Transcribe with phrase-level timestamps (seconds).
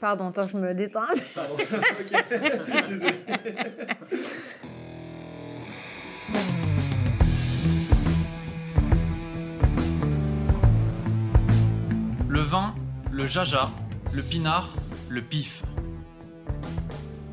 [0.00, 1.00] Pardon, attends, je me détends.
[1.34, 1.56] Pardon.
[12.28, 12.74] Le vin,
[13.10, 13.70] le jaja,
[14.12, 14.74] le pinard,
[15.08, 15.64] le pif.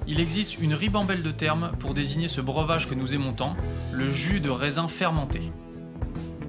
[0.07, 3.55] Il existe une ribambelle de termes pour désigner ce breuvage que nous aimons tant,
[3.93, 5.51] le jus de raisin fermenté.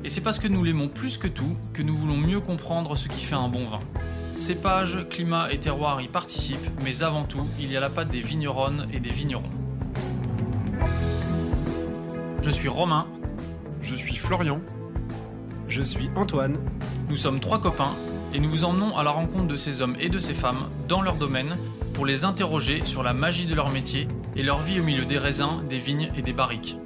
[0.02, 3.08] Et c'est parce que nous l'aimons plus que tout que nous voulons mieux comprendre ce
[3.08, 3.80] qui fait un bon vin.
[4.38, 8.20] Cépage, climat et terroir y participent, mais avant tout, il y a la patte des
[8.20, 9.50] vigneronnes et des vignerons.
[12.40, 13.08] Je suis Romain.
[13.82, 14.60] Je suis Florian.
[15.66, 16.56] Je suis Antoine.
[17.10, 17.96] Nous sommes trois copains
[18.32, 21.02] et nous vous emmenons à la rencontre de ces hommes et de ces femmes dans
[21.02, 21.56] leur domaine
[21.92, 25.18] pour les interroger sur la magie de leur métier et leur vie au milieu des
[25.18, 26.78] raisins, des vignes et des barriques.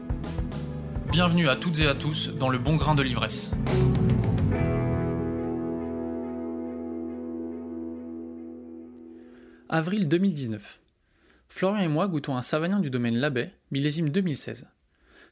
[1.12, 3.52] Bienvenue à toutes et à tous dans le bon grain de l'ivresse.
[9.74, 10.80] Avril 2019.
[11.48, 14.66] Florian et moi goûtons un savagnin du domaine Labay, millésime 2016.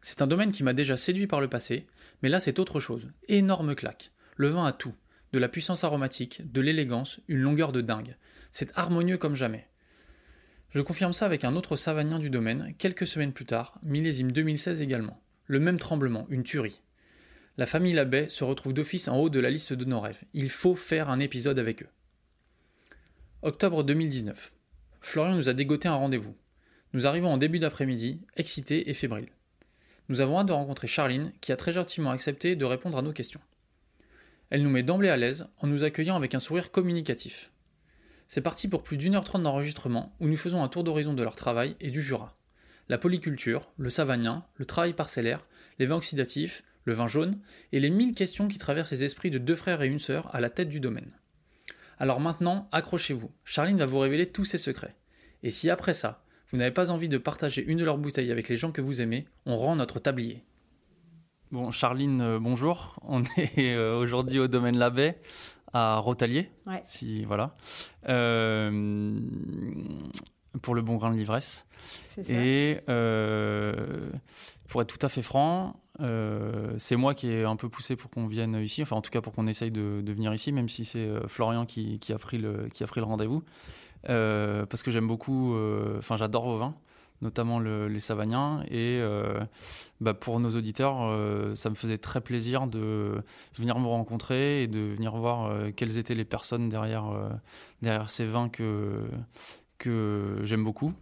[0.01, 1.87] C'est un domaine qui m'a déjà séduit par le passé,
[2.23, 3.11] mais là c'est autre chose.
[3.29, 4.13] Énorme claque.
[4.37, 4.95] Le vin a tout.
[5.35, 8.17] De la puissance aromatique, de l'élégance, une longueur de dingue.
[8.51, 9.69] C'est harmonieux comme jamais.
[10.71, 14.81] Je confirme ça avec un autre savagnin du domaine, quelques semaines plus tard, millésime 2016
[14.81, 15.23] également.
[15.49, 16.81] Le même tremblement, une tuerie.
[17.59, 20.23] La famille Labay se retrouve d'office en haut de la liste de nos rêves.
[20.33, 21.89] Il faut faire un épisode avec eux.
[23.43, 24.53] Octobre 2019.
[25.01, 26.37] Florian nous a dégoté un rendez-vous.
[26.93, 29.33] Nous arrivons en début d'après-midi, excités et fébriles.
[30.11, 33.15] Nous avons hâte de rencontrer Charline, qui a très gentiment accepté de répondre à nos
[33.15, 33.41] questions.
[34.51, 37.51] Elle nous met d'emblée à l'aise en nous accueillant avec un sourire communicatif.
[38.29, 41.23] C'est parti pour plus d'une heure trente d'enregistrement où nous faisons un tour d'horizon de
[41.23, 42.37] leur travail et du Jura.
[42.91, 45.47] La polyculture, le savagnin, le travail parcellaire,
[45.79, 47.39] les vins oxydatifs, le vin jaune
[47.73, 50.41] et les mille questions qui traversent les esprits de deux frères et une sœur à
[50.41, 51.11] la tête du domaine.
[52.01, 54.97] Alors maintenant, accrochez-vous, Charline va vous révéler tous ses secrets.
[55.43, 58.49] Et si après ça, vous n'avez pas envie de partager une de leurs bouteilles avec
[58.49, 60.43] les gens que vous aimez, on rend notre tablier.
[61.53, 62.99] Bon, Charline, euh, bonjour.
[63.03, 65.11] On est euh, aujourd'hui au domaine Labay
[65.75, 66.51] à Rotalier.
[66.67, 66.81] Ouais.
[66.85, 67.55] Si, voilà.
[68.09, 69.21] Euh,
[70.63, 71.67] pour le bon grain de l'ivresse.
[72.15, 72.33] C'est ça.
[72.33, 74.09] Et euh,
[74.69, 78.11] pour être tout à fait franc, euh, c'est moi qui ai un peu poussé pour
[78.11, 80.85] qu'on vienne ici, enfin en tout cas pour qu'on essaye de, venir ici, même si
[80.85, 82.71] c'est euh, Florian qui, a pris le,
[83.03, 83.43] rendez-vous.
[84.09, 85.55] Euh, parce que j'aime beaucoup,
[85.99, 86.75] enfin j'adore vos vins,
[87.21, 88.65] notamment le- les Savagnins.
[88.71, 89.01] Et
[90.01, 93.23] bah, pour nos auditeurs, ça me faisait très plaisir de
[93.59, 97.13] venir vous rencontrer et de venir voir quelles étaient les personnes derrière,
[98.09, 98.49] ces vins
[99.79, 100.95] que j'aime beaucoup.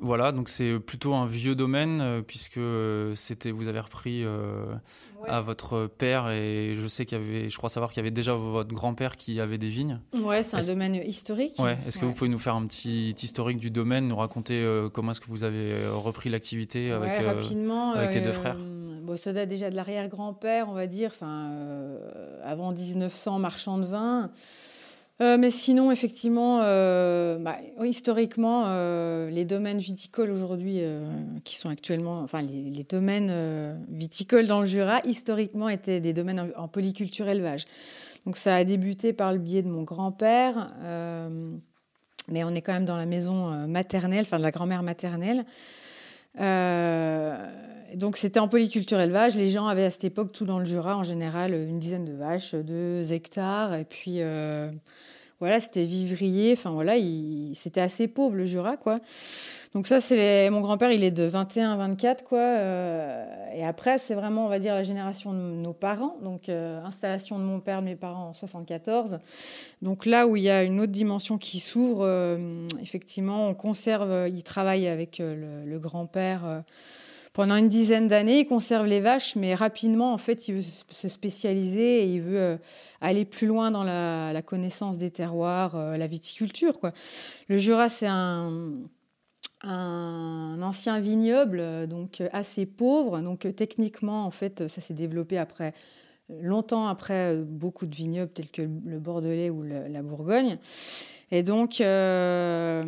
[0.00, 4.64] Voilà, donc c'est plutôt un vieux domaine euh, puisque euh, c'était vous avez repris euh,
[5.22, 5.28] Ouais.
[5.28, 8.10] à votre père et je sais qu'il y avait, je crois savoir qu'il y avait
[8.10, 10.00] déjà votre grand-père qui avait des vignes.
[10.14, 11.58] Ouais, c'est un domaine historique.
[11.58, 11.76] Ouais.
[11.86, 12.08] Est-ce que Ouais.
[12.12, 15.26] vous pouvez nous faire un petit historique du domaine, nous raconter euh, comment est-ce que
[15.28, 18.56] vous avez repris l'activité avec Ouais, euh, avec tes deux frères?
[19.02, 21.50] Bon, ça date déjà de l'arrière-grand-père, on va dire, enfin,
[22.42, 24.30] avant 1900, marchand de vin.
[25.20, 30.82] Euh, mais sinon, effectivement, euh, bah, historiquement, euh, les domaines viticoles aujourd'hui,
[31.44, 36.62] qui sont actuellement, enfin, les, domaines viticoles dans le Jura, historiquement, étaient des domaines en,
[36.62, 37.64] en polyculture élevage.
[38.24, 40.68] Donc, ça a débuté par le biais de mon grand-père.
[42.28, 45.44] mais on est quand même dans la maison maternelle, enfin de la grand-mère maternelle.
[47.96, 49.34] Donc c'était en polyculture élevage.
[49.34, 52.12] Les gens avaient à cette époque, tout dans le Jura, en général, une dizaine de
[52.12, 53.74] vaches, deux hectares.
[53.74, 54.20] Et puis
[55.40, 56.52] voilà, c'était vivrier.
[56.52, 59.00] Enfin voilà, il- c'était assez pauvre le Jura, quoi.
[59.74, 62.38] Donc ça, c'est mon grand-père, il est de 21-24, quoi.
[62.40, 63.24] euh,
[63.54, 66.16] et après, c'est vraiment, on va dire, la génération de nos parents.
[66.22, 69.18] Donc euh, installation de mon père, de mes parents en 74.
[69.80, 74.28] Donc là où il y a une autre dimension qui s'ouvre, euh, effectivement, on conserve,
[74.28, 76.62] il travaille avec le, grand-père
[77.40, 80.84] pendant une dizaine d'années, il conserve les vaches, mais rapidement, en fait, il veut se
[80.90, 82.56] se spécialiser et il veut euh,
[83.00, 86.78] aller plus loin dans la, connaissance des terroirs, euh, la viticulture.
[87.48, 88.72] Le Jura, c'est un,
[89.62, 93.20] un ancien vignoble, euh, donc assez pauvre.
[93.20, 95.72] Donc techniquement, en fait, ça s'est développé après
[96.42, 100.58] longtemps après beaucoup de vignobles tels que le Bordelais ou la Bourgogne.
[101.32, 102.82] Et donc, euh,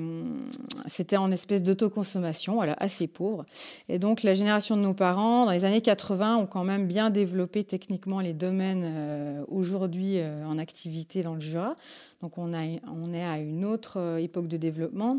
[0.86, 3.44] c'était en espèce d'autoconsommation, assez pauvre.
[3.88, 7.10] Et donc, la génération de nos parents, dans les années 80, ont quand même bien
[7.10, 11.76] développé techniquement les domaines euh, aujourd'hui euh, en activité dans le Jura.
[12.20, 15.18] Donc, on, on est à une autre époque de développement.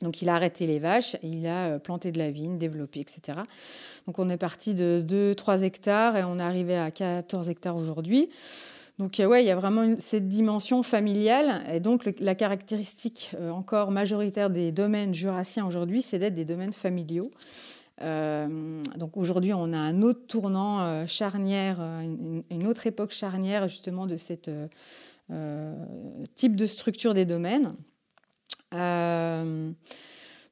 [0.00, 3.40] Donc, il a arrêté les vaches, il a planté de la vigne, développé, etc.
[4.06, 8.30] Donc, on est parti de 2-3 hectares et on est arrivé à 14 hectares aujourd'hui.
[9.00, 11.64] Donc ouais, il y a vraiment cette dimension familiale.
[11.72, 17.30] Et donc la caractéristique encore majoritaire des domaines jurassiens aujourd'hui, c'est d'être des domaines familiaux.
[17.98, 21.80] donc aujourd'hui, on a un autre tournant charnière,
[22.50, 24.50] une, autre époque charnière justement de cette
[26.36, 27.74] type de structure des domaines.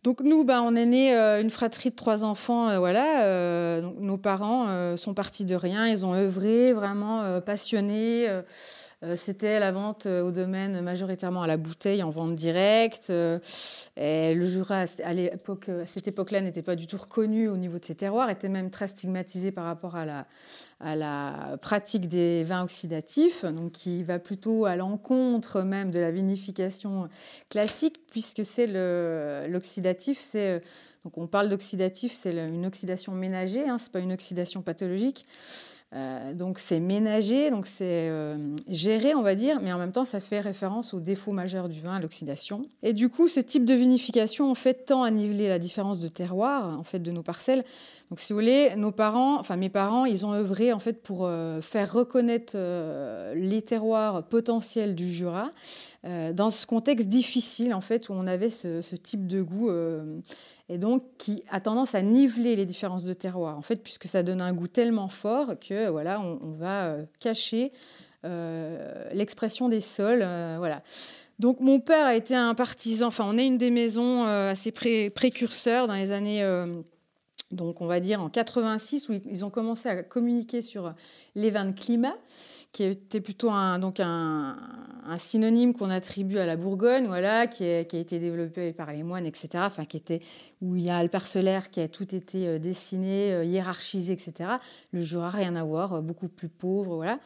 [0.05, 3.25] Donc nous, ben, on est né euh, une fratrie de trois enfants, euh, voilà.
[3.25, 8.29] Euh, nos parents sont partis de rien, ils ont œuvré, vraiment passionnés.
[9.15, 13.11] C'était la vente au domaine majoritairement à la bouteille, en vente directe.
[13.97, 17.95] Et le Jura, à, cette époque-là, n'était pas du tout reconnu au niveau de ses
[17.95, 20.05] terroirs, était même très stigmatisé par rapport à
[20.97, 27.09] la, pratique des vins oxydatifs, donc qui va plutôt à l'encontre même de la vinification
[27.51, 28.67] classique, puisque c'est
[29.47, 30.61] l'oxydatif, c'est
[31.05, 35.27] donc on parle d'oxydatif, c'est une oxydation ménagée, hein, c'est pas une oxydation pathologique.
[35.95, 38.37] Euh, donc c'est ménager, donc c'est euh,
[38.69, 41.81] géré, on va dire, mais en même temps ça fait référence au défaut majeur du
[41.81, 42.67] vin, à l'oxydation.
[42.83, 46.09] Et du coup, ce type de vinification en fait tend à niveler la différence de
[46.09, 47.65] terroir en fait de nos parcelles.
[48.11, 51.25] Donc si vous voulez, nos parents, enfin mes parents, ils ont œuvré en fait pour
[51.25, 52.57] euh, faire reconnaître
[53.35, 55.51] les terroirs potentiels du Jura
[56.05, 59.71] dans ce contexte difficile en fait où on avait ce type de goût
[60.69, 64.23] et donc qui a tendance à niveler les différences de terroir, en fait, puisque ça
[64.23, 67.73] donne un goût tellement fort que voilà, on, va euh, cacher
[68.25, 70.83] euh, l'expression des sols, euh, voilà.
[71.39, 75.87] Donc mon père a été un partisan, enfin on est une des maisons assez précurseurs
[75.87, 76.45] dans les années,
[77.53, 80.93] donc on va dire en 86, où ils ont commencé à communiquer sur
[81.37, 82.17] les vins de climat
[82.79, 84.57] qui était plutôt un, donc un,
[85.17, 89.49] synonyme qu'on attribue à la Bourgogne, voilà, qui, a été développé par les moines, etc.
[89.67, 90.21] Enfin, qui était
[90.63, 94.51] où il y a le parcellaire qui a tout été euh, dessiné, euh, hiérarchisé, etc.
[94.93, 97.19] Le Jura, rien à voir, euh, beaucoup plus pauvre, voilà.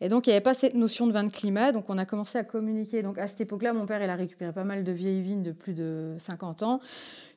[0.00, 2.06] Et donc, il n'y avait pas cette notion de vin de climat, donc on a
[2.06, 3.02] commencé à communiquer.
[3.02, 5.52] Donc, à cette époque-là, mon père, il a récupéré pas mal de vieilles vignes de
[5.52, 6.80] plus de 50 ans,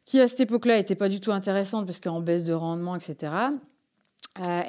[0.06, 3.34] qui à cette époque-là n'étaient pas du tout intéressantes parce qu'en baisse de rendement, etc.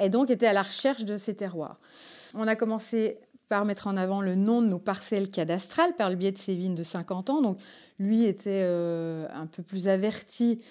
[0.01, 1.79] et donc, étaient à la recherche de ces terroirs.
[2.33, 6.15] On a commencé par mettre en avant le nom de nos parcelles cadastrales par le
[6.15, 7.41] biais de vignes de 50 ans.
[7.41, 7.57] Donc
[7.97, 10.61] lui était euh, un peu plus averti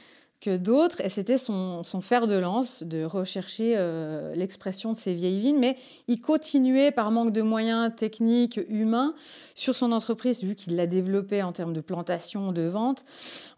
[0.40, 5.40] que d'autres et c'était son, fer de lance de rechercher euh, l'expression de ces vieilles
[5.40, 5.58] vignes.
[5.58, 5.76] Mais
[6.06, 9.14] il continuait par manque de moyens techniques, humains,
[9.56, 13.04] sur son entreprise, vu qu'il l'a développée en termes de plantation, de vente.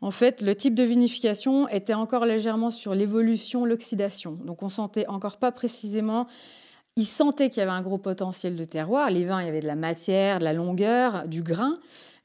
[0.01, 4.39] En fait, le type de vinification était encore légèrement sur l'évolution, l'oxydation.
[4.47, 6.27] Donc on sentait encore pas précisément
[7.01, 9.09] il sentait qu'il y avait un gros potentiel de terroir.
[9.09, 11.73] Les vins, il y avait de la matière, de la longueur, du grain.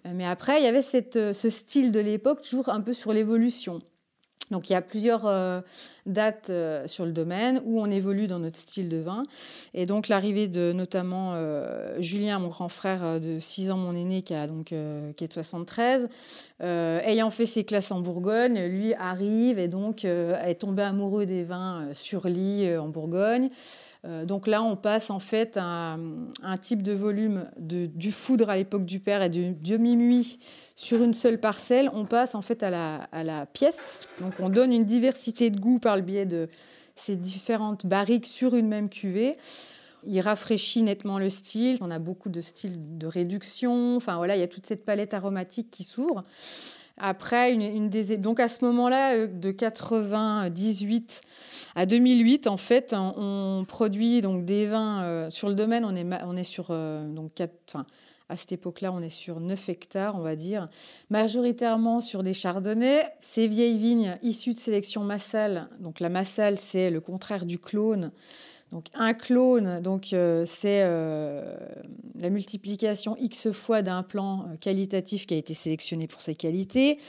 [0.06, 0.84] Euh, mais après, il y avait
[1.16, 3.82] euh, ce style de l'époque, toujours un peu sur l'évolution.
[4.52, 5.62] Donc il y a plusieurs euh,
[6.06, 6.52] dates
[6.86, 9.24] sur le domaine où on évolue dans notre style de vin.
[9.74, 11.34] Et donc l'arrivée de notamment
[11.98, 15.34] Julien, mon grand frère de 6 ans, mon aîné, qui, a donc, qui est de
[15.34, 16.10] 73,
[16.60, 21.88] ayant fait ses classes en Bourgogne, lui arrive et donc est tombé amoureux des vins
[21.94, 23.50] sur lit en Bourgogne.
[24.06, 25.98] Euh, donc là, on passe en fait à
[26.44, 30.40] un, type de volume du foudre à l'époque du père et du demi-muit
[30.76, 31.90] sur une seule parcelle.
[31.94, 34.02] On passe en fait à la, pièce.
[34.22, 36.50] Donc on donne une diversité de goût par le biais de
[36.96, 39.36] ces différentes barriques sur une même cuvée.
[40.08, 41.78] Il rafraîchit nettement le style.
[41.82, 43.96] On a beaucoup de styles de réduction.
[43.96, 46.24] Enfin voilà, il y a toute cette palette aromatique qui s'ouvre.
[46.98, 51.22] Après, une, donc à ce moment-là, euh, de 98
[51.76, 55.84] à 2008, en fait, on produit donc des vins euh, sur le domaine.
[55.84, 57.86] On est, on est sur euh, donc enfin,
[58.30, 60.70] à cette époque-là, on est sur 9 hectares, on va dire,
[61.10, 63.04] majoritairement sur des chardonnays.
[63.20, 65.68] Ces vieilles vignes issues de sélection massale.
[65.82, 68.12] Donc la massale, c'est le contraire du clone.
[68.72, 71.56] Donc un clone, donc euh, c'est euh,
[72.16, 77.00] la multiplication x fois d'un plan euh, qualitatif qui a été sélectionné pour ses qualités.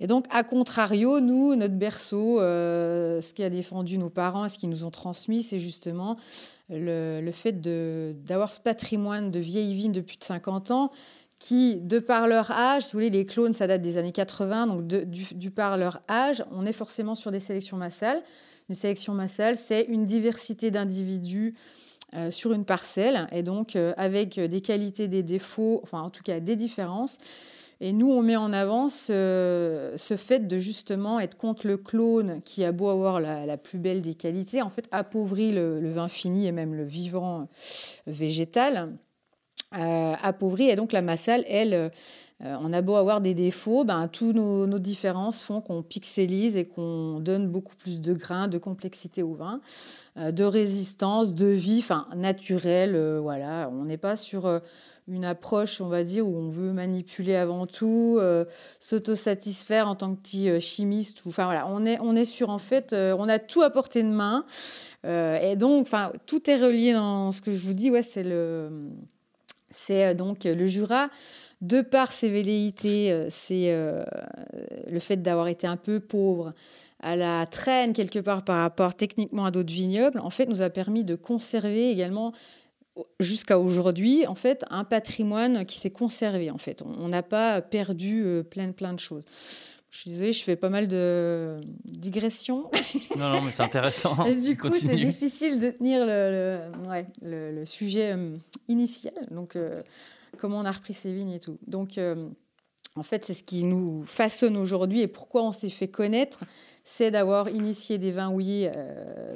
[0.00, 4.68] Et donc, à contrario, nous, notre berceau, ce qui a défendu nos parents, ce qu'ils
[4.68, 6.16] nous ont transmis, c'est justement
[6.70, 7.60] le, fait
[8.22, 10.92] d'avoir ce patrimoine de vieilles vignes de plus de 50 ans
[11.40, 14.68] qui, de par leur âge, si vous voulez, les clones, ça date des années 80,
[14.68, 18.22] donc du par leur âge, on est forcément sur des sélections massales.
[18.68, 21.54] Une sélection massale, c'est une diversité d'individus
[22.14, 26.22] euh, sur une parcelle, et donc euh, avec des qualités, des défauts, enfin en tout
[26.22, 27.18] cas des différences.
[27.80, 32.64] Et nous, on met en avant ce, fait de justement être contre le clone qui
[32.64, 36.52] a beau avoir la, plus belle des qualités, en fait appauvrit le, vin fini et
[36.52, 37.48] même le vivant
[38.06, 38.96] végétal.
[39.76, 41.92] Euh, appauvrit et donc la massale, elle,
[42.40, 46.64] on a beau avoir des défauts, ben, tous nos, nos différences font qu'on pixelise et
[46.64, 49.60] qu'on donne beaucoup plus de grains, de complexité au vin,
[50.16, 52.96] de résistance, de vie, enfin naturelle.
[53.20, 54.60] voilà, on n'est pas sur
[55.08, 58.44] une approche, on va dire, où on veut manipuler avant tout, euh,
[58.78, 61.22] s'autosatisfaire en tant que petit euh, chimiste.
[61.26, 64.02] Enfin voilà, on est, on est sur en fait, euh, on a tout à portée
[64.02, 64.44] de main.
[65.04, 67.90] et donc, enfin, tout est relié dans ce que je vous dis.
[67.90, 68.90] Ouais, c'est le,
[69.70, 71.08] c'est donc le Jura.
[71.60, 76.52] De par ses velléités, c'est le fait d'avoir été un peu pauvre,
[77.00, 80.70] à la traîne quelque part par rapport techniquement à d'autres vignobles, en fait, nous a
[80.70, 82.32] permis de conserver également
[83.20, 86.50] jusqu'à aujourd'hui, en fait, un patrimoine qui s'est conservé.
[86.50, 89.24] En fait, on n'a pas perdu euh, plein, plein de choses.
[89.90, 92.70] Je suis désolée, je fais pas mal de digressions.
[93.16, 94.24] Non, non, mais c'est intéressant.
[94.26, 96.60] Et du coup, c'est difficile de tenir le,
[97.22, 98.36] le, sujet euh,
[98.68, 99.14] initial.
[99.30, 99.82] Donc, euh,
[100.36, 101.58] comment on a repris ces vignes et tout.
[101.66, 101.98] Donc,
[102.96, 106.44] en fait, c'est ce qui nous façonne aujourd'hui et pourquoi on s'est fait connaître,
[106.84, 108.70] c'est d'avoir initié des vins houillés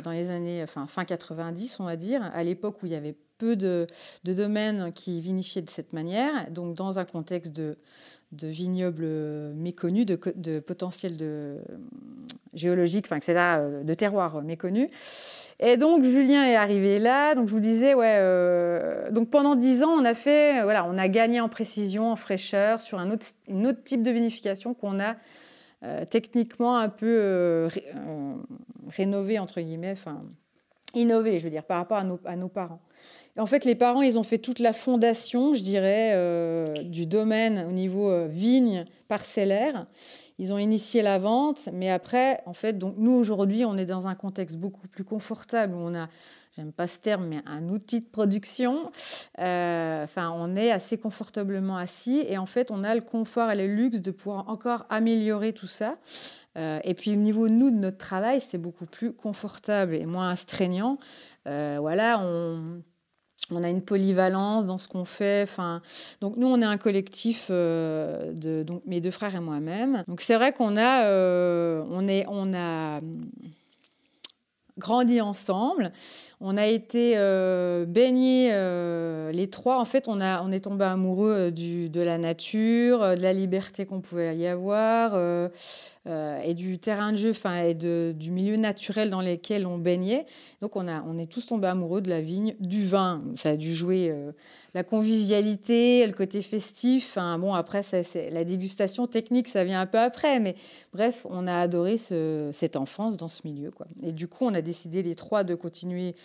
[0.02, 3.16] dans les années, enfin, fin 90, on va dire, à l'époque où il y avait
[3.42, 3.86] peu de,
[4.24, 7.76] domaines qui vinifiaient de cette manière, donc dans un contexte de,
[8.32, 9.06] de vignobles
[9.54, 11.58] méconnus, de, de potentiel de,
[12.54, 14.88] géologique, enfin, euh, de terroirs méconnus.
[15.60, 17.34] Et donc Julien est arrivé là.
[17.34, 18.16] Donc je vous disais, ouais.
[18.18, 22.16] Euh, donc pendant dix ans, on a fait, voilà, on a gagné en précision, en
[22.16, 23.26] fraîcheur sur un autre,
[23.84, 25.16] type de vinification qu'on a
[25.84, 27.68] euh, techniquement un peu
[28.88, 30.22] rénové entre guillemets, enfin
[30.94, 32.80] innové, je veux dire, par rapport à nos parents.
[33.38, 37.66] En fait, les parents, ils ont fait toute la fondation, je dirais, euh, du domaine
[37.66, 39.86] au niveau euh, vigne parcellaire.
[40.38, 44.06] Ils ont initié la vente, mais après, en fait, donc nous aujourd'hui, on est dans
[44.06, 46.08] un contexte beaucoup plus confortable où on a,
[46.56, 48.90] j'aime pas ce terme, mais un outil de production.
[49.38, 53.56] Euh, enfin, on est assez confortablement assis et en fait, on a le confort et
[53.56, 55.96] le luxe de pouvoir encore améliorer tout ça.
[56.56, 60.98] et puis au niveau nous de notre travail, c'est beaucoup plus confortable et moins astreignant.
[61.46, 62.82] voilà, on
[63.50, 65.42] on a une polyvalence dans ce qu'on fait.
[65.42, 65.82] Enfin,
[66.20, 70.04] donc nous, on est un collectif euh, de donc mes deux frères et moi-même.
[70.08, 73.00] Donc c'est vrai qu'on a, euh, on est, on a
[74.78, 75.92] grandi ensemble.
[76.40, 78.50] On a été euh, baignés
[79.32, 79.78] les trois.
[79.78, 83.86] En fait, on, a, on est tombé amoureux du, de la nature, de la liberté
[83.86, 85.48] qu'on pouvait y avoir, euh,
[86.06, 90.26] et du terrain de jeu, enfin, et de, du milieu naturel dans lequel on baignait.
[90.60, 93.22] Donc, on, a, on est tous tombés amoureux de la vigne, du vin.
[93.34, 94.32] Ça a dû jouer euh,
[94.74, 97.06] la convivialité, le côté festif.
[97.10, 97.98] Enfin, bon, après, ça,
[98.30, 100.40] la dégustation technique, ça vient un peu après.
[100.40, 100.56] Mais
[100.92, 103.70] bref, on a adoré ce, cette enfance dans ce milieu.
[104.02, 106.16] Et du coup, on a décidé les trois de continuer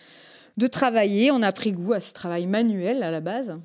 [0.56, 1.30] de travailler.
[1.30, 3.56] On a pris goût à ce travail manuel à la base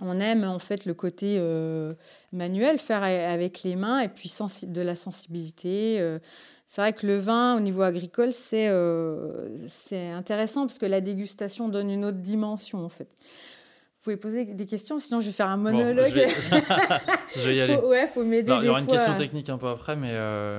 [0.00, 1.94] on aime en fait le côté euh,
[2.32, 4.32] manuel, faire avec les mains et puis
[4.64, 5.98] de la sensibilité.
[6.00, 6.18] Euh.
[6.66, 11.68] c'est vrai que le vin au niveau agricole, euh, c'est intéressant parce que la dégustation
[11.68, 13.08] donne une autre dimension en fait.
[13.08, 16.12] Vous pouvez poser des questions, sinon je vais faire un monologue.
[17.34, 17.56] je, vais...
[17.56, 17.76] y aller.
[17.76, 18.52] Faut, ouais, faut m'aider.
[18.60, 20.12] Il y aura une question technique un peu après, mais.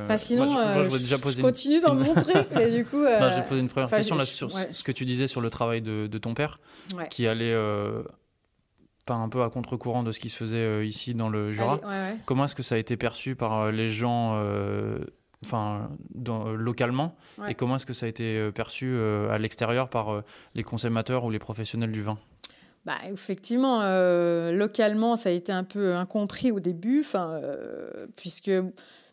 [0.03, 0.51] Enfin, sinon,
[0.84, 3.03] je, déjà poser continue dans mon truc, mais du coup.
[3.03, 5.81] Non, j'ai posé une première question là sur ce que tu disais sur le travail
[5.81, 6.60] de, ton père,
[7.10, 7.55] qui allait
[9.07, 11.79] pas un peu à contre-courant de ce qui se faisait euh, ici dans le Jura.
[12.25, 14.99] Comment est-ce que ça a été perçu par euh, les gens euh,
[16.55, 17.15] localement?
[17.47, 18.99] Et comment est-ce que ça a été perçu
[19.31, 20.23] à l'extérieur par
[20.53, 22.17] les consommateurs ou les professionnels du vin?
[22.85, 23.81] Bah, effectivement,
[24.51, 27.05] localement, ça a été un peu incompris au début,
[28.15, 28.51] puisque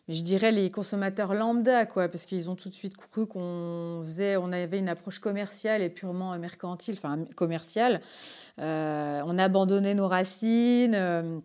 [0.07, 4.37] je dirais les consommateurs lambda, quoi, parce qu'ils ont tout de suite cru qu'on faisait,
[4.37, 8.01] on avait une approche commerciale et purement mercantile, enfin commerciale.
[8.59, 11.39] Euh, on abandonnait nos racines euh,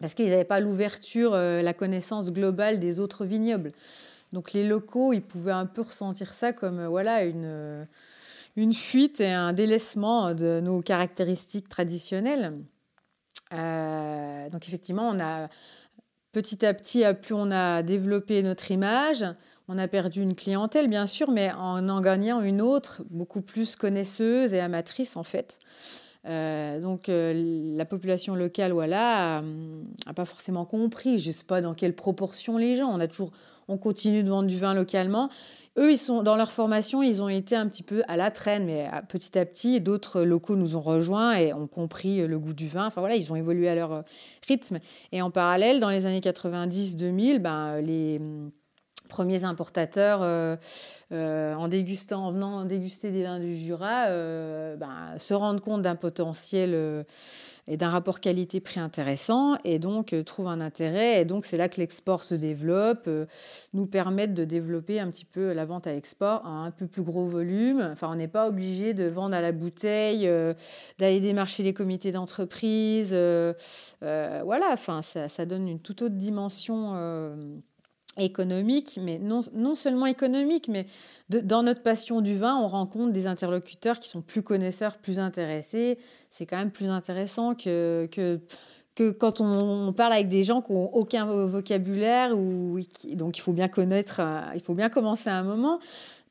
[0.00, 3.70] parce qu'ils n'avaient pas l'ouverture, euh, la connaissance globale des autres vignobles.
[4.32, 7.86] Donc les locaux, ils pouvaient un peu ressentir ça comme voilà une,
[8.56, 12.54] une fuite et un délaissement de nos caractéristiques traditionnelles.
[13.52, 15.48] donc effectivement, on a
[16.32, 19.24] petit à petit, plus on a développé notre image,
[19.68, 23.76] on a perdu une clientèle, bien sûr, mais en en gagnant une autre, beaucoup plus
[23.76, 25.58] connaisseuse et amatrice, en fait.
[26.26, 27.32] Euh, donc euh,
[27.76, 29.42] la population locale, voilà,
[30.06, 31.18] n'a pas forcément compris.
[31.18, 32.90] Je ne sais pas dans quelle proportion les gens.
[32.92, 33.30] On a toujours,
[33.68, 35.30] on continue de vendre du vin localement.
[35.78, 38.66] Eux, ils sont dans leur formation, ils ont été un petit peu à la traîne,
[38.66, 42.68] mais petit à petit, d'autres locaux nous ont rejoints et ont compris le goût du
[42.68, 42.86] vin.
[42.86, 44.04] Enfin voilà, ils ont évolué à leur
[44.48, 44.80] rythme.
[45.12, 48.20] Et en parallèle, dans les années 90-2000, ben, les
[49.10, 50.22] premiers importateurs,
[51.10, 54.06] en dégustant, en venant déguster des vins du Jura,
[54.76, 57.04] ben, se rendre compte d'un potentiel
[57.70, 61.20] et d'un rapport qualité-prix intéressant et donc euh, trouve un intérêt.
[61.20, 63.26] Et donc c'est là que l'export se développe, euh,
[63.74, 67.02] nous permettent de développer un petit peu la vente à l'export à un peu plus
[67.02, 67.88] gros volume.
[67.92, 70.52] Enfin, on n'est pas obligé de vendre à la bouteille, euh,
[70.98, 73.10] d'aller démarcher les comités d'entreprise.
[74.00, 76.94] voilà, enfin, ça, donne une toute autre dimension
[78.16, 80.86] économique, mais non, non seulement économique, mais
[81.28, 85.98] dans notre passion du vin, on rencontre des interlocuteurs qui sont plus connaisseurs, plus intéressés.
[86.28, 88.40] C'est quand même plus intéressant que, que,
[88.96, 92.36] que quand on, parle avec des gens qui n'ont aucun vocabulaire.
[92.36, 92.80] Ou,
[93.12, 95.78] donc il faut bien connaître, euh, il faut bien commencer à un moment.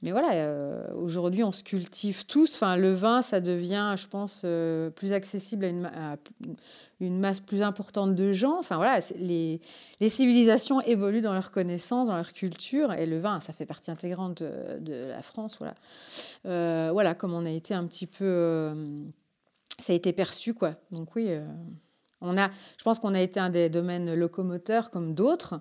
[0.01, 2.55] Mais voilà, euh, aujourd'hui, on se cultive tous.
[2.55, 6.15] Enfin, le vin, ça devient, je pense, euh, plus accessible à
[7.01, 8.57] une, masse plus importante de gens.
[8.59, 9.59] Enfin voilà, les,
[10.07, 14.41] civilisations évoluent dans leur connaissance, dans leur culture, et le vin, ça fait partie intégrante
[14.41, 15.57] de, la France.
[15.59, 15.75] Voilà,
[16.45, 18.73] euh, voilà, comme on a été un petit peu,
[19.79, 20.75] ça a été perçu quoi.
[20.91, 21.29] Donc oui,
[22.21, 25.59] on a, je pense qu'on a été un des domaines locomoteurs comme d'autres.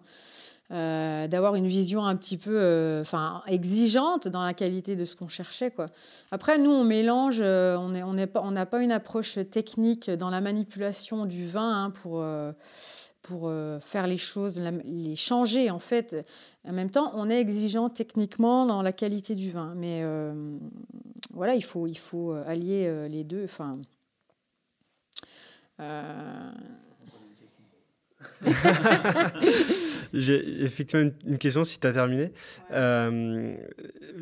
[0.70, 3.02] Euh, d'avoir une vision un petit peu euh,
[3.46, 5.70] exigeante dans la qualité de ce qu'on cherchait.
[5.70, 5.86] Quoi.
[6.30, 10.28] Après, nous, on mélange, euh, on n'a on pas, on pas une approche technique dans
[10.28, 12.22] la manipulation du vin hein, pour,
[13.22, 16.26] pour faire les choses, les changer en fait.
[16.66, 19.72] En même temps, on est exigeant techniquement dans la qualité du vin.
[19.74, 20.04] Mais
[21.32, 23.44] voilà, il faut, il faut allier les deux.
[23.44, 23.78] Enfin,
[30.12, 32.32] J'ai effectivement une, question si tu as terminé.
[32.72, 33.54] Euh,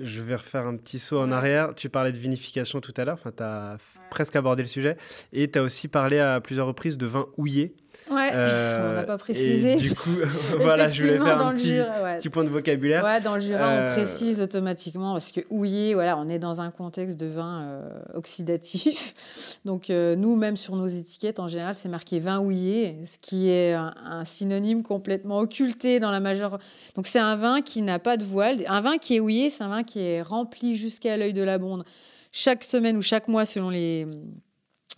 [0.01, 1.75] je vais refaire un petit saut en arrière.
[1.75, 3.79] Tu parlais de vinification tout à l'heure, enfin, tu as
[4.11, 4.97] presque abordé le sujet.
[5.33, 7.75] Et tu as aussi parlé à plusieurs reprises de vin houillé.
[8.11, 9.77] Ouais, euh, on l'a pas précisé.
[9.77, 10.11] du coup,
[10.61, 11.79] voilà, je voulais faire un petit,
[12.19, 13.05] petit, point de vocabulaire.
[13.05, 16.61] Ouais, dans le Jura, on euh, précise automatiquement parce que houillé, voilà, on est dans
[16.61, 19.59] un contexte de vin euh, oxydatif.
[19.65, 23.73] Donc, nous, même sur nos étiquettes, en général, c'est marqué vin houillé, ce qui est
[23.73, 26.59] un, synonyme complètement occulté dans la majeure.
[26.95, 28.65] Donc, c'est un vin qui n'a pas de voile.
[28.67, 31.59] Un vin qui est houillé, c'est un vin qui est rempli jusqu'à l'œil de la
[31.59, 31.85] bonde
[32.33, 34.07] chaque semaine ou chaque mois selon les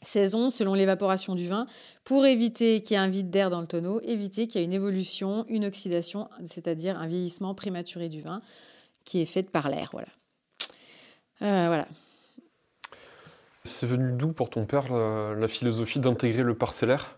[0.02, 1.66] saison selon l'évaporation du vin
[2.04, 4.66] pour éviter qu'il y ait un vide d'air dans le tonneau, éviter qu'il y ait
[4.66, 8.40] une évolution, une oxydation, c'est-à-dire un vieillissement prématuré du vin
[9.04, 9.90] qui est fait par l'air.
[9.92, 10.08] Voilà.
[11.42, 11.86] Euh, voilà.
[13.64, 17.16] C'est venu d'où pour ton père la, philosophie d'intégrer le parcellaire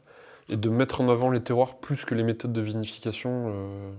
[0.49, 3.93] et de mettre en avant les terroirs plus que les méthodes de vinification euh,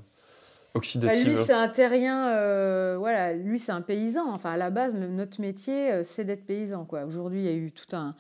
[0.74, 4.30] oxydatives bah, Lui, c'est un terrien, euh, voilà, lui, c'est un paysan.
[4.34, 6.86] Enfin, à la base, notre métier, c'est d'être paysan.
[7.08, 8.16] Aujourd'hui, il y a eu tout un,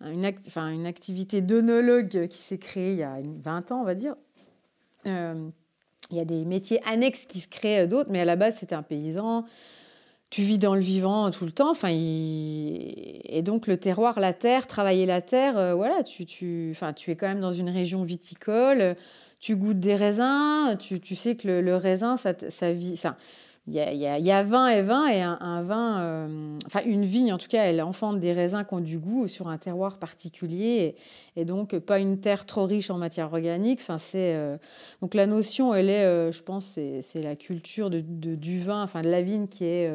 [0.00, 3.94] une, enfin, une activité d'onologue qui s'est créée il y a 20 ans, on va
[3.94, 4.14] dire.
[5.06, 5.48] Euh,
[6.10, 8.56] il y a des métiers annexes qui se créent euh, d'autres, mais à la base,
[8.56, 9.44] c'était un paysan.
[10.28, 11.70] Tu vis dans le vivant tout le temps.
[11.70, 16.92] Enfin, Et donc, le terroir, la terre, travailler la terre, euh, voilà, tu, tu, enfin,
[16.92, 18.96] tu es quand même dans une région viticole.
[19.40, 20.76] Tu goûtes des raisins.
[20.78, 23.00] Tu, tu sais que le, raisin, ça, ça vit.
[23.66, 27.46] Il y, a, vin et vin, et un, vin, euh, enfin une vigne en tout
[27.46, 30.96] cas, elle enfante des raisins qui ont du goût sur un terroir particulier,
[31.36, 33.80] et, donc pas une terre trop riche en matière organique.
[33.80, 34.56] Enfin, c'est, euh,
[35.02, 39.10] donc la notion, elle est, euh, je pense, c'est, la culture du vin, enfin de
[39.10, 39.92] la vigne qui est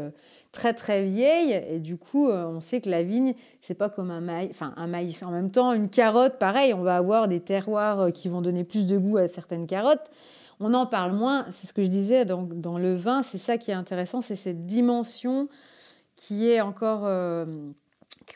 [0.51, 4.21] très très vieille, et du coup, on sait que la vigne, c'est pas comme un
[4.21, 5.23] maïs, enfin un maïs.
[5.23, 8.85] En même temps, une carotte, pareil, on va avoir des terroirs qui vont donner plus
[8.85, 10.09] de goût à certaines carottes
[10.59, 11.45] on en parle moins.
[11.51, 14.65] C'est ce que je disais dans le vin, c'est ça qui est intéressant, c'est cette
[14.65, 15.49] dimension
[16.15, 17.45] qui est encore euh,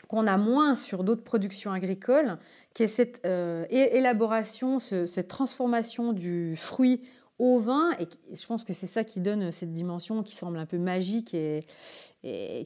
[0.08, 2.38] qu'on a moins sur d'autres productions agricoles,
[2.74, 7.02] qui est cette euh, élaboration, cette transformation du fruit
[7.38, 7.90] au vin.
[7.98, 11.34] Et je pense que c'est ça qui donne cette dimension qui semble un peu magique
[11.34, 11.64] et,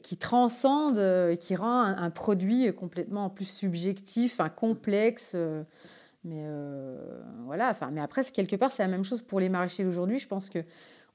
[0.03, 5.35] qui transcende, et qui rend un, produit complètement plus subjectif, un complexe.
[6.25, 6.97] Mais euh,
[7.45, 10.19] voilà, enfin, mais après, quelque part, c'est la même chose pour les maraîchers d'aujourd'hui.
[10.19, 10.59] Je pense que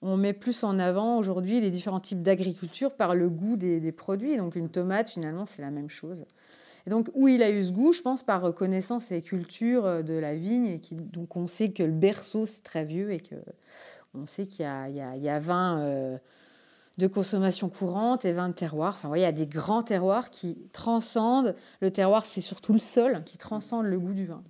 [0.03, 4.39] on met plus en avant aujourd'hui les différents types d'agriculture par le goût des, produits.
[4.39, 6.25] Donc une tomate, finalement, c'est la même chose.
[6.87, 10.15] Et donc où il a eu ce goût, je pense par connaissance et culture de
[10.15, 10.81] la vigne.
[10.93, 13.35] Donc on sait que le berceau, c'est très vieux et que
[14.15, 16.19] on sait qu'il y a, il y a, 20 euh,
[16.99, 18.95] de consommation courante et 20 de terroirs.
[18.95, 21.55] Enfin, il y a des grands terroirs qui transcendent.
[21.81, 24.43] Le terroir, c'est surtout le sol qui transcende le goût du vin.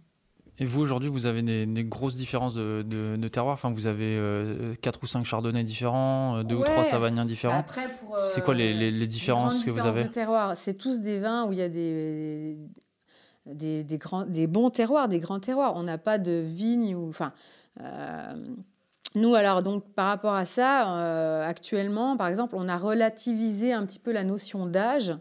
[0.61, 3.55] Et vous, aujourd'hui, vous avez des, grosses différences de, de, terroir.
[3.55, 7.65] Enfin, vous avez euh, quatre ou cinq chardonnays différents, euh, deux ou trois savagnins différents.
[8.19, 11.53] c'est quoi les, les, différences que vous avez de terroir, c'est tous des vins où
[11.53, 12.59] il y a des,
[13.47, 15.73] des, des, grands, des bons terroirs, des grands terroirs.
[15.77, 17.33] On n'a pas de vignes ou, enfin,
[17.81, 18.35] euh,
[19.15, 23.99] nous, alors, donc, par rapport à ça, actuellement, par exemple, on a relativisé un petit
[23.99, 25.15] peu la notion d'âge.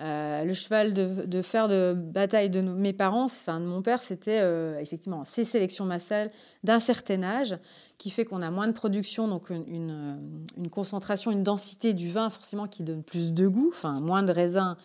[0.00, 4.38] Euh, le cheval de, fer de bataille de mes parents, enfin de mon père, c'était
[4.40, 6.30] euh, effectivement ces sélections massales
[6.62, 7.58] d'un certain âge
[7.98, 12.30] qui fait qu'on a moins de production, donc une, une, concentration, une densité du vin
[12.30, 14.76] forcément qui donne plus de goût, enfin moins de raisins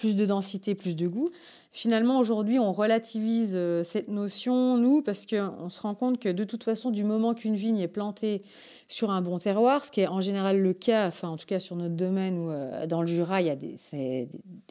[0.00, 1.30] plus de densité, plus de goût.
[1.72, 6.42] Finalement, aujourd'hui, on relativise euh, cette notion, nous, parce qu'on se rend compte que de
[6.44, 8.40] toute façon, du moment qu'une vigne est plantée
[8.88, 11.58] sur un bon terroir, ce qui est en général le cas, enfin en tout cas
[11.58, 13.76] sur notre domaine ou euh, dans le Jura, il y a des,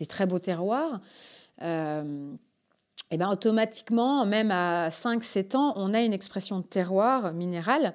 [0.07, 0.99] très beaux terroirs.
[1.61, 2.33] Euh,
[3.11, 7.93] et ben automatiquement, même à 5-7 ans, on a une expression de terroir minéral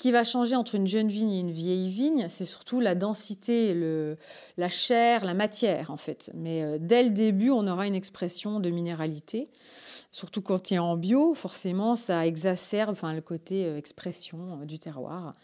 [0.00, 3.74] qui va changer entre une jeune vigne et une vieille vigne, c'est surtout la densité,
[3.74, 4.16] le,
[4.56, 6.30] la chair, la matière en fait.
[6.32, 9.50] Mais euh, dès le début, on aura une expression de minéralité.
[10.10, 14.64] Surtout quand il est en bio, forcément, ça exacerbe enfin, le côté euh, expression euh,
[14.64, 15.34] du terroir.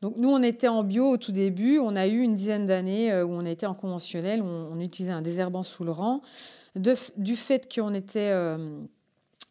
[0.00, 1.80] donc nous, on était en bio au tout début.
[1.80, 5.22] On a eu une dizaine d'années où on était en conventionnel, où on, utilisait un
[5.22, 6.20] désherbant sous le rang.
[6.76, 8.30] du fait qu'on était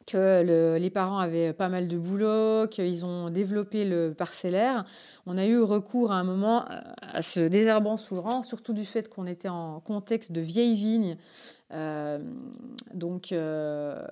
[0.06, 4.86] que les parents avaient pas mal de boulot, qu'ils ont développé le parcellaire.
[5.26, 6.66] On a eu recours à un moment
[7.02, 11.18] à ce désherbant rang, surtout du fait qu'on était en contexte de vieilles vignes,
[11.74, 12.20] euh,
[12.94, 14.06] donc euh,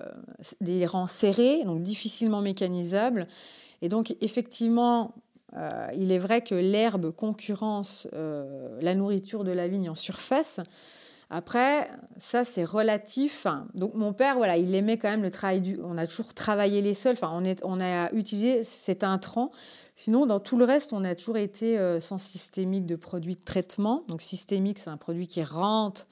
[0.60, 3.28] des rangs serrés, donc difficilement mécanisables.
[3.80, 5.14] Et donc effectivement,
[5.56, 8.08] euh, il est vrai que l'herbe concurrence
[8.80, 10.60] la nourriture de la vigne en surface.
[11.30, 13.46] Après, ça, c'est relatif.
[13.74, 15.78] Donc, mon père, voilà, il aimait quand même le travail du.
[15.82, 17.14] On a toujours travaillé les sols.
[17.20, 19.50] Enfin, on, a utilisé cet intrant.
[19.96, 23.44] Sinon, dans tout le reste, on a toujours été euh, sans systémique de produits de
[23.44, 24.04] traitement.
[24.08, 26.06] Donc, systémique, c'est un produit qui rentre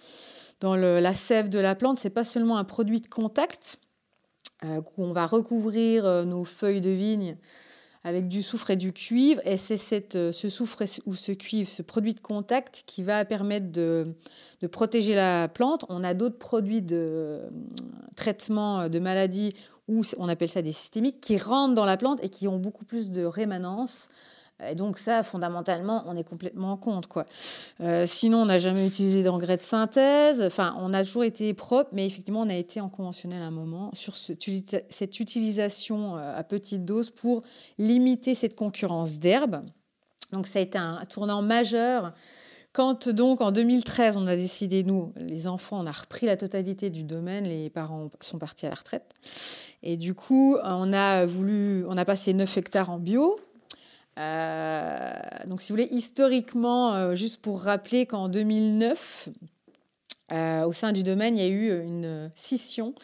[0.61, 1.98] dans la sève de la plante.
[1.98, 3.79] C'est pas seulement un produit de contact
[4.64, 7.37] euh, où on va recouvrir euh, nos feuilles de vigne
[8.05, 9.41] avec du soufre et du cuivre.
[9.45, 13.71] Et c'est euh, ce soufre ou ce cuivre, ce produit de contact qui va permettre
[13.71, 14.15] de,
[14.71, 15.85] protéger la plante.
[15.88, 17.51] On a d'autres produits de euh,
[18.17, 19.53] traitement de maladies,
[19.88, 22.85] ou on appelle ça des systémiques, qui rentrent dans la plante et qui ont beaucoup
[22.85, 24.09] plus de rémanence
[24.70, 27.07] et donc ça, fondamentalement, on est complètement en compte.
[27.07, 27.27] Quoi.
[27.81, 30.42] Euh, sinon, on n'a jamais utilisé d'engrais de synthèse.
[30.42, 33.51] Enfin, on a toujours été propre, mais effectivement, on a été en conventionnel à un
[33.51, 37.42] moment sur cette utilisation euh, à petite dose pour
[37.79, 39.62] limiter cette concurrence d'herbes.
[40.33, 42.12] Donc ça a été un tournant majeur.
[42.72, 46.88] Quand donc en 2013, on a décidé, nous, les enfants, on a repris la totalité
[46.88, 49.12] du domaine, les parents sont partis à la retraite.
[49.83, 53.38] Et du coup, on a voulu, on a passé 9 hectares en bio,
[54.18, 55.12] euh,
[55.46, 59.29] donc, si vous voulez, historiquement, euh, juste pour rappeler qu'en 2009,
[60.33, 62.94] euh, au sein du domaine, il y a eu une scission.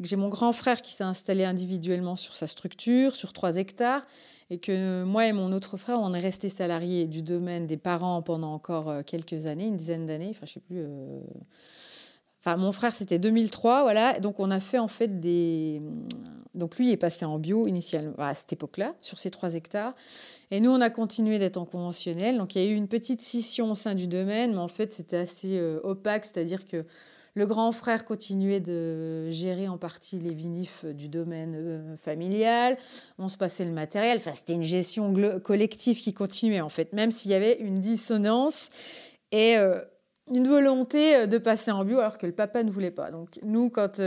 [0.00, 4.06] J'ai mon grand frère qui s'est installé individuellement sur sa structure, sur 3 hectares,
[4.50, 8.20] et que moi et mon autre frère, on est restés salariés du domaine des parents
[8.22, 10.84] pendant encore quelques années, une dizaine d'années, enfin je sais plus.
[12.44, 14.18] Enfin, mon frère, c'était 2003, voilà.
[14.18, 15.80] Donc, on a fait en fait des,
[16.54, 19.94] donc lui est passé en bio initialement à cette époque-là, sur ces trois hectares.
[20.52, 22.36] Et nous, on a continué d'être en conventionnel.
[22.36, 24.92] Donc il y a eu une petite scission au sein du domaine, mais en fait
[24.92, 26.84] c'était assez euh, opaque, c'est-à-dire que
[27.34, 32.76] le grand frère continuait de gérer en partie les vinifs du domaine euh, familial.
[33.16, 34.18] On se passait le matériel.
[34.18, 38.68] Enfin, c'était une gestion collective qui continuait en fait, même s'il y avait une dissonance
[39.30, 39.80] et euh,
[40.30, 43.10] une volonté de passer en bio alors que le papa ne voulait pas.
[43.10, 44.02] Donc nous, quand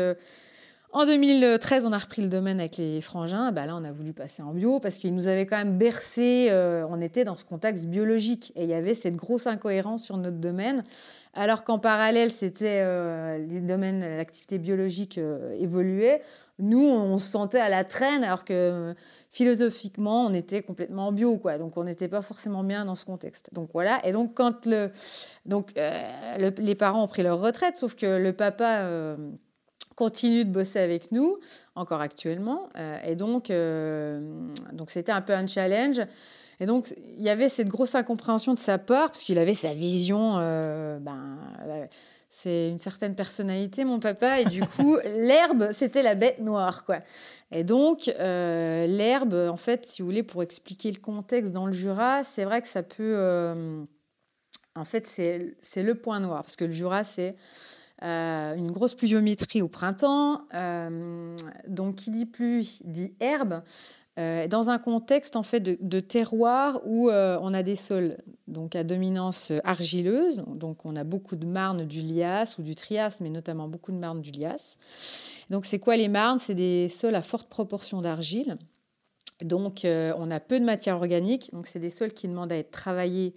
[0.96, 3.52] en 2013, on a repris le domaine avec les frangins.
[3.52, 6.48] Bah là, on a voulu passer en bio parce qu'ils nous avaient quand même bercé.
[6.50, 10.16] Euh, on était dans ce contexte biologique et il y avait cette grosse incohérence sur
[10.16, 10.86] notre domaine.
[11.34, 16.22] Alors qu'en parallèle, c'était euh, les domaines, l'activité biologique euh, évoluait.
[16.60, 18.96] Nous, on se sentait à la traîne alors que
[19.32, 21.42] philosophiquement, on était complètement en bio.
[21.60, 23.50] Donc, on n'était pas forcément bien dans ce contexte.
[23.52, 24.00] Donc voilà.
[24.06, 29.18] Et donc, quand les parents ont pris leur retraite, sauf que le papa
[29.96, 31.40] continue de bosser avec nous,
[31.74, 32.70] encore actuellement.
[32.78, 34.20] Euh, et donc, euh,
[34.74, 36.02] donc c'était un peu un challenge.
[36.60, 39.74] Et donc, il y avait cette grosse incompréhension de sa part, parce qu'il avait sa
[39.74, 40.36] vision.
[40.38, 41.38] Euh, ben,
[42.30, 44.40] c'est une certaine personnalité, mon papa.
[44.42, 47.00] Et du coup, l'herbe, c'était la bête noire, quoi.
[47.52, 52.24] Et donc, l'herbe, en fait, si vous voulez, pour expliquer le contexte dans le Jura,
[52.24, 53.86] c'est vrai que ça peut.
[54.76, 57.36] en fait, c'est le point noir, parce que le Jura, c'est
[58.06, 60.42] euh, une grosse pluviométrie au printemps.
[60.54, 61.36] Euh,
[61.68, 63.64] donc, qui dit pluie dit herbe.
[64.18, 68.16] Euh, dans un contexte en fait de, terroir où on a des sols
[68.48, 73.18] donc à dominance argileuse, donc on a beaucoup de marnes du lias ou du trias,
[73.20, 74.78] mais notamment beaucoup de marnes du lias.
[75.50, 76.40] Donc c'est quoi les marnes?
[76.40, 78.58] C'est des sols à forte proportion d'argile.
[79.42, 81.50] Donc, on a peu de matière organique.
[81.52, 83.36] Donc, c'est des sols qui demandent à être travaillés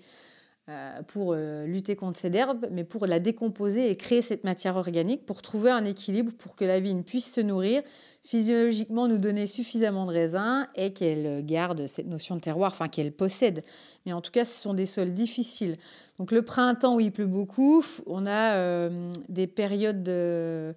[1.06, 5.24] pour euh, lutter contre cette herbe, mais pour la décomposer et créer cette matière organique,
[5.24, 7.82] pour trouver un équilibre, pour que la vigne puisse se nourrir,
[8.22, 13.12] physiologiquement nous donner suffisamment de raisins et qu'elle garde cette notion de terroir, enfin qu'elle
[13.12, 13.62] possède.
[14.04, 15.76] Mais en tout cas, ce sont des sols difficiles.
[16.18, 20.74] Donc le printemps où il pleut beaucoup, on a euh, des périodes de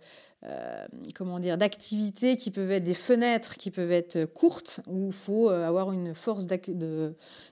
[0.48, 5.14] euh, comment dire, d'activités qui peuvent être des fenêtres qui peuvent être courtes, où il
[5.14, 6.48] faut euh, avoir une force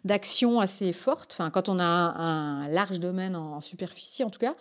[0.03, 4.55] d'action assez forte, enfin, quand on a un, large domaine en, superficie en tout cas.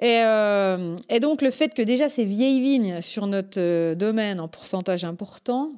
[0.00, 5.04] Euh, et, donc le fait que déjà ces vieilles vignes sur notre domaine en pourcentage
[5.04, 5.72] important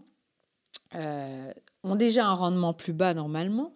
[0.94, 3.72] ont déjà un rendement plus bas normalement,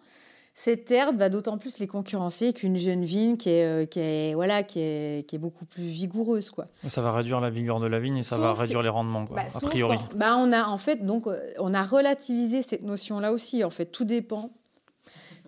[0.59, 4.33] cette herbe va d'autant plus les concurrencer qu'une jeune vigne qui est, euh, qui est,
[4.33, 6.49] voilà, qui est, qui est beaucoup plus vigoureuse.
[6.49, 6.65] Quoi.
[6.87, 9.35] Ça va réduire la vigueur de la vigne et ça va réduire les rendements, quoi,
[9.35, 9.99] bah, a priori.
[10.15, 13.63] Bah, on a en fait donc euh, on a relativisé cette notion-là aussi.
[13.63, 14.49] En fait, tout dépend.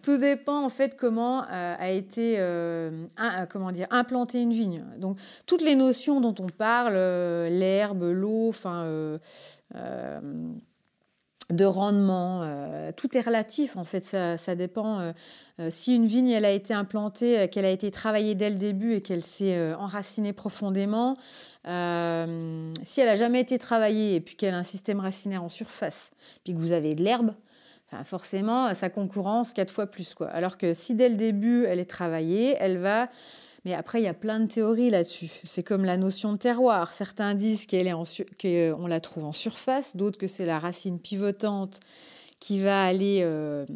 [0.03, 2.37] Tout dépend en fait comment euh, a été
[3.49, 4.85] comment dire implanter une vigne.
[4.99, 5.17] Donc
[5.47, 9.19] toutes les notions dont on parle, l'herbe, l'eau, enfin
[11.51, 12.41] de rendement.
[12.43, 14.99] Euh, tout est relatif, en fait, ça, dépend.
[14.99, 15.11] Euh,
[15.59, 18.93] euh, si une vigne, elle a été implantée, qu'elle a été travaillée dès le début
[18.93, 21.15] et qu'elle s'est enracinée profondément,
[21.65, 26.11] si elle n'a jamais été travaillée et puis qu'elle a un système racinaire en surface,
[26.43, 27.33] puis que vous avez de l'herbe,
[28.03, 30.13] forcément, sa concurrence quatre fois plus.
[30.13, 30.27] Quoi.
[30.27, 33.09] Alors que si dès le début, elle est travaillée, elle va
[33.69, 35.29] mais après, il y a plein de théories là-dessus.
[35.43, 36.91] C'est comme la notion de terroir.
[36.91, 41.79] Certains disent qu'on la trouve en surface, d'autres que c'est la racine pivotante
[42.39, 43.67] qui va aller euh,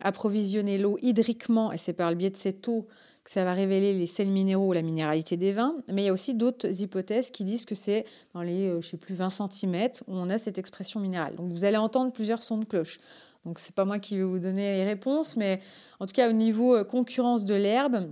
[0.00, 2.86] approvisionner l'eau hydriquement, et c'est par le biais de cette eau
[3.22, 5.76] que ça va révéler les sels minéraux ou la minéralité des vins.
[5.92, 8.88] Mais il y a aussi d'autres hypothèses qui disent que c'est dans les, euh, je
[8.88, 11.36] sais plus, 20 cm où on a cette expression minérale.
[11.36, 12.96] Donc vous allez entendre plusieurs sons de cloche.
[13.44, 15.60] Donc c'est pas moi qui vais vous donner les réponses, mais
[16.00, 18.08] en tout cas au niveau euh, concurrence de l'herbe,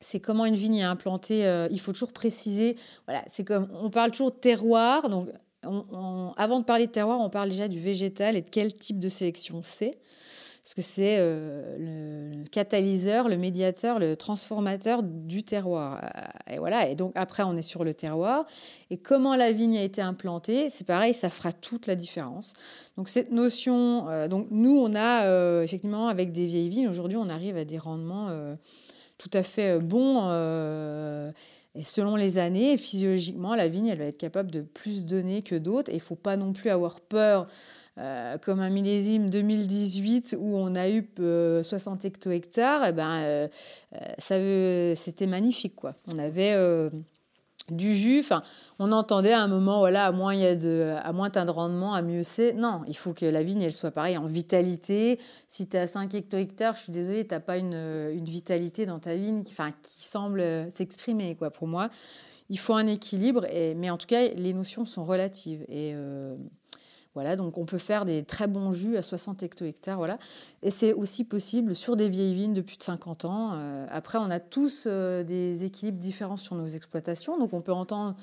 [0.00, 1.46] c'est comment une vigne est implantée.
[1.46, 2.76] Euh, il faut toujours préciser.
[3.06, 5.08] Voilà, c'est comme on parle toujours de terroir.
[5.08, 5.28] Donc,
[5.62, 9.08] avant de parler de terroir, on parle déjà du végétal et de quel type de
[9.08, 9.98] sélection c'est.
[10.62, 16.04] Parce que c'est euh, le catalyseur, le médiateur, le transformateur du terroir.
[16.04, 16.88] Euh, et voilà.
[16.90, 18.44] Et donc après, on est sur le terroir.
[18.90, 22.52] Et comment la vigne a été implantée, c'est pareil, ça fera toute la différence.
[22.98, 27.56] Donc cette notion, donc nous, on a effectivement avec des vieilles vignes aujourd'hui, on arrive
[27.56, 28.28] à des rendements
[29.18, 30.28] tout à fait euh, bon.
[30.30, 31.32] Euh,
[31.84, 35.90] selon les années, physiologiquement, la vigne, elle va être capable de plus donner que d'autres.
[35.90, 37.46] Et il ne faut pas non plus avoir peur,
[37.98, 41.06] euh, comme un millésime 2018 où on a eu
[41.62, 42.86] 60 hecto-hectares.
[42.88, 43.48] Eh ben,
[44.18, 45.76] c'était magnifique.
[45.76, 45.94] Quoi.
[46.12, 46.56] On avait
[47.70, 48.20] du jus.
[48.20, 48.42] Enfin,
[48.78, 51.44] on entendait à un moment, voilà, à moins il y a de, à moins as
[51.44, 52.52] de rendement, à mieux c'est.
[52.52, 55.18] Non, il faut que la vigne, elle soit pareille en vitalité.
[55.46, 58.98] Si tu as 5 hecto-hectares, je suis désolée, tu n'as pas une, une, vitalité dans
[58.98, 61.90] ta vigne qui, enfin, qui semble s'exprimer, quoi, pour moi.
[62.50, 65.62] Il faut un équilibre, et, mais en tout cas, les notions sont relatives.
[65.68, 66.34] Et, euh,
[67.18, 69.96] voilà, donc on peut faire des très bons jus à 60 hecto-hectares.
[69.96, 70.20] Voilà.
[70.62, 73.54] Et c'est aussi possible sur des vieilles vignes de plus de 50 ans.
[73.54, 77.36] Euh, après, on a tous euh, des équilibres différents sur nos exploitations.
[77.36, 78.14] Donc on peut entendre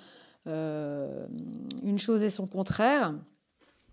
[0.47, 1.25] euh,
[1.83, 3.13] une chose et son contraire.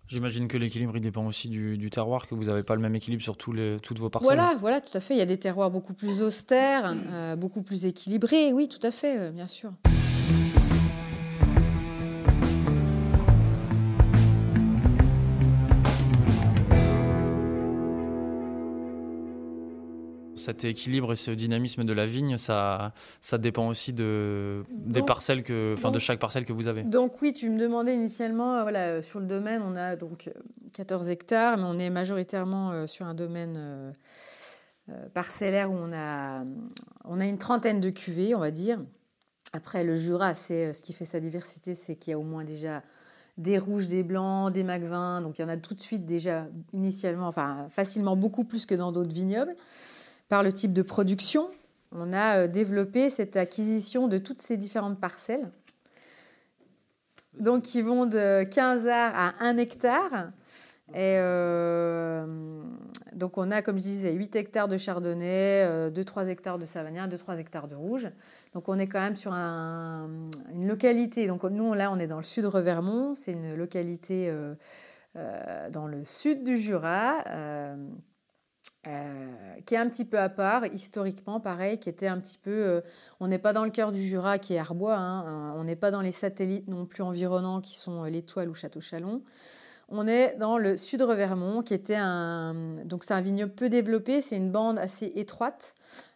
[0.07, 3.23] J'imagine que l'équilibre, il dépend aussi du, terroir, que vous n'avez pas le même équilibre
[3.23, 4.37] sur tous les, toutes vos parcelles.
[4.37, 5.15] Voilà, voilà, tout à fait.
[5.15, 6.95] Il y a des terroirs beaucoup plus austères,
[7.35, 8.53] beaucoup plus équilibrés.
[8.53, 9.73] Oui, tout à fait, bien sûr.
[20.43, 25.43] Cet équilibre et ce dynamisme de la vigne, ça, ça dépend aussi de, des parcelles
[25.43, 26.83] que, enfin, de chaque parcelle que vous avez.
[26.83, 30.31] Donc oui, tu me demandais initialement, euh, voilà, sur le domaine, on a donc
[30.73, 33.93] 14 euh, hectares, mais on est majoritairement euh, sur un domaine
[35.13, 36.43] parcellaire où on a,
[37.05, 38.79] on a une trentaine de cuvées, on va dire.
[39.53, 42.43] Après, le Jura, c'est ce qui fait sa diversité, c'est qu'il y a au moins
[42.43, 42.83] déjà
[43.37, 45.21] des rouges, des blancs, des magvins.
[45.21, 48.75] Donc il y en a tout de suite déjà initialement, enfin facilement beaucoup plus que
[48.75, 49.55] dans d'autres vignobles
[50.29, 51.49] par le type de production,
[51.95, 55.49] on a euh, développé cette acquisition de toutes ces différentes parcelles.
[57.39, 60.31] Donc, qui vont de 15 arts à 1 hectare.
[60.93, 62.25] Et euh,
[63.13, 67.07] donc, on a, comme je disais, 8 hectares de chardonnay, 2-3 euh, hectares de savagnin,
[67.07, 68.09] 2-3 hectares de rouge.
[68.53, 71.25] Donc, on est quand même sur une localité.
[71.25, 73.15] Donc, nous, là, on est dans le sud Revermont.
[73.15, 74.31] C'est une localité
[75.15, 77.23] dans le sud du Jura.
[78.85, 79.31] Euh,
[79.65, 82.51] qui est un petit peu à part, historiquement pareil, qui était un petit peu...
[82.51, 82.81] Euh,
[83.21, 85.77] on n'est pas dans le cœur du Jura qui est Arbois, hein, euh, on n'est
[85.77, 89.21] pas dans les satellites non plus environnants qui sont l'Étoile ou Château-Chalon.
[89.87, 92.55] on est dans le Sud-Revermont, qui était un.
[92.83, 95.75] Donc, c'est un vignoble peu développé, c'est une bande assez étroite.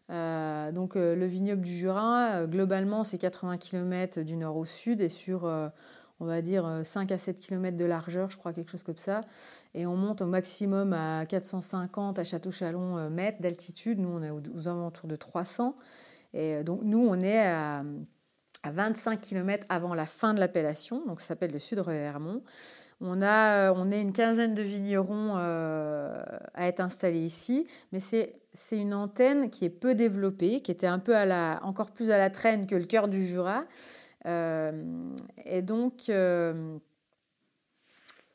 [0.09, 4.65] Euh, donc, euh, le vignoble du Jura, euh, globalement, c'est 80 km du nord au
[4.65, 5.49] sud et sur,
[6.19, 9.21] on va dire, 5 à 7 km de largeur, je crois, quelque chose comme ça.
[9.73, 13.99] Et on monte au maximum à 450 à Château-Chalon mètres d'altitude.
[13.99, 15.75] Nous, on est aux, alentours de 300.
[16.33, 17.83] Et donc, nous, on est à,
[18.63, 21.05] à 25 km avant la fin de l'appellation.
[21.05, 22.41] Donc, ça s'appelle le Sud-Revermont.
[22.99, 26.23] On, a, on est une quinzaine de vignerons euh,
[26.55, 28.39] à être installés ici, mais c'est
[28.71, 32.17] une antenne qui est peu développée, qui était un peu à la, encore plus à
[32.17, 33.61] la traîne que le cœur du Jura.
[34.27, 34.71] Euh,
[35.45, 36.77] et donc, euh,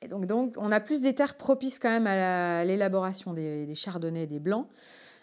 [0.09, 4.25] donc, donc, on a plus des terres propices quand même à l'élaboration des, des, chardonnays
[4.25, 4.69] et des blancs.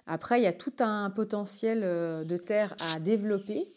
[0.07, 3.71] Après, il y a tout un potentiel de terres à développer.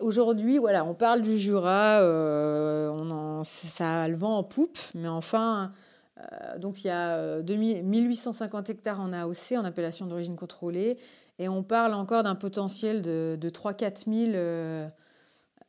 [0.00, 4.78] Aujourd'hui, voilà, on parle du Jura, euh, on en, ça a le vent en poupe,
[4.94, 5.72] mais enfin,
[6.18, 10.98] euh, donc il y a 1850 euh, hectares en AOC, en appellation d'origine contrôlée,
[11.40, 14.88] et on parle encore d'un potentiel de, de 3-4 000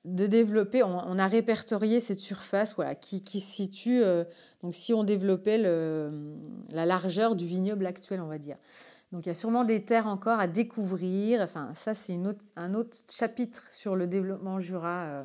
[0.06, 0.84] de développer.
[0.84, 4.02] On, a répertorié cette surface voilà, qui, qui se situe,
[4.64, 8.56] donc si on développait la largeur du vignoble actuel, on va dire.
[9.12, 11.42] Donc il y a sûrement des terres encore à découvrir.
[11.42, 12.18] Enfin, ça, c'est
[12.56, 15.04] un autre chapitre sur le développement Jura.
[15.06, 15.24] Euh,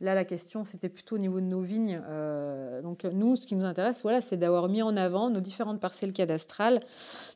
[0.00, 2.00] là, la question, c'était plutôt au niveau de nos vignes.
[2.08, 5.78] Euh, donc nous, ce qui nous intéresse, voilà, c'est d'avoir mis en avant nos différentes
[5.78, 6.80] parcelles cadastrales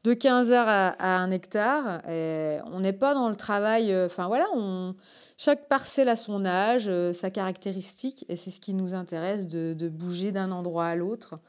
[0.04, 2.08] de 15 heures à, 1 hectare.
[2.08, 3.92] Et on n'est pas dans le travail...
[3.92, 4.94] Euh, enfin, voilà, on,
[5.44, 9.88] chaque parcelle a son âge, sa caractéristique, et c'est ce qui nous intéresse de, de
[9.88, 11.40] bouger d'un endroit à l'autre.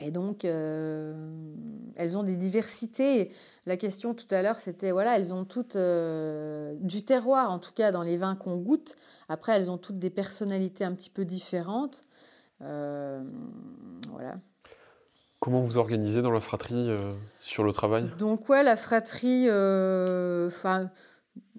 [0.00, 1.14] Et donc, euh,
[1.94, 3.30] elles ont des diversités.
[3.66, 7.72] La question tout à l'heure, c'était, voilà, elles ont toutes euh, du terroir, en tout
[7.72, 8.96] cas dans les vins qu'on goûte.
[9.28, 12.02] Après, elles ont toutes des personnalités un petit peu différentes.
[12.62, 13.22] Euh,
[14.10, 14.36] voilà.
[15.38, 16.90] Comment vous organisez dans la fratrie
[17.40, 18.10] sur le travail?
[18.18, 20.90] Donc, ouais, la fratrie, enfin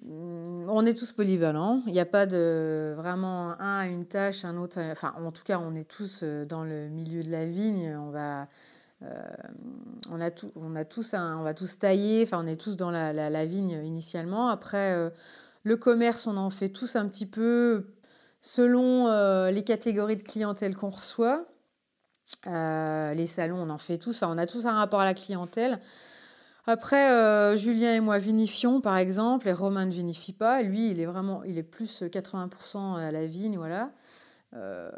[0.07, 1.83] on est tous polyvalents.
[1.85, 4.79] Il n'y a pas de vraiment un à une tâche, un autre.
[4.79, 7.95] Enfin, en tout cas, on est tous euh, dans le milieu de la vigne.
[7.95, 8.47] On va,
[9.03, 9.21] euh,
[10.11, 12.23] on a tout, on a tous, on va tous tailler.
[12.23, 14.49] Enfin, on est tous dans la, vigne initialement.
[14.49, 15.09] Après, euh,
[15.63, 17.93] le commerce, on en fait tous un petit peu
[18.39, 19.05] selon
[19.49, 21.45] les catégories de clientèle qu'on reçoit.
[22.47, 24.15] les salons, on en fait tous.
[24.15, 25.79] Enfin, on a tous un rapport à la clientèle.
[26.67, 30.61] Après, euh, Julien et moi vinifions, par exemple, et Romain ne vinifie pas.
[30.61, 33.91] Lui, il est vraiment, il est plus 80% à la vigne, voilà.
[34.53, 34.91] Euh,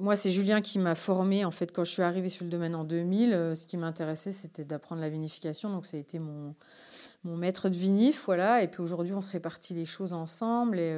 [0.00, 1.44] moi, c'est Julien qui m'a formé.
[1.44, 4.32] En fait, quand je suis arrivée sur le domaine en 2000, euh, ce qui m'intéressait,
[4.32, 5.70] c'était d'apprendre la vinification.
[5.70, 6.54] Donc, ça a été mon,
[7.22, 8.62] mon maître de vinif, voilà.
[8.62, 10.92] Et puis aujourd'hui, on se répartit les choses ensemble et,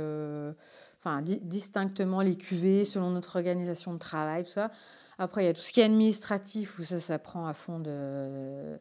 [1.01, 4.71] enfin, distinctement les cuvées selon notre organisation de travail, tout ça.
[5.19, 7.81] Après, il y a tout ce qui est administratif où ça, ça prend à fond
[7.81, 8.79] de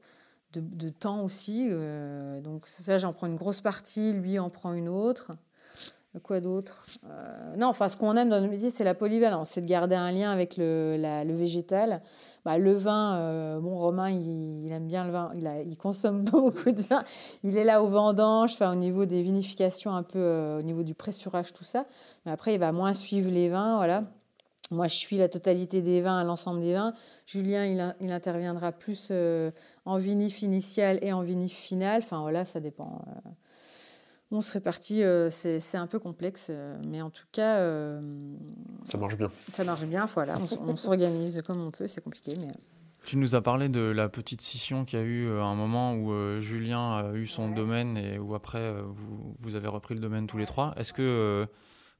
[0.53, 1.67] de, temps aussi.
[1.69, 5.31] Euh, donc ça, j'en prends une grosse partie, lui en prend une autre.
[6.23, 9.61] Quoi d'autre euh, Non, enfin, ce qu'on aime dans nos métiers, c'est la polyvalence, c'est
[9.61, 12.01] de garder un lien avec le, le végétal.
[12.43, 16.81] Bah, le vin, euh, bon, Romain, il, aime bien le vin, il, consomme beaucoup de
[16.81, 17.03] vin.
[17.43, 20.95] Il est là au vendange, enfin, au niveau des vinifications, un peu au niveau du
[20.95, 21.85] pressurage, tout ça.
[22.25, 24.03] Mais après, il va moins suivre les vins, voilà.
[24.71, 26.93] Moi, je suis la totalité des vins, l'ensemble des vins.
[27.25, 29.51] Julien, il, interviendra plus euh,
[29.85, 32.01] en vinif initial et en vinif final.
[32.03, 33.01] Enfin, voilà, ça dépend.
[33.07, 33.29] Euh.
[34.31, 36.51] on se répartit, euh, c'est un peu complexe,
[36.85, 37.57] mais en tout cas.
[38.83, 39.31] ça marche bien.
[39.53, 40.35] Ça marche bien, voilà.
[40.65, 42.51] On, s'organise comme on peut, c'est compliqué, mais.
[43.05, 45.93] Tu nous as parlé de la petite scission qu'il y a eu à un moment
[45.93, 50.27] où Julien a eu son domaine et où après vous, vous, avez repris le domaine
[50.27, 50.73] tous les trois.
[50.75, 51.47] Est-ce que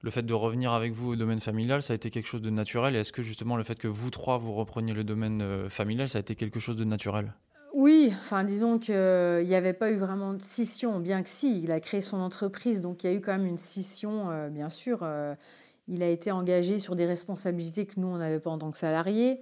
[0.02, 2.50] le fait de revenir avec vous au domaine familial, ça a été quelque chose de
[2.50, 5.70] naturel Et est-ce que justement le fait que vous trois, vous repreniez le domaine euh,
[5.70, 7.34] familial, ça a été quelque chose de naturel?
[7.74, 11.72] Oui, enfin disons qu'il n'y avait pas eu vraiment de scission, bien que si, il
[11.72, 14.70] a créé son entreprise, donc il y a eu quand même une scission, euh, bien
[14.70, 15.00] sûr.
[15.02, 15.36] Euh,
[15.88, 18.78] il a été engagé sur des responsabilités que nous, on n'avait pas en tant que
[18.78, 19.40] salariés.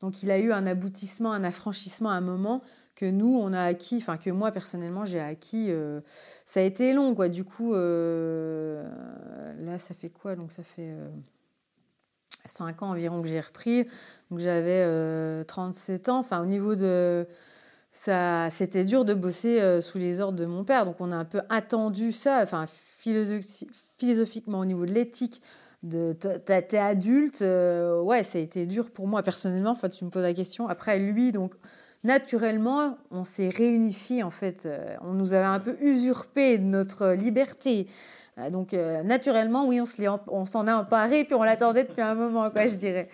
[0.00, 2.62] Donc il a eu un aboutissement, un affranchissement à un moment
[2.98, 5.66] que nous, on a acquis, enfin que moi personnellement, j'ai acquis.
[5.68, 6.00] Euh,
[6.44, 7.28] ça a été long, quoi.
[7.28, 8.82] Du coup, euh,
[9.60, 10.34] là, ça fait quoi?
[10.34, 10.92] Donc ça fait
[12.46, 13.84] 5 euh, ans environ que j'ai repris.
[14.32, 16.18] Donc j'avais 37 ans.
[16.18, 17.24] Enfin, au niveau de.
[17.92, 20.84] Ça, c'était dur de bosser sous les ordres de mon père.
[20.84, 25.40] Donc on a un peu attendu ça, enfin philosophiquement au niveau de l'éthique
[25.84, 29.70] de t'es adulte, ouais, ça a été dur pour moi personnellement.
[29.70, 30.68] Enfin, tu me poses la question.
[30.68, 31.54] Après, lui, donc,
[32.04, 34.66] naturellement, on s'est réunifié en fait.
[34.66, 37.86] Euh, on nous avait un peu usurpé notre liberté.
[38.38, 42.50] Euh, donc, euh, naturellement, oui, on s'en est emparé, puis on l'attendait depuis un moment,
[42.50, 43.08] quoi, je dirais.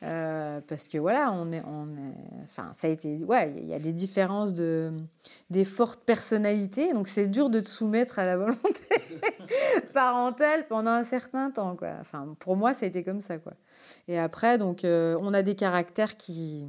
[0.00, 1.86] Parce que voilà, on est, on
[2.44, 4.90] enfin, ça a été, ouais, il y a des différences de,
[5.50, 8.80] des fortes personnalités, donc c'est dur de te soumettre à la volonté
[9.92, 11.90] parentale pendant un certain temps, quoi.
[12.00, 13.52] Enfin, pour moi, ça a été comme ça, quoi.
[14.08, 16.64] Et après, donc, on a des caractères qui,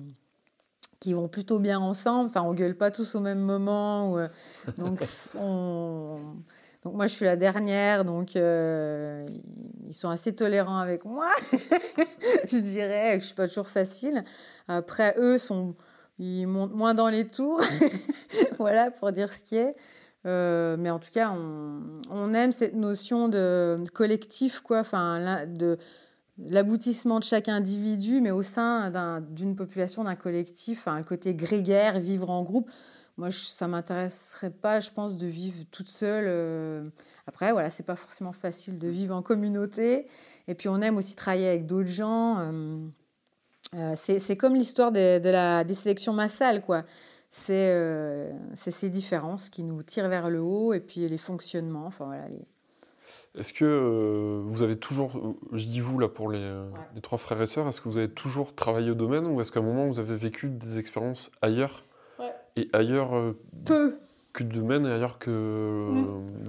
[1.01, 2.29] qui vont plutôt bien ensemble.
[2.29, 4.13] Enfin, on gueule pas tous au même moment.
[4.13, 4.27] Ou, euh,
[4.77, 5.01] donc,
[5.37, 6.19] on
[6.83, 9.23] donc moi, je suis la dernière, donc euh,
[9.87, 11.29] ils sont assez tolérants avec moi.
[11.51, 14.23] je dirais que je suis pas toujours facile.
[14.67, 15.75] Après, eux sont,
[16.17, 17.61] ils montent moins dans les tours,
[18.57, 19.75] voilà pour dire ce qui est.
[20.25, 24.79] Euh, mais en tout cas, on, on, aime cette notion de collectif, quoi.
[24.79, 25.77] Enfin, de
[26.45, 28.91] l'aboutissement de chaque individu, mais au sein
[29.31, 32.69] d'une population, d'un collectif, enfin, le côté grégaire, vivre en groupe.
[33.17, 36.25] Moi, je, ça m'intéresserait pas, je pense, de vivre toute seule.
[36.27, 36.83] Euh.
[37.27, 40.07] Après, voilà, c'est pas forcément facile de vivre en communauté.
[40.47, 42.39] Et puis, on aime aussi travailler avec d'autres gens.
[42.39, 42.77] Euh.
[43.75, 46.83] Euh, c'est comme l'histoire de, des sélections massales, quoi.
[47.29, 51.85] C'est ces différences qui nous tirent vers le haut et puis les fonctionnements.
[51.85, 52.25] Enfin, voilà.
[53.37, 56.53] Est-ce que vous avez toujours, je dis vous là pour les,
[56.95, 59.53] les trois frères et sœurs, est-ce que vous avez toujours travaillé au domaine ou est-ce
[59.53, 61.85] qu'à un moment vous avez vécu des expériences ailleurs
[62.57, 63.97] et ailleurs euh, Peu.
[64.33, 65.89] Que de domaine et ailleurs que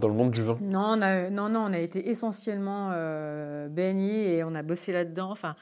[0.00, 0.56] dans le monde du vin?
[0.60, 4.92] Non on, a, non, non, on a été essentiellement euh, baignés et on a bossé
[4.92, 5.30] là-dedans.
[5.30, 5.56] Enfin,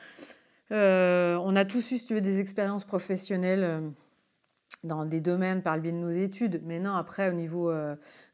[0.71, 3.81] euh, on a tous eu, si tu veux, des expériences professionnelles euh,
[4.85, 6.63] dans des domaines par le biais de nos études.
[6.65, 7.73] Mais non, après, au niveau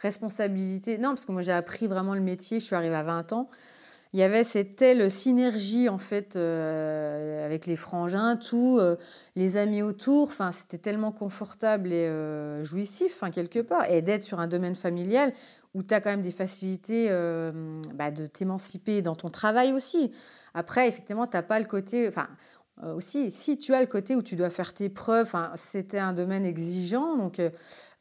[0.00, 2.60] responsabilité, non, parce que moi, j'ai appris vraiment le métier.
[2.60, 3.50] Je suis arrivée à 20 ans
[4.16, 8.96] il y avait cette telle synergie en fait euh, avec les frangins, tout, euh,
[9.34, 10.28] les amis autour.
[10.28, 13.90] Enfin, c'était tellement confortable et euh, jouissif, enfin, quelque part.
[13.90, 15.34] Et d'être sur un domaine familial
[15.74, 17.10] où tu as quand même des facilités
[17.94, 20.10] bah, de t'émanciper dans ton travail aussi.
[20.54, 22.08] Après, effectivement, tu n'as pas le côté.
[22.08, 22.28] Enfin,
[22.94, 26.44] aussi, si tu as le côté où tu dois faire tes preuves, c'était un domaine
[26.44, 27.40] exigeant, donc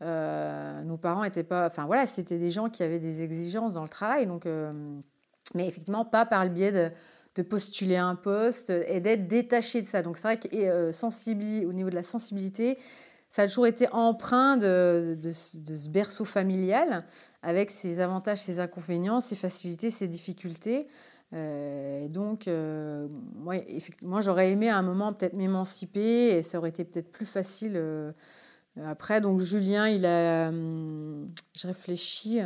[0.01, 3.89] nos parents étaient pas, enfin voilà, c'était des gens qui avaient des exigences dans le
[3.89, 4.45] travail, donc
[5.53, 6.91] mais effectivement pas par le biais de,
[7.43, 10.01] postuler un poste et d'être détaché de ça.
[10.01, 12.77] Donc c'est vrai que euh, au niveau de la sensibilité,
[13.29, 17.03] ça a toujours été empreint de, de, ce berceau familial
[17.41, 20.87] avec ses avantages, ses inconvénients, ses facilités, ses difficultés.
[21.33, 26.69] Euh, donc, euh, moi, effectivement, j'aurais aimé à un moment peut-être m'émanciper et ça aurait
[26.69, 28.11] été peut-être plus facile euh,
[28.85, 29.21] après.
[29.21, 32.41] Donc, Julien, il a, hum, je réfléchis,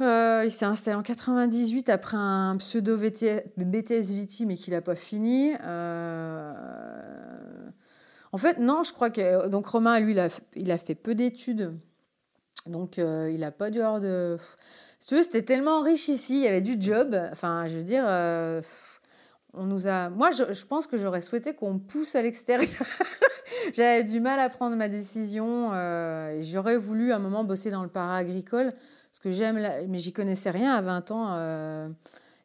[0.00, 4.96] euh, il s'est installé en 98 après un pseudo BTS Viti, mais qu'il n'a pas
[4.96, 5.52] fini.
[5.62, 6.52] Euh,
[8.32, 9.46] en fait, non, je crois que.
[9.48, 10.16] Donc, Romain, lui,
[10.56, 11.78] il a, fait peu d'études.
[12.66, 14.36] Donc, euh, il n'a pas dû avoir de.
[15.06, 17.14] Si c'était tellement riche ici, il y avait du job.
[17.30, 18.04] Enfin, je veux dire.
[19.52, 20.08] on nous a...
[20.08, 22.70] Moi, je, pense que j'aurais souhaité qu'on pousse à l'extérieur.
[23.74, 25.72] J'avais du mal à prendre ma décision.
[26.40, 28.72] J'aurais voulu à un moment bosser dans le para-agricole
[29.14, 31.26] parce que j'aime, mais j'y connaissais rien à 20 ans.
[31.32, 31.88] Euh,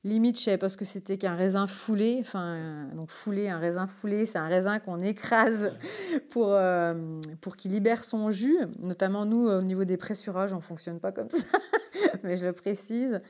[0.03, 2.17] limite, je savais pas ce que c'était qu'un raisin foulé.
[2.21, 5.71] Enfin, donc foulé, un raisin foulé, c'est un raisin qu'on écrase
[6.29, 8.57] pour, euh, pour qu'il libère son jus.
[8.79, 11.57] Notamment, nous, au niveau des pressurages, on fonctionne pas comme ça,
[12.23, 13.21] mais je le précise.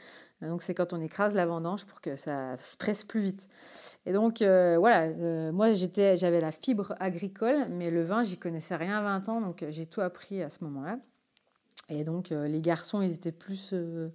[0.42, 3.48] Donc, c'est quand on écrase la vendange pour que ça se presse plus vite.
[4.06, 8.76] Et donc, euh, voilà, moi, j'étais, j'avais la fibre agricole, mais le vin, j'y connaissais
[8.76, 10.98] rien à 20 ans, donc j'ai tout appris à ce moment-là.
[11.90, 14.10] Et donc, euh, les garçons, ils étaient plus euh, euh,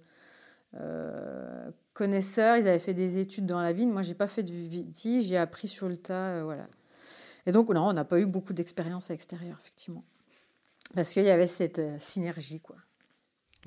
[1.93, 3.91] connaisseurs, ils avaient fait des études dans la vigne.
[3.91, 6.67] Moi, j'ai pas fait du viti, j'ai appris sur le tas, voilà.
[7.45, 10.03] Et donc, non, on n'a pas eu beaucoup d'expérience à l'extérieur, effectivement.
[10.95, 12.75] Parce qu'il y avait cette synergie, quoi.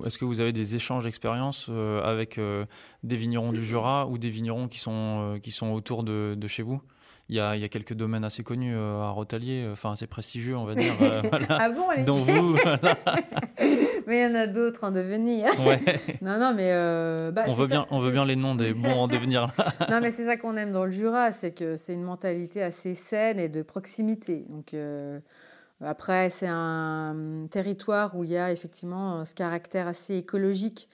[0.05, 1.69] Est-ce que vous avez des échanges d'expériences
[2.03, 2.39] avec
[3.03, 6.63] des vignerons du Jura ou des vignerons qui sont, qui sont autour de, de chez
[6.63, 6.81] vous?
[7.27, 10.57] Il y, a, il y a, quelques domaines assez connus à Rotalier, enfin assez prestigieux,
[10.57, 10.93] on va dire.
[11.49, 12.57] Ah bon, les Dont vous.
[14.07, 15.47] mais il y en a d'autres en devenir.
[16.21, 16.71] non, non, mais.
[16.73, 19.45] Euh, bah, on veut, bien, on veut bien les noms des bons en devenir.
[19.89, 22.93] non, mais c'est ça qu'on aime dans le Jura, c'est que c'est une mentalité assez
[22.93, 24.45] saine et de proximité.
[24.49, 24.73] Donc.
[24.73, 25.19] Euh,
[25.81, 30.89] après, c'est un territoire où il y a effectivement ce caractère assez écologique.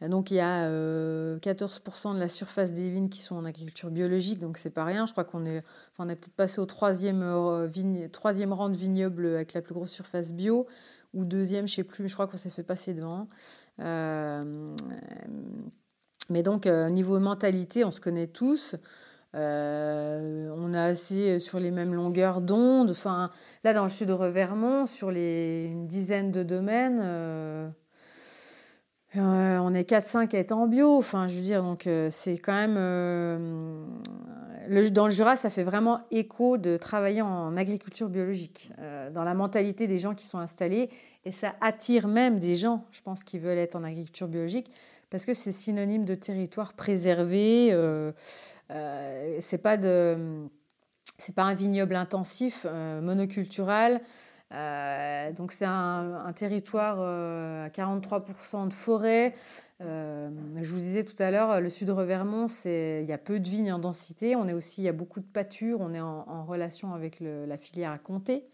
[0.00, 3.92] Donc, il y a 14% euh, de la surface des vignes qui sont en agriculture
[3.92, 5.06] biologique, donc c'est pas rien.
[5.06, 7.24] Je crois qu'on est, enfin, on est peut-être passé au troisième,
[7.66, 10.66] vigne, troisième rang de vignoble avec la plus grosse surface bio
[11.14, 13.28] ou deuxième, je sais plus, mais je crois qu'on s'est fait passer devant.
[13.80, 14.74] Euh,
[16.28, 18.76] mais donc, euh, niveau mentalité, on se connaît tous.
[19.34, 22.90] Euh, on est assez sur les mêmes longueurs d'onde.
[22.90, 23.26] Enfin,
[23.64, 27.00] là, dans le sud de Revermont, sur les, une dizaine de domaines,
[29.16, 30.96] on est 4-5 à être en bio.
[30.96, 34.00] Enfin, je veux dire, donc c'est quand même
[34.90, 38.70] dans le Jura, ça fait vraiment écho de travailler en agriculture biologique,
[39.12, 40.90] dans la mentalité des gens qui sont installés.
[41.24, 44.70] Et ça attire même des gens, je pense, qui veulent être en agriculture biologique,
[45.10, 47.68] parce que c'est synonyme de territoire préservé.
[47.72, 48.12] Euh,
[48.70, 50.46] euh, c'est pas de,
[51.18, 54.00] c'est pas un vignoble intensif, euh, monocultural.
[54.52, 59.34] Euh, donc c'est un, territoire à 43% de forêt.
[59.80, 63.48] je vous disais tout à l'heure, le sud Revermont, c'est il y a peu de
[63.48, 64.36] vignes en densité.
[64.36, 65.80] On est aussi, il y a beaucoup de pâtures.
[65.80, 68.44] On est en, relation avec la filière à Comté.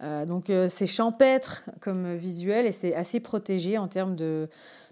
[0.00, 4.48] donc c'est champêtre comme visuel et c'est assez protégé en termes de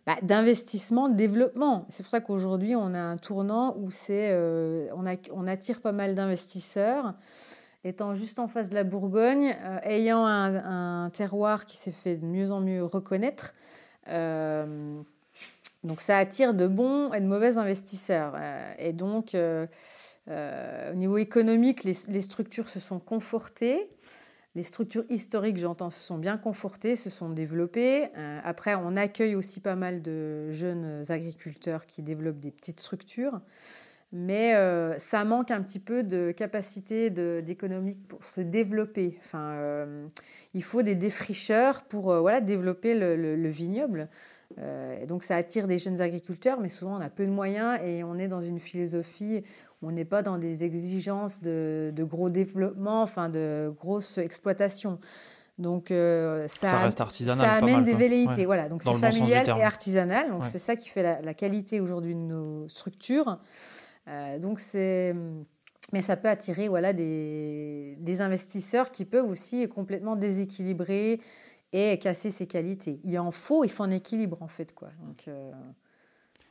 [0.06, 1.86] bah, d'investissement, de développement.
[1.88, 6.14] C'est pour ça qu'aujourd'hui, on a un tournant où c'est, euh, on, attire pas mal
[6.14, 7.14] d'investisseurs.
[7.84, 12.24] Étant juste en face de la Bourgogne, euh, ayant un, terroir qui s'est fait de
[12.24, 13.54] mieux en mieux reconnaître,
[14.08, 15.00] euh,
[15.82, 18.34] donc ça attire de bons et de mauvais investisseurs.
[18.78, 23.90] et donc, au niveau économique, les, structures se sont confortées.
[24.56, 28.08] Les structures historiques, j'entends, se sont bien confortées, se sont développées.
[28.16, 33.40] Euh, après, on accueille aussi pas mal de jeunes agriculteurs qui développent des petites structures.
[34.16, 39.18] Mais euh, ça manque un petit peu de capacité d'économique pour se développer.
[39.20, 40.06] Enfin, euh,
[40.54, 44.08] il faut des défricheurs pour voilà, développer le vignoble.
[44.58, 48.04] Euh, donc ça attire des jeunes agriculteurs, mais souvent on a peu de moyens et
[48.04, 49.42] on est dans une philosophie
[49.82, 54.98] où on n'est pas dans des exigences de, gros développement, enfin de grosses exploitations.
[55.58, 58.44] Donc euh, ça, reste artisanal, ça amène des velléités.
[58.44, 60.30] Voilà, donc c'est familial et artisanal.
[60.30, 63.38] Donc c'est ça qui fait la, qualité aujourd'hui de nos structures.
[64.08, 65.14] Euh, donc c'est
[65.92, 71.20] mais ça peut attirer voilà, des, des, investisseurs qui peuvent aussi complètement déséquilibrer
[71.72, 73.00] et casser ses qualités.
[73.04, 74.74] Il en faut, il faut un équilibre en fait.
[74.74, 74.88] Quoi.
[75.06, 75.52] Donc, euh,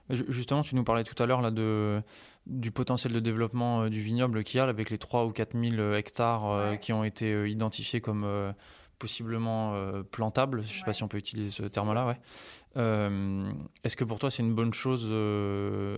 [0.10, 2.02] Justement, tu nous parlais tout à l'heure là de
[2.46, 5.58] du potentiel de développement euh, du vignoble qu'il y a avec les 3 ou 4
[5.58, 8.54] 000 euh, hectares qui ont été identifiés comme
[9.04, 9.76] possiblement
[10.12, 10.62] plantables.
[10.64, 12.08] Je ne sais pas si on peut utiliser ce terme-là.
[12.08, 12.18] Ouais.
[13.84, 15.04] est-ce que pour toi c'est une bonne chose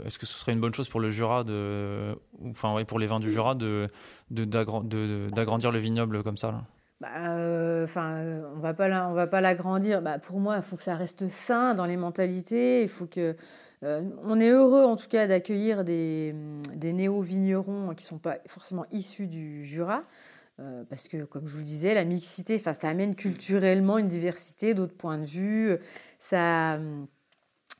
[0.06, 2.18] Est-ce que ce serait une bonne chose pour le Jura de,
[2.50, 3.90] enfin ouais, pour les vins du Jura de
[4.32, 6.64] d'agrandir le vignoble comme ça là?
[7.02, 10.02] Bah, euh, enfin, on va pas on va pas l'agrandir.
[10.02, 12.84] Bah, pour moi, il faut que ça reste sain dans les mentalités.
[12.84, 13.36] Il faut que
[13.84, 16.34] euh, on est heureux en tout cas d'accueillir des,
[16.74, 20.04] des néo-vignerons qui sont pas forcément issus du Jura.
[20.60, 24.74] Euh, parce que, comme je vous le disais, la mixité, ça amène culturellement une diversité
[24.74, 25.78] d'autres points de vue,
[26.18, 26.80] ça,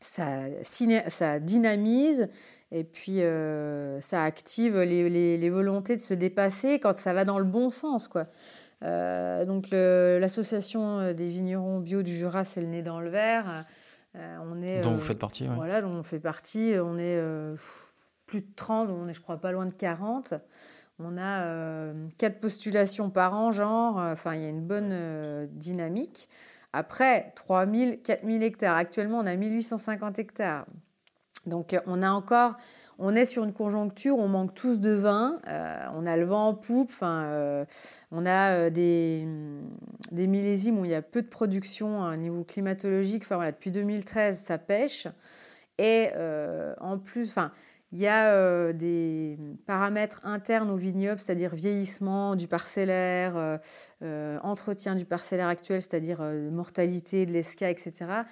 [0.02, 0.44] ça,
[1.08, 2.28] ça dynamise
[2.72, 3.22] et puis
[4.02, 7.70] ça active les, les, les, volontés de se dépasser quand ça va dans le bon
[7.70, 8.10] sens.
[8.10, 8.28] quoi.
[8.84, 13.66] Euh, donc l'association euh, des vignerons bio du Jura, c'est le nez dans le verre.
[14.16, 15.48] Euh, on est, dont vous faites partie.
[15.48, 16.74] Voilà, dont on fait partie.
[16.82, 17.22] On est
[18.26, 20.36] plus de 30, on est je crois pas loin de 40.
[21.00, 26.30] On a quatre postulations par an, genre, enfin il y a une bonne dynamique.
[26.72, 28.78] Après, 3000, 4000 hectares.
[28.78, 30.66] Actuellement, on a 1850 hectares.
[31.46, 32.56] Donc on a encore
[32.98, 36.48] on est sur une conjoncture, on manque tous de vin, euh, on a le vent
[36.48, 37.66] en poupe, euh,
[38.12, 39.28] on a euh, des,
[40.12, 43.24] des, millésimes où il y a peu de production à un niveau climatologique.
[43.24, 45.08] Enfin, voilà, depuis 2013, ça pêche.
[45.78, 46.10] Et
[46.80, 47.36] en plus,
[47.96, 53.60] il y a des paramètres internes au vignoble, c'est-à-dire vieillissement du parcellaire,
[54.44, 56.22] entretien du parcellaire actuel, c'est-à-dire
[56.52, 58.24] mortalité de l'esca, etc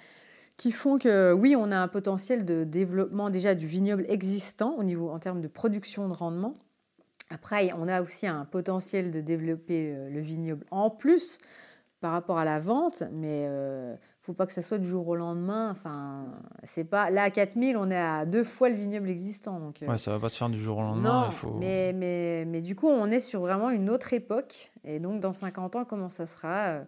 [0.56, 4.84] qui font que oui, on a un potentiel de développement déjà du vignoble existant au
[4.84, 6.54] niveau en termes de production de rendement.
[7.30, 11.38] Après, on a aussi un potentiel de développer euh, le vignoble en plus
[12.00, 15.16] par rapport à la vente, mais euh, faut pas que ça soit du jour au
[15.16, 15.70] lendemain.
[15.70, 16.24] Enfin,
[16.62, 19.60] c'est pas là à 4000, on est à deux fois le vignoble existant.
[19.60, 21.26] Donc, euh, ouais, ça va pas se faire du jour au lendemain.
[21.26, 21.52] Non, faut...
[21.52, 24.72] mais, mais, mais du coup, on est sur vraiment une autre époque.
[24.84, 26.80] Et donc, dans 50 ans, comment ça sera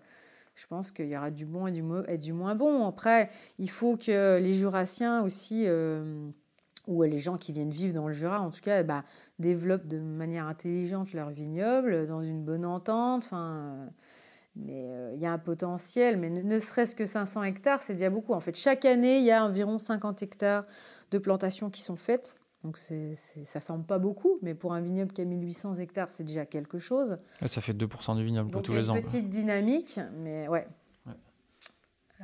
[0.54, 2.86] je pense qu'il y aura du bon et du, et du, moins bon.
[2.88, 3.28] Après,
[3.58, 6.30] il faut que les Jurassiens aussi, euh,
[6.86, 9.04] ou les gens qui viennent vivre dans le Jura, en tout cas, bah,
[9.38, 13.24] développent de manière intelligente leur vignoble, dans une bonne entente.
[13.26, 13.90] Enfin,
[14.56, 18.10] mais euh, il y a un potentiel, mais ne, serait-ce que 500 hectares, c'est déjà
[18.10, 18.32] beaucoup.
[18.32, 20.64] En fait, chaque année, il y a environ 50 hectares
[21.10, 22.36] de plantations qui sont faites.
[22.64, 26.08] Donc c'est, c'est, ça semble pas beaucoup, mais pour un vignoble qui a 1800 hectares,
[26.08, 27.18] c'est déjà quelque chose.
[27.40, 28.96] ça fait 2% du vignoble pour tous les ans.
[28.96, 30.66] Une petite dynamique, mais ouais.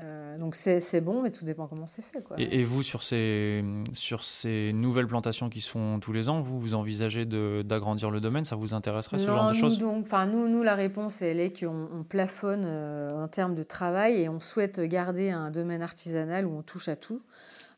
[0.02, 2.22] Euh, donc c'est, bon, mais tout dépend comment c'est fait.
[2.22, 2.36] Quoi.
[2.40, 3.62] Et, vous, sur ces,
[3.92, 8.20] sur ces nouvelles plantations qui se font tous les ans, vous, vous envisagez d'agrandir le
[8.20, 8.44] domaine?
[8.44, 9.78] Ça vous intéresserait ce genre de choses?
[9.78, 14.22] donc, nous, nous, la réponse, elle est qu'on on plafonne euh, en termes de travail
[14.22, 17.20] et on souhaite garder un domaine artisanal où on touche à tout.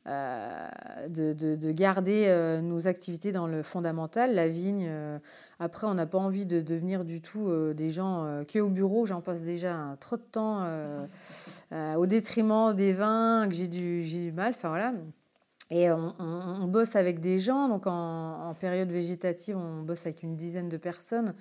[0.07, 4.91] De, garder nos activités dans le fondamental, la vigne.
[5.59, 9.07] après, on n'a pas envie de devenir du tout des gens qui au bureau.
[9.07, 10.67] J'en passe déjà trop de temps
[11.97, 14.53] au détriment des vins que j'ai du, du mal.
[14.55, 14.93] Enfin voilà.
[15.71, 20.69] Et on, bosse avec des gens, donc en, période végétative, on bosse avec une dizaine
[20.69, 21.35] de personnes.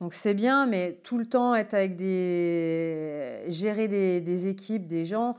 [0.00, 3.44] Donc c'est bien, mais tout le temps être avec des.
[3.48, 5.30] gérer des, équipes, des gens,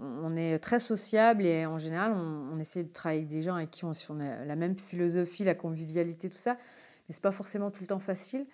[0.00, 3.70] on est très sociable et en général, on, essaie de travailler avec des gens avec
[3.70, 6.54] qui on, on a la même philosophie, la convivialité, tout ça.
[6.54, 8.46] Mais c'est pas forcément tout le temps facile.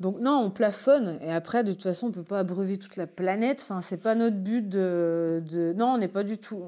[0.00, 3.08] Donc non, on plafonne et après de toute façon on peut pas abreuver toute la
[3.08, 3.60] planète.
[3.62, 5.42] Enfin c'est pas notre but de,
[5.76, 6.62] non on n'est pas du tout.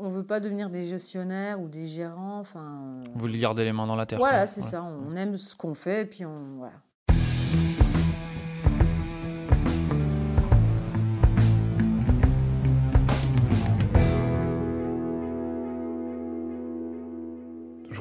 [0.00, 2.40] On, ne veut pas devenir des gestionnaires ou des gérants.
[2.40, 3.00] Enfin.
[3.14, 4.18] Vous voulez garder les mains dans la terre.
[4.18, 4.82] Voilà c'est ça.
[4.82, 6.74] On aime ce qu'on fait et puis on voilà.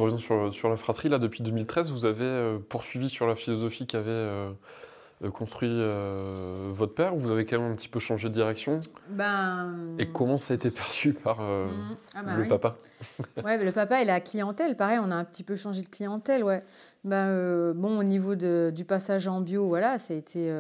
[0.02, 1.10] Reviens sur, sur, la fratrie.
[1.10, 4.52] Là, depuis 2013, vous avez euh, poursuivi sur la philosophie qu'avait euh,
[5.24, 5.70] euh, construit
[6.74, 8.80] votre père ou vous avez quand même un petit peu changé de direction?
[9.10, 9.95] Ben...
[9.99, 11.95] Et comment ça a été perçu par mmh.
[12.16, 12.76] ah bah le papa?
[13.43, 16.43] Ouais, le papa et la clientèle, pareil, on a un petit peu changé de clientèle,
[16.43, 16.64] ouais.
[17.04, 20.54] Ben, bon, au niveau de, du passage en bio, voilà, été,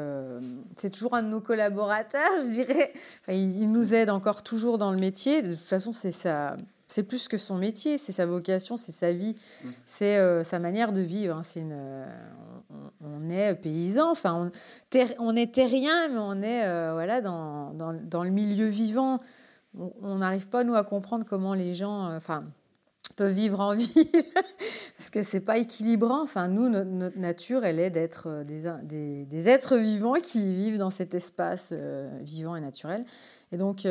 [0.75, 2.93] c'est toujours un de nos collaborateurs, je dirais.
[3.27, 5.41] il, il, nous aide encore toujours dans le métier.
[5.41, 6.55] De toute façon, c'est ça
[6.91, 9.67] c'est plus que son métier, c'est sa vocation, c'est sa vie, mmh.
[9.85, 11.37] c'est euh, sa manière de vivre.
[11.37, 11.43] Hein.
[11.43, 12.05] C'est une, euh,
[12.99, 14.51] on, est paysan, enfin,
[15.17, 19.19] on, est terrien, mais on est euh, voilà, dans, dans, le milieu vivant.
[20.01, 22.43] On n'arrive pas, nous, à comprendre comment les gens enfin,
[23.15, 24.05] peuvent vivre en ville,
[24.97, 26.21] parce que c'est pas équilibrant.
[26.21, 30.89] Enfin, nous, notre, nature, elle est d'être des, des, des, êtres vivants qui vivent dans
[30.89, 31.73] cet espace
[32.19, 33.05] vivant et naturel.
[33.53, 33.85] Et donc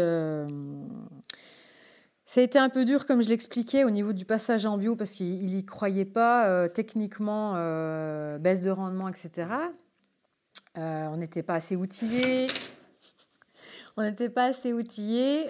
[2.30, 4.94] ça a été un peu dur, comme je l'expliquais, au niveau du passage en bio,
[4.94, 9.48] parce qu'il n'y croyait pas euh, techniquement, euh, baisse de rendement, etc.
[10.78, 12.46] Euh, on n'était pas assez outillés.
[13.96, 15.46] on n'était pas assez outillés.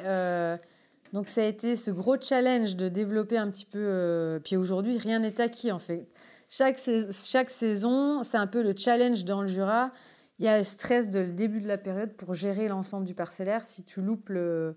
[1.12, 4.40] donc ça a été ce gros challenge de développer un petit peu.
[4.42, 6.08] puis aujourd'hui, rien n'est acquis, en fait.
[6.48, 9.92] Chaque, saison, c'est un peu le challenge dans le Jura.
[10.38, 13.12] Il y a le stress de le début de la période pour gérer l'ensemble du
[13.12, 13.64] parcellaire.
[13.64, 14.76] Si tu loupes le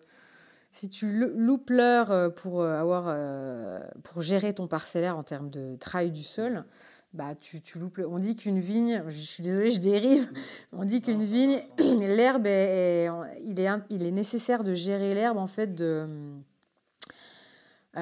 [0.74, 5.52] si tu loupes l'heure euh, pour, euh, avoir, euh, pour gérer ton parcellaire en termes
[5.52, 6.66] de travail du sol,
[7.14, 8.02] bah, tu, tu loupes.
[8.10, 10.28] On dit qu'une vigne, je suis désolée, je dérive,
[10.74, 13.08] on dit qu'une vigne, l'herbe, est,
[13.46, 16.08] il, est, il est nécessaire de gérer l'herbe en fait de.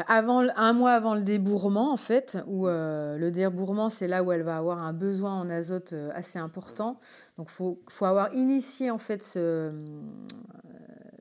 [0.07, 4.43] Avant, un mois avant le débourrement, en fait, où le débourrement, c'est là où elle
[4.43, 6.97] va avoir un besoin en azote assez important.
[7.37, 9.69] Donc, il faut, faut, avoir initié, en fait, ce,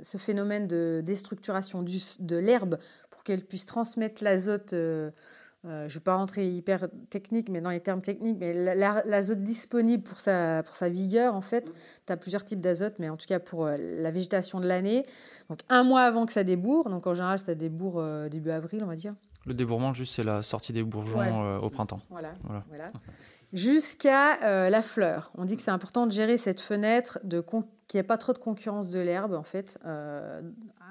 [0.03, 2.79] ce phénomène de déstructuration de l'herbe
[3.11, 4.73] pour qu'elle puisse transmettre l'azote.
[4.73, 5.11] Euh,
[5.67, 8.55] euh, je ne vais pas rentrer hyper technique, mais dans les termes techniques, mais
[9.05, 11.71] l'azote disponible pour sa, pour sa vigueur, en fait,
[12.07, 15.05] tu as plusieurs types d'azote, mais en tout cas pour euh, la végétation de l'année.
[15.51, 18.87] Donc un mois avant que ça débourre, donc en général ça débourre début avril, on
[18.87, 19.15] va dire.
[19.45, 22.01] Le débourrement, juste, c'est la sortie des bourgeons au printemps.
[22.11, 22.35] Voilà.
[22.69, 22.91] voilà.
[23.53, 25.31] Jusqu'à la fleur.
[25.37, 27.41] On dit que c'est important de gérer cette fenêtre de,
[27.91, 30.41] qu'il n'y ait pas trop de concurrence de l'herbe, en fait, euh,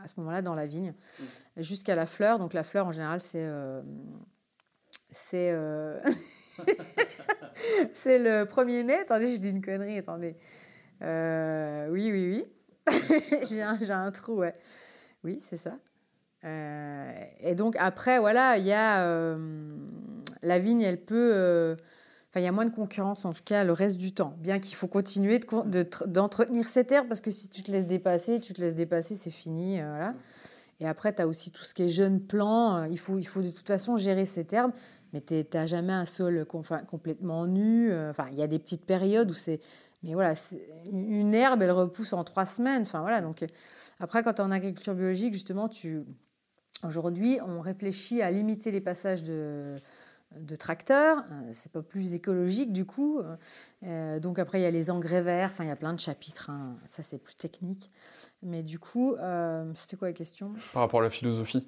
[0.03, 1.61] à ce moment-là, dans la vigne, mm.
[1.61, 2.39] jusqu'à la fleur.
[2.39, 3.45] Donc, la fleur, en général, c'est.
[3.45, 3.81] Euh,
[5.09, 5.51] c'est.
[5.53, 5.97] Euh,
[7.93, 8.97] c'est le 1er mai.
[8.99, 10.35] Attendez, je dis une connerie, attendez.
[11.01, 12.45] oui, oui,
[12.89, 12.93] oui.
[13.49, 14.53] j'ai, un, j'ai un trou, ouais.
[15.23, 15.77] Oui, c'est ça.
[16.43, 19.37] et donc, après, voilà, il y a.
[20.41, 21.77] la vigne, elle peut
[22.29, 24.35] Enfin, il y a moins de concurrence, en tout cas, le reste du temps.
[24.37, 28.39] Bien qu'il faut continuer d'entretenir de, cette herbe, parce que si tu te laisses dépasser,
[28.39, 29.81] tu te laisses dépasser, c'est fini.
[29.81, 30.13] Euh, voilà.
[30.79, 32.77] Et après, tu as aussi tout ce qui est jeune plant.
[32.77, 34.71] Euh, il faut, il faut de toute façon gérer cette herbe,
[35.11, 37.91] mais tu n'as jamais un sol complètement nu.
[37.91, 39.59] Euh, enfin, il y a des petites périodes où c'est.
[40.03, 40.33] Mais voilà,
[40.91, 42.83] une herbe, elle repousse en trois semaines.
[42.83, 43.21] Enfin, voilà.
[43.21, 43.43] Donc,
[43.99, 46.03] après, quand tu es en agriculture biologique, justement, tu.
[46.83, 49.75] Aujourd'hui, on réfléchit à limiter les passages de,
[50.37, 51.19] de tracteurs.
[51.31, 53.21] Euh, c'est pas plus écologique du coup.
[53.83, 55.49] Euh, donc après, il y a les engrais verts.
[55.51, 56.49] Enfin, il y a plein de chapitres.
[56.49, 56.75] Hein.
[56.85, 57.89] Ça, c'est plus technique.
[58.43, 60.53] Mais du coup, euh, c'était quoi la question?
[60.73, 61.67] Par rapport à la philosophie.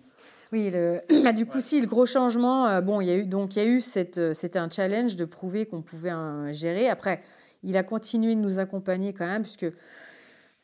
[0.51, 1.01] Oui, le...
[1.23, 2.81] bah, du coup, si le gros changement.
[2.81, 4.33] bon, il y a eu donc il y a eu cette.
[4.33, 6.13] C'était un challenge de prouver qu'on pouvait
[6.53, 6.87] gérer.
[6.87, 7.21] Après,
[7.63, 9.67] il a continué de nous accompagner quand même, puisque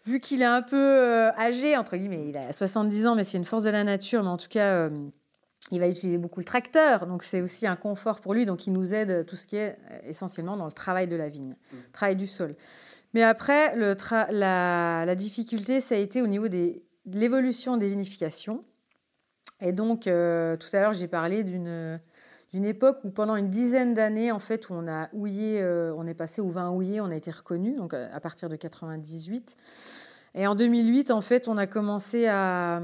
[0.06, 3.46] vu qu'il est un peu âgé entre guillemets, il a 70 ans, mais c'est une
[3.46, 4.24] force de la nature.
[4.24, 4.90] Mais en tout cas
[5.72, 8.74] il va utiliser beaucoup le tracteur, donc c'est aussi un confort pour lui, donc il
[8.74, 11.76] nous aide tout ce qui est euh, essentiellement dans le travail de la vigne, mmh.
[11.92, 12.56] travail du sol.
[13.14, 13.96] Mais après, le
[14.32, 18.64] la, difficulté, ça a été au niveau des, de l'évolution des vinifications.
[19.60, 22.00] Et donc, tout à l'heure, j'ai parlé d'une
[22.54, 26.14] d'une époque où pendant une dizaine d'années, en fait, où on a houillé, on est
[26.14, 29.56] passé au vin houillé, on a été reconnu, donc à partir de 98.
[30.36, 32.82] Et en 2008, en fait, on a commencé à,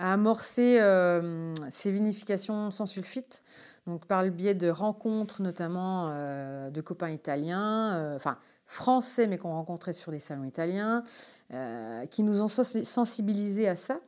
[0.00, 3.42] amorcer euh, ces vinifications sans sulfite,
[3.86, 9.38] donc par le biais de rencontres, notamment euh, de copains italiens, euh, enfin français, mais
[9.38, 11.04] qu'on rencontrait sur les salons italiens,
[12.10, 14.00] qui nous ont sensibilisés à ça.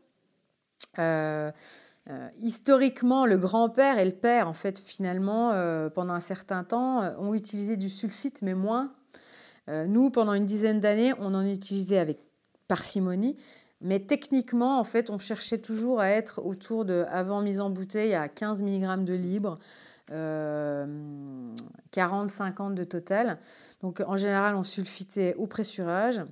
[2.40, 5.52] historiquement, le grand-père et le père, en fait, finalement,
[5.94, 8.92] pendant un certain temps, ont utilisé du sulfite, mais moins.
[9.68, 12.27] nous, pendant une dizaine d'années, on en utilisait avec
[12.68, 13.36] parcimonie.
[13.80, 18.14] Mais techniquement, en fait, on cherchait toujours à être autour de, avant mise en bouteille,
[18.14, 19.54] à 15 mg de libre,
[20.10, 23.38] 40-50 de total.
[23.80, 26.22] Donc, en général, on sulfitait au pressurage.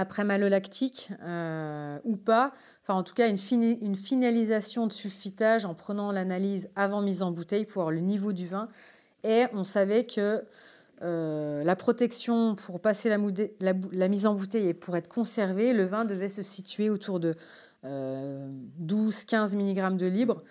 [0.00, 2.52] Après malolactique euh, ou pas,
[2.84, 3.36] enfin en tout cas une,
[3.82, 8.32] une finalisation de sulfitage en prenant l'analyse avant mise en bouteille pour voir le niveau
[8.32, 8.68] du vin.
[9.24, 10.44] Et on savait que
[11.02, 16.04] euh, la protection pour passer la, mise en bouteille et pour être conservé, le vin
[16.04, 17.34] devait se situer autour de
[17.84, 20.42] 12-15 euh, mg de libre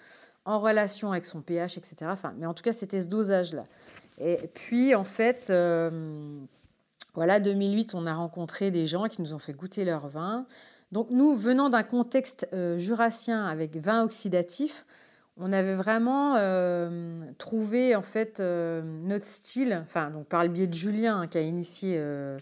[0.45, 1.95] en relation avec son pH, etc.
[2.05, 3.65] Enfin, mais en tout cas, c'était ce dosage-là.
[4.19, 6.39] Et puis, en fait, euh,
[7.13, 10.45] voilà, 2008, on a rencontré des gens qui nous ont fait goûter leur vin.
[10.93, 14.85] Donc, nous, venant d'un contexte jurassien avec vin oxydatif,
[15.39, 20.67] on avait vraiment euh, trouvé en fait euh, notre style, enfin donc par le biais
[20.67, 22.39] de Julien hein, qui a initié, euh,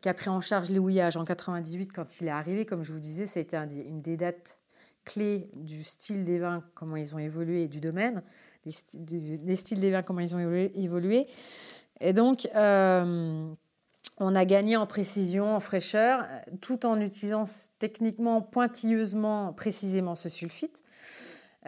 [0.00, 2.92] qui a pris en charge les houillages en 98 quand il est arrivé, comme je
[2.92, 4.58] vous disais, ça a été une des dates
[5.04, 8.22] clés du style des vins, comment ils ont évolué, du domaine,
[8.64, 8.72] des,
[9.56, 10.40] styles des vins, comment ils ont
[10.74, 11.26] évolué.
[12.00, 12.48] Et donc
[14.20, 16.26] on a gagné en précision, en fraîcheur,
[16.60, 17.44] tout en utilisant
[17.78, 20.82] techniquement, pointilleusement, précisément ce sulfite.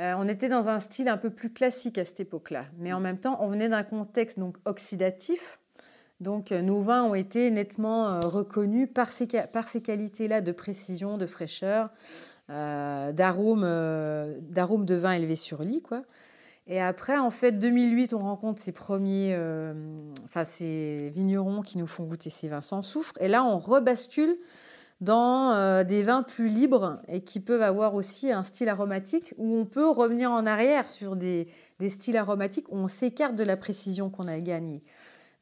[0.00, 3.00] Euh, on était dans un style un peu plus classique à cette époque-là, mais en
[3.00, 5.60] même temps, on venait d'un contexte donc oxydatif.
[6.20, 10.52] Donc, euh, nos vins ont été nettement euh, reconnus par ces, par ces qualités-là de
[10.52, 11.90] précision, de fraîcheur,
[12.48, 13.60] d'arôme,
[14.40, 16.02] d'arôme de vin élevé sur lit, quoi.
[16.66, 19.38] Et après, en fait, 2008, on rencontre ces premiers,
[20.24, 23.12] enfin ces vignerons qui nous font goûter ces vins sans soufre.
[23.20, 24.36] Et là, on rebascule
[25.00, 29.56] dans euh, des vins plus libres et qui peuvent avoir aussi un style aromatique où
[29.56, 31.48] on peut revenir en arrière sur des,
[31.88, 34.82] styles aromatiques où on s'écarte de la précision qu'on a gagnée.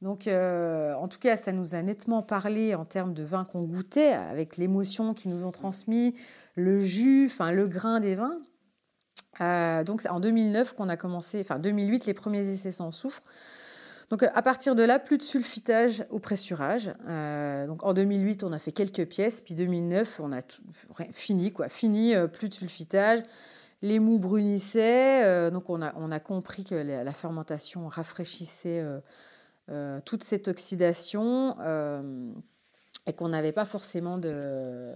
[0.00, 3.62] Donc, euh, en tout cas, ça nous a nettement parlé en termes de vins qu'on
[3.62, 6.14] goûtait, avec l'émotion qu'ils nous ont transmis,
[6.54, 8.38] le jus, enfin le grain des vins.
[9.40, 13.22] Euh, donc, c'est en 2009 qu'on a commencé, enfin 2008, les premiers essais sans soufre.
[14.10, 16.90] Donc à partir de là, plus de sulfitage au pressurage.
[17.08, 20.40] Euh, donc en 2008, on a fait quelques pièces, puis 2009, on a
[21.12, 23.20] fini quoi, fini, euh, plus de sulfitage.
[23.82, 28.84] Les mous brunissaient, euh, donc on a, on a compris que la, fermentation rafraîchissait
[30.06, 31.54] toute cette oxydation
[33.06, 34.94] et qu'on n'avait pas forcément de,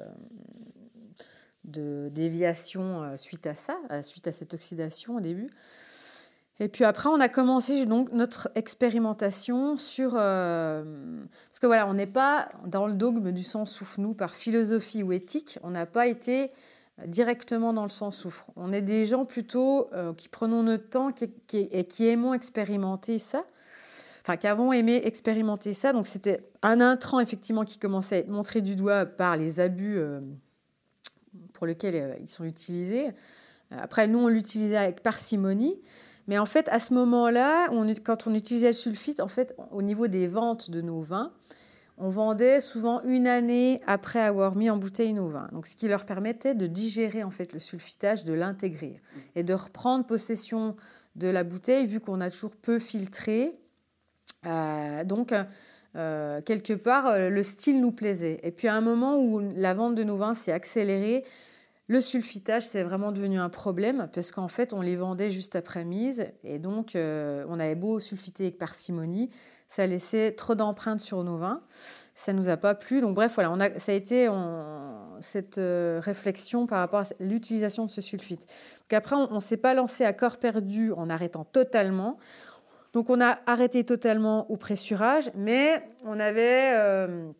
[1.64, 5.50] de déviation suite à ça, suite à cette oxydation au début.
[6.62, 10.12] Et puis après, on a commencé donc notre expérimentation sur...
[10.14, 10.84] Euh,
[11.48, 15.02] parce que voilà, on n'est pas dans le dogme du sang souffre, nous, par philosophie
[15.02, 16.52] ou éthique, on n'a pas été
[17.04, 18.46] directement dans le sang souffre.
[18.54, 21.08] On est des gens plutôt euh, qui prenons notre temps
[21.52, 23.42] et qui aimons expérimenter ça.
[24.20, 25.92] Enfin, qui avons aimé expérimenter ça.
[25.92, 29.98] Donc c'était un intrant, effectivement, qui commençait à être montré du doigt par les abus
[29.98, 30.20] euh,
[31.54, 33.10] pour lesquels ils sont utilisés.
[33.72, 35.80] Après, nous, on l'utilisait avec parcimonie.
[36.32, 37.68] Mais en fait, à ce moment-là,
[38.04, 41.30] quand on utilisait le sulfite, en fait, au niveau des ventes de nos vins,
[41.98, 45.50] on vendait souvent une année après avoir mis en bouteille nos vins.
[45.52, 48.98] Donc, ce qui leur permettait de digérer en fait le sulfitage, de l'intégrer
[49.34, 50.74] et de reprendre possession
[51.16, 53.54] de la bouteille vu qu'on a toujours peu filtré.
[54.46, 55.34] Euh, donc,
[55.96, 58.40] euh, quelque part, euh, le style nous plaisait.
[58.42, 61.24] Et puis, à un moment où la vente de nos vins s'est accélérée,
[61.92, 65.84] le sulfitage, c'est vraiment devenu un problème parce qu'en fait, on les vendait juste après
[65.84, 69.28] mise et donc euh, on avait beau sulfiter avec parcimonie,
[69.68, 71.60] ça laissait trop d'empreintes sur nos vins.
[72.14, 73.02] Ça nous a pas plu.
[73.02, 74.26] Donc bref, voilà, ça a été
[75.20, 78.40] cette euh, réflexion par rapport à l'utilisation de ce sulfite.
[78.40, 82.16] Donc après, on ne s'est pas lancé à corps perdu en arrêtant totalement.
[82.94, 87.30] Donc on a arrêté totalement au pressurage, mais on avait euh,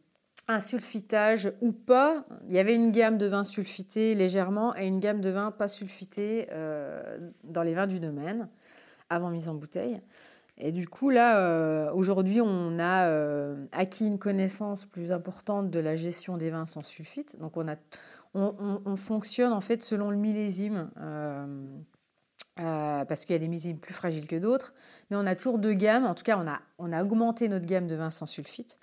[0.49, 2.25] un sulfitage ou pas.
[2.49, 5.69] Il y avait une gamme de vins sulfités légèrement et une gamme de vins pas
[5.69, 8.49] sulfités euh, dans les vins du domaine
[9.09, 10.01] avant mise en bouteille.
[10.59, 13.11] Et du coup, là, aujourd'hui, on a
[13.73, 17.39] acquis une connaissance plus importante de la gestion des vins sans sulfite.
[17.41, 17.77] Donc, on, a,
[18.35, 20.91] on, fonctionne en fait selon le millésime.
[22.57, 24.75] Parce qu'il y a des millésimes plus fragiles que d'autres,
[25.11, 26.05] mais on a toujours deux gammes.
[26.05, 28.79] En tout cas, on a, on a augmenté notre gamme de vins sans sulfite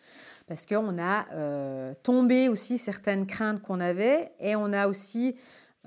[0.49, 5.35] parce qu'on a euh, tombé aussi certaines craintes qu'on avait et on a aussi,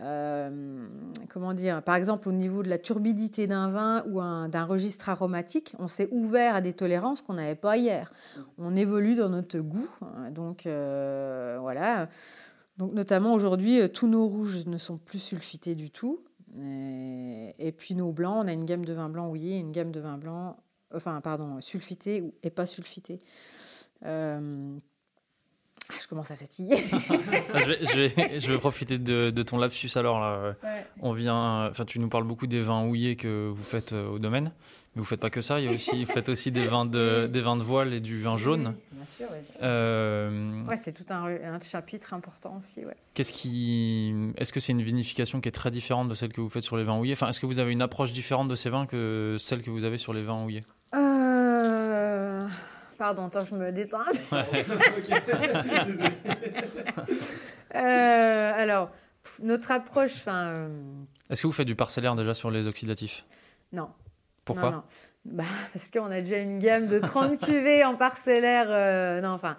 [0.00, 0.86] euh,
[1.28, 5.74] comment dire, par exemple au niveau de la turbidité d'un vin ou d'un registre aromatique,
[5.80, 8.12] on s'est ouvert à des tolérances qu'on n'avait pas hier.
[8.56, 9.90] On évolue dans notre goût,
[10.30, 12.08] donc euh, voilà.
[12.78, 16.20] Donc notamment aujourd'hui, tous nos rouges ne sont plus sulfités du tout.
[16.58, 19.90] Et, puis nos blancs, on a une gamme de vins blancs oui, et une gamme
[19.90, 20.56] de vins blancs,
[20.94, 23.20] enfin pardon, sulfités et pas sulfités.
[24.04, 24.76] Euh,
[25.88, 26.76] ah, je commence à fatiguer.
[26.76, 30.20] je, vais, je, vais, je, vais, profiter de, de, ton lapsus alors.
[30.20, 30.54] Là.
[31.00, 34.18] On vient, enfin, tu nous parles beaucoup des vins houillés que vous faites euh, au
[34.18, 34.52] domaine,
[34.94, 35.58] mais vous faites pas que ça.
[35.58, 38.00] Il y a aussi, vous faites aussi des vins de, des vins de voile et
[38.00, 38.74] du vin jaune.
[38.92, 39.26] bien sûr.
[39.62, 40.62] Euh...
[40.64, 42.84] Ouais, c'est tout un, un, chapitre important aussi.
[42.84, 42.96] Ouais.
[43.14, 46.50] Qu'est-ce qui, est-ce que c'est une vinification qui est très différente de celle que vous
[46.50, 47.14] faites sur les vins houillés?
[47.14, 49.84] Enfin, est-ce que vous avez une approche différente de ces vins que celle que vous
[49.84, 50.64] avez sur les vins houillés?
[50.94, 52.46] Euh...
[52.98, 53.98] Pardon, attends, je me détends.
[57.74, 58.90] euh, alors,
[59.42, 60.14] notre approche.
[60.16, 60.48] Enfin.
[60.48, 60.68] Euh,
[61.30, 63.24] Est-ce que vous faites du parcellaire déjà sur les oxydatifs?
[63.72, 63.88] Non.
[64.44, 64.82] Pourquoi non,
[65.24, 68.66] Bah, Parce qu'on a déjà une gamme de 30 cuvées en parcellaire.
[68.68, 69.56] Euh, non, enfin.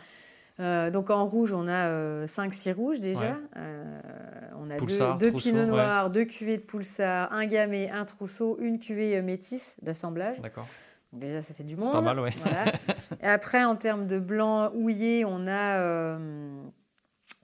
[0.59, 3.37] Euh, donc en rouge, on a 5-6 rouges déjà.
[3.55, 8.77] on a deux, deux pinots noirs, deux cuvées de Poulsard, un gamay, un trousseau, une
[8.77, 10.41] cuvée métisse d'assemblage.
[10.41, 10.67] D'accord.
[11.13, 11.91] Déjà, ça fait du monde.
[11.91, 12.31] pas mal, oui.
[13.21, 16.17] Et après, en termes de blanc houillé, on a, euh,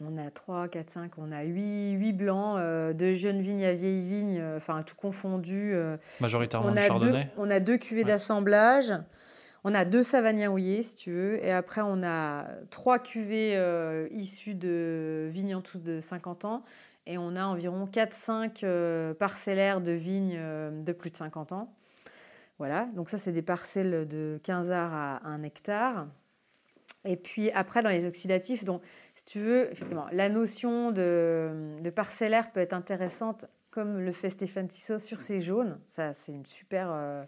[0.02, 3.74] on a 3, 4, 5, on a 8, 8 blancs, euh, de jeunes vignes à
[3.74, 5.74] vieilles vignes, euh, enfin tout confondu.
[6.20, 7.24] Majoritairement on a Chardonnay.
[7.26, 8.94] Deux, on a deux cuvées d'assemblage.
[9.66, 11.44] On a deux savagniens houillés, si tu veux.
[11.46, 13.62] Et après, on a trois cuvées
[14.12, 16.64] issues de vignes en tout de 50 ans.
[17.06, 20.40] Et on a environ 4-5 parcellaires de vignes
[20.82, 21.74] de plus de 50 ans.
[22.58, 26.08] Voilà, donc ça, c'est des parcelles de 15 arts à 1 hectare.
[27.06, 28.82] Et puis après, dans les oxydatifs, donc,
[29.16, 34.68] si tu veux, effectivement, la notion de, parcellaire peut être intéressante, comme le fait Stéphane
[34.68, 35.80] Tissot sur ses jaunes.
[35.88, 37.24] Ça, c'est une super, euh,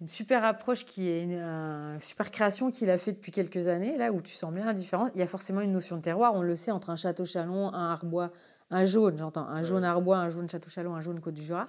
[0.00, 4.12] une super approche qui est une, super création qu'il a fait depuis quelques années, là
[4.12, 5.10] où tu sens bien la différence.
[5.14, 7.72] Il y a forcément une notion de terroir, on le sait, entre un château chalon,
[7.72, 8.32] un arbois,
[8.70, 11.68] un jaune, j'entends, un jaune arbois, un jaune château chalon, un jaune côte du Jura.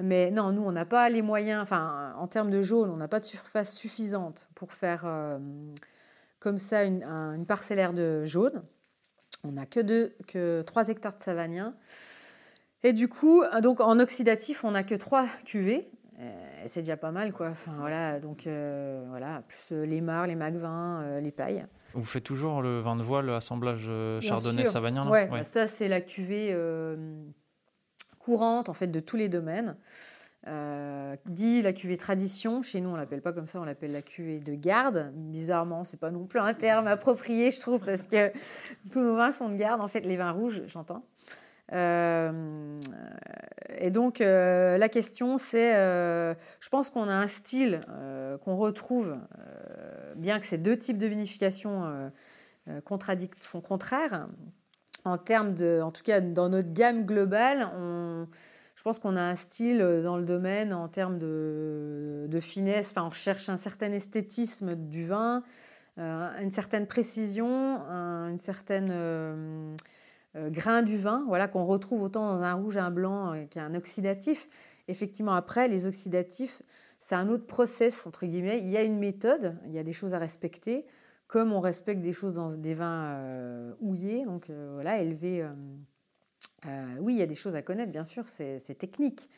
[0.00, 3.08] Mais non, nous, on n'a pas les moyens, enfin, en termes de jaune, on n'a
[3.08, 5.38] pas de surface suffisante pour faire euh,
[6.44, 8.62] comme ça une, parcellaire de jaune.
[9.44, 11.74] On n'a que, deux, que 3 hectares de savagnin.
[12.82, 15.90] Et du coup, donc en oxydatif, on n'a que 3 cuvées.
[16.66, 17.48] C'est déjà pas mal, quoi.
[17.48, 21.66] Enfin, voilà, donc euh, voilà, plus euh, les mares, les magvins, les pailles.
[21.92, 23.90] Vous faites toujours le vin de voile, l'assemblage
[24.20, 26.54] chardonnay-savagnin Oui, ouais, ça c'est la cuvée
[28.18, 29.76] courante en fait de tous les domaines.
[30.46, 34.02] Euh, dit la cuvée tradition, chez nous on l'appelle pas comme ça, on l'appelle la
[34.02, 35.10] cuvée de garde.
[35.14, 38.30] Bizarrement, c'est pas non plus un terme approprié, je trouve, parce que
[38.90, 39.80] tous nos vins sont de garde.
[39.80, 41.06] En fait, les vins rouges, j'entends.
[41.72, 42.78] Euh,
[43.78, 47.80] et donc euh, la question c'est, je pense qu'on a un style
[48.44, 49.16] qu'on retrouve,
[50.16, 52.10] bien que ces deux types de vinification
[53.40, 54.28] sont contraires
[55.04, 58.26] en termes de, en tout cas dans notre gamme globale, on,
[58.74, 62.90] je pense qu'on a un style dans le domaine en termes de, finesse.
[62.90, 65.42] Enfin, on cherche un certain esthétisme du vin,
[65.98, 69.72] euh, une certaine précision, une certaine euh,
[70.36, 74.48] euh, grain du vin, voilà qu'on retrouve autant dans un rouge, un blanc qu'un oxydatif.
[74.88, 76.62] Effectivement, après, les oxydatifs,
[76.98, 78.58] c'est un autre process entre guillemets.
[78.58, 80.84] Il y a une méthode, il y a des choses à respecter
[81.26, 85.44] comme on respecte des choses dans des vins euh, houillés, donc euh, voilà, élevés.
[86.66, 89.28] Euh, oui, il y a des choses à connaître, bien sûr, c'est technique.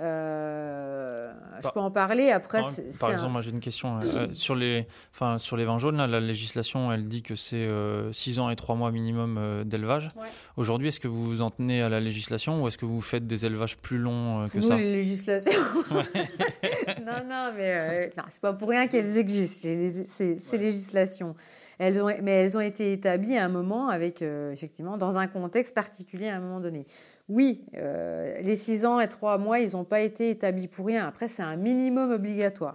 [0.00, 2.60] Euh, je peux en parler après.
[3.00, 3.98] Par, exemple, moi j'ai une question.
[4.00, 7.68] Euh, sur, les, enfin, sur les vins jaunes, là, la législation elle dit que c'est
[8.12, 10.08] 6 euh, ans et 3 mois minimum d'élevage.
[10.56, 13.26] Aujourd'hui, est-ce que vous vous en tenez à la législation ou est-ce que vous faites
[13.26, 14.76] des élevages plus longs que Nous, ça?
[14.76, 15.60] les législations.
[15.90, 19.68] non, non, mais c'est pas pour rien qu'elles existent,
[20.06, 21.34] ces, ces législations.
[21.78, 25.74] Elles ont, mais elles ont été établies à un moment avec, effectivement, dans un contexte
[25.74, 26.86] particulier à un moment donné
[27.28, 31.06] oui, euh, les 6 ans et 3 mois, ils n'ont pas été établis pour rien.
[31.06, 32.74] Après, c'est un minimum obligatoire.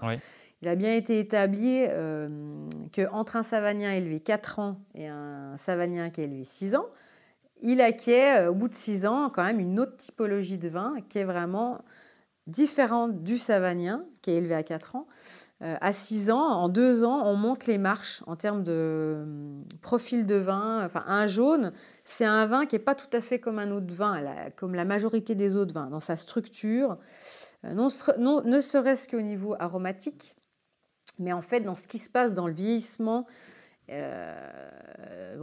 [0.61, 2.29] Il a bien été établi euh,
[2.95, 6.85] qu'entre un savagnin élevé 4 ans et un savagnin qui est élevé 6 ans,
[7.61, 10.95] il acquiert, euh, au bout de 6 ans, quand même une autre typologie de vin
[11.09, 11.81] qui est vraiment
[12.47, 15.07] différente du savagnin, qui est élevé à 4 ans.
[15.61, 19.61] Euh, à 6 ans, en 2 ans, on monte les marches en termes de hum,
[19.81, 20.85] profil de vin.
[20.85, 21.71] Enfin, un jaune,
[22.03, 24.21] c'est un vin qui n'est pas tout à fait comme un autre vin,
[24.57, 26.97] comme la majorité des autres vins, dans sa structure,
[27.63, 30.35] euh, non, ne serait-ce qu'au niveau aromatique,
[31.19, 33.25] mais en fait, dans ce qui se passe dans le vieillissement,
[33.89, 34.33] euh,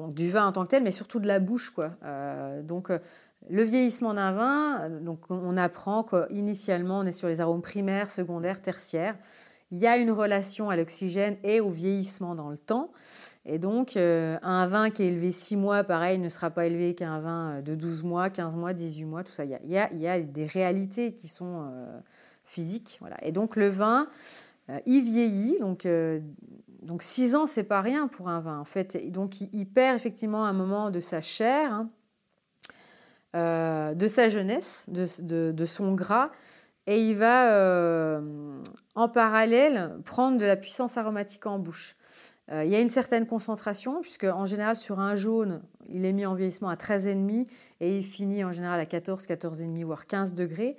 [0.08, 1.70] du vin en tant que tel, mais surtout de la bouche.
[1.70, 1.92] Quoi.
[2.62, 2.90] donc,
[3.48, 8.60] le vieillissement d'un vin, donc on apprend qu'initialement, on est sur les arômes primaires, secondaires,
[8.60, 9.16] tertiaires
[9.72, 12.90] il y a une relation à l'oxygène et au vieillissement dans le temps.
[13.46, 16.94] Et donc, euh, un vin qui est élevé 6 mois, pareil, ne sera pas élevé
[16.94, 19.44] qu'un vin euh, de 12 mois, 15 mois, 18 mois, tout ça.
[19.44, 19.76] Il y
[20.08, 22.00] a, des réalités qui sont euh,
[22.44, 22.98] physiques.
[23.00, 23.16] Voilà.
[23.24, 24.08] Et donc, le vin,
[24.86, 25.58] il vieillit.
[25.60, 25.86] Donc,
[26.82, 28.58] donc 6 ans, c'est pas rien pour un vin.
[28.58, 31.90] En fait, donc, il, perd effectivement un moment de sa chair, hein,
[33.34, 36.30] de sa jeunesse, de, son gras
[36.90, 38.20] et il va euh,
[38.96, 41.96] en parallèle prendre de la puissance aromatique en bouche.
[42.50, 46.12] Euh, il y a une certaine concentration, puisque en général sur un jaune, il est
[46.12, 47.46] mis en vieillissement à 13,5
[47.78, 50.76] et il finit en général à 14, 14,5 voire 15 degrés.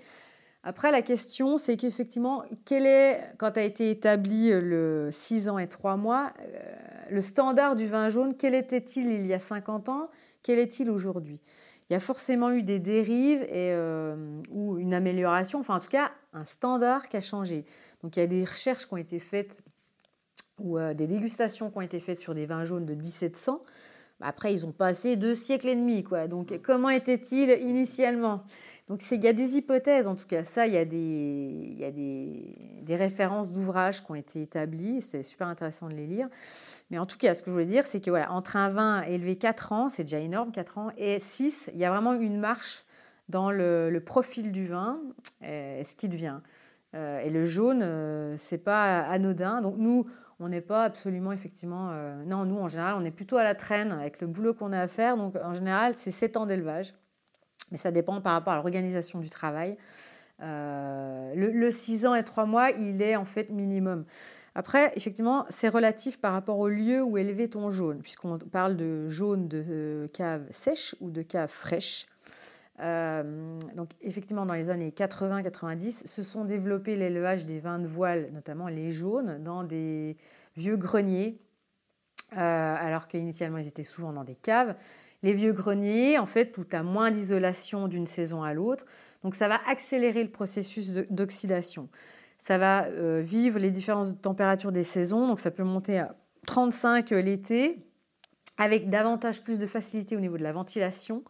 [0.64, 5.68] Après, la question, c'est qu'effectivement, quel est, quand a été établi le 6 ans et
[5.68, 6.60] 3 mois, euh,
[7.10, 10.10] le standard du vin jaune, quel était-il il y a 50 ans?
[10.44, 11.40] Quel est-il aujourd'hui?
[11.92, 16.14] Il y a forcément eu des dérives euh, ou une amélioration, enfin en tout cas
[16.32, 17.66] un standard qui a changé.
[18.02, 19.60] Donc il y a des recherches qui ont été faites
[20.58, 23.62] ou euh, des dégustations qui ont été faites sur des vins jaunes de 1700.
[24.22, 26.04] Après, ils ont passé deux siècles et demi.
[26.04, 26.28] Quoi.
[26.28, 28.44] Donc comment était-il initialement?
[28.88, 31.86] Donc il y a des hypothèses, en tout cas ça, il y a des, y
[31.86, 36.28] a des, des références d'ouvrages qui ont été établies, c'est super intéressant de les lire.
[36.90, 39.02] Mais en tout cas, ce que je voulais dire, c'est que voilà, entre un vin
[39.04, 42.38] élevé 4 ans, c'est déjà énorme, 4 ans, et 6, il y a vraiment une
[42.38, 42.84] marche
[43.30, 45.00] dans le, profil du vin,
[45.42, 46.40] et ce qui devient.
[46.94, 49.62] Euh, et le jaune, euh, c'est pas anodin.
[49.62, 50.06] Donc nous,
[50.42, 51.90] on n'est pas absolument effectivement.
[51.92, 54.74] Euh, non, nous en général, on est plutôt à la traîne avec le boulot qu'on
[54.74, 55.18] a à faire.
[55.18, 56.94] Donc en général, c'est 7 ans d'élevage,
[57.72, 59.78] mais ça dépend par rapport à l'organisation du travail.
[60.40, 64.06] le, le 6 ans et 3 mois, il est en fait minimum.
[64.54, 69.08] Après, effectivement, c'est relatif par rapport au lieu où élevé ton jaune, puisqu'on parle de
[69.08, 72.06] jaune de euh, cave sèche ou de cave fraîche.
[72.80, 78.30] Euh, donc, effectivement, dans les années 80-90, se sont développés l'élevage des vins de voile,
[78.34, 80.16] notamment les jaunes, dans des
[80.56, 81.40] vieux greniers,
[82.34, 84.76] euh, alors qu'initialement, ils étaient souvent dans des caves.
[85.24, 88.86] Les vieux greniers, en fait, tout a moins d'isolation d'une saison à l'autre,
[89.24, 91.90] donc ça va accélérer le processus d'oxydation.
[92.42, 95.28] Ça va euh, vivre les différences de température des saisons.
[95.28, 96.16] Donc ça peut monter à
[96.48, 97.86] 35 l'été,
[98.58, 101.24] avec davantage plus de facilité au niveau de la ventilation,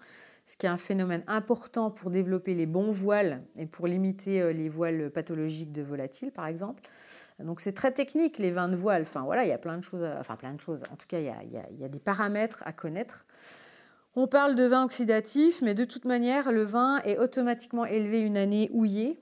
[0.52, 4.52] ce qui est un phénomène important pour développer les bons voiles et pour limiter euh,
[4.52, 6.82] les voiles pathologiques de volatiles, par exemple.
[7.40, 9.04] Donc c'est très technique les vins de voile.
[9.04, 10.84] Enfin voilà, il y a plein de choses, enfin plein de choses.
[10.92, 13.26] En tout cas, il y a, il y a des paramètres à connaître.
[14.16, 18.36] On parle de vin oxydatif, mais de toute manière, le vin est automatiquement élevé une
[18.36, 19.22] année houillée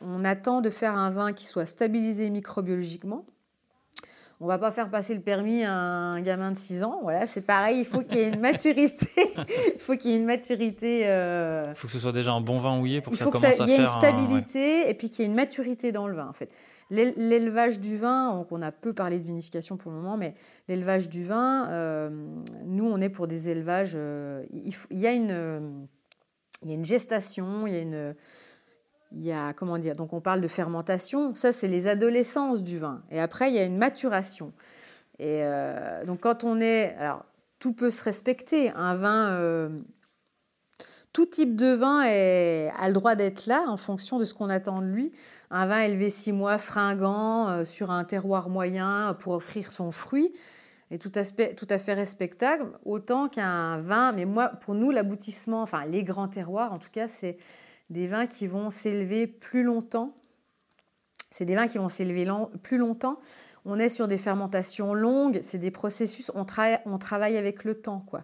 [0.00, 3.24] on attend de faire un vin qui soit stabilisé microbiologiquement.
[4.40, 7.00] On va pas faire passer le permis à un gamin de 6 ans.
[7.02, 9.08] Voilà, c'est pareil, il faut qu'il y ait une maturité.
[9.74, 11.02] il faut qu'il y ait une maturité.
[11.06, 13.44] Euh, il faut que ce soit déjà un bon vin houillé pour que ça commence
[13.44, 13.66] à faire.
[13.66, 16.28] Il y ait une stabilité et puis qu'il y ait une maturité dans le vin,
[16.28, 16.52] en fait.
[16.90, 20.34] L'élevage du vin, donc on a peu parlé de vinification pour le moment, mais
[20.68, 22.08] l'élevage du vin, euh,
[22.64, 23.92] nous, on est pour des élevages.
[23.96, 25.88] Euh, il, y a une,
[26.62, 28.14] il y a une gestation, il y a une
[29.12, 32.78] il y a, comment dire, donc on parle de fermentation, ça c'est les adolescences du
[32.78, 33.02] vin.
[33.10, 34.52] Et après, il y a une maturation.
[35.18, 37.24] Et euh, donc quand on est, alors
[37.58, 38.70] tout peut se respecter.
[38.70, 39.68] Un vin, euh,
[41.12, 44.80] tout type de vin a le droit d'être là en fonction de ce qu'on attend
[44.80, 45.12] de lui.
[45.50, 50.32] Un vin élevé six mois, fringant, euh, sur un terroir moyen pour offrir son fruit
[50.90, 54.12] est tout, aspect, tout à fait respectable, autant qu'un vin.
[54.12, 57.36] Mais moi, pour nous, l'aboutissement, enfin les grands terroirs, en tout cas, c'est
[57.90, 60.10] des vins qui vont s'élever plus longtemps.
[61.30, 62.26] C'est des vins qui vont s'élever
[62.62, 63.16] plus longtemps.
[63.64, 68.04] On est sur des fermentations longues, c'est des processus, on, travaille avec le temps.
[68.06, 68.22] quoi.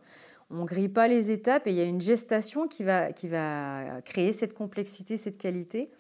[0.50, 3.12] On ne grille pas les étapes et il y a une gestation qui va,
[4.02, 5.90] créer cette complexité, cette qualité.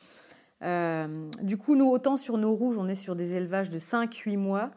[0.62, 4.38] Euh, du coup, nous, autant sur nos rouges, on est sur des élevages de 5-8
[4.38, 4.70] mois.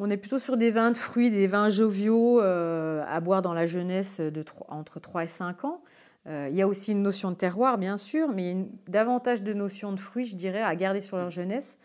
[0.00, 3.52] On est plutôt sur des vins de fruits, des vins joviaux euh, à boire dans
[3.52, 4.20] la jeunesse
[4.68, 5.82] entre 3 et 5 ans.
[6.28, 9.52] Euh, il y a aussi une notion de terroir, bien sûr, mais a davantage de
[9.52, 11.78] notions de fruits, je dirais, à garder sur leur jeunesse.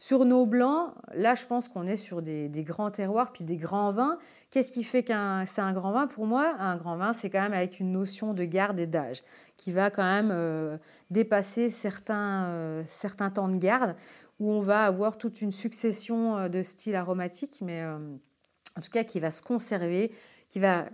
[0.00, 3.92] Sur nos blancs, là, je pense qu'on est sur des, grands terroirs, puis des grands
[3.92, 4.18] vins.
[4.50, 6.08] Qu'est-ce qui fait qu'un c'est un grand vin?
[6.08, 9.22] Pour moi, un grand vin, c'est quand même avec une notion de garde et d'âge,
[9.56, 10.76] qui va quand même euh,
[11.10, 13.94] dépasser certains, euh, certains temps de garde,
[14.40, 19.20] où on va avoir toute une succession de styles aromatiques, mais en tout cas qui
[19.20, 20.10] va se conserver,
[20.48, 20.86] qui va,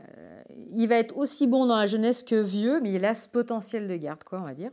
[0.71, 3.89] il va être aussi bon dans la jeunesse que vieux, mais il a ce potentiel
[3.89, 4.71] de garde, quoi, on va dire.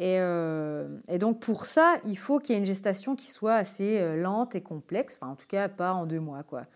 [0.00, 4.00] Euh, et, donc pour ça, il faut qu'il y ait une gestation qui soit assez
[4.00, 6.42] euh, lente et complexe, enfin en tout cas pas en deux mois.
[6.44, 6.66] Quoi.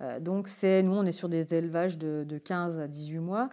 [0.00, 3.50] Euh, donc c'est, nous on est sur des élevages de, 15 à 18 mois.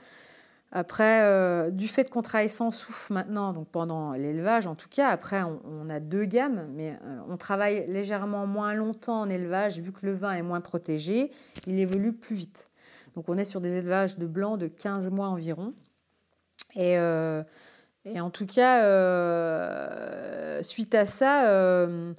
[0.74, 5.42] Après, du fait qu'on travaille sans souffle maintenant, donc pendant l'élevage en tout cas, après
[5.42, 10.14] on, a deux gammes, mais on travaille légèrement moins longtemps en élevage, vu que le
[10.14, 11.32] vin est moins protégé,
[11.68, 12.70] il évolue plus vite.
[13.18, 15.74] Donc on est sur des élevages de blanc de 15 mois environ.
[16.76, 16.98] Et
[18.14, 22.14] et en tout cas, euh, suite à ça, euh,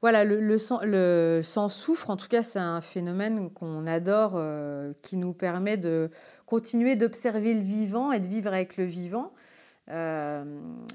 [0.00, 2.10] voilà, le, sang, souffre.
[2.10, 6.10] En tout cas, c'est un phénomène qu'on adore, euh, qui nous permet de
[6.46, 9.32] continuer d'observer le vivant et de vivre avec le vivant.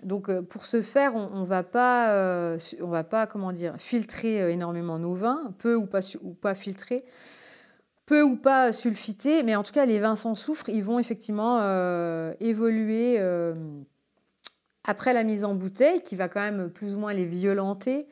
[0.03, 4.97] donc, pour ce faire, on, ne va pas, on va pas, comment dire, filtrer énormément
[4.97, 7.03] nos vins, peu ou pas, ou pas filtrer
[8.07, 11.59] peu ou pas sulfiter, mais en tout cas, les vins sans soufre, ils vont effectivement
[12.39, 13.19] évoluer
[14.83, 18.07] après la mise en bouteille, qui va quand même plus ou moins les violenter,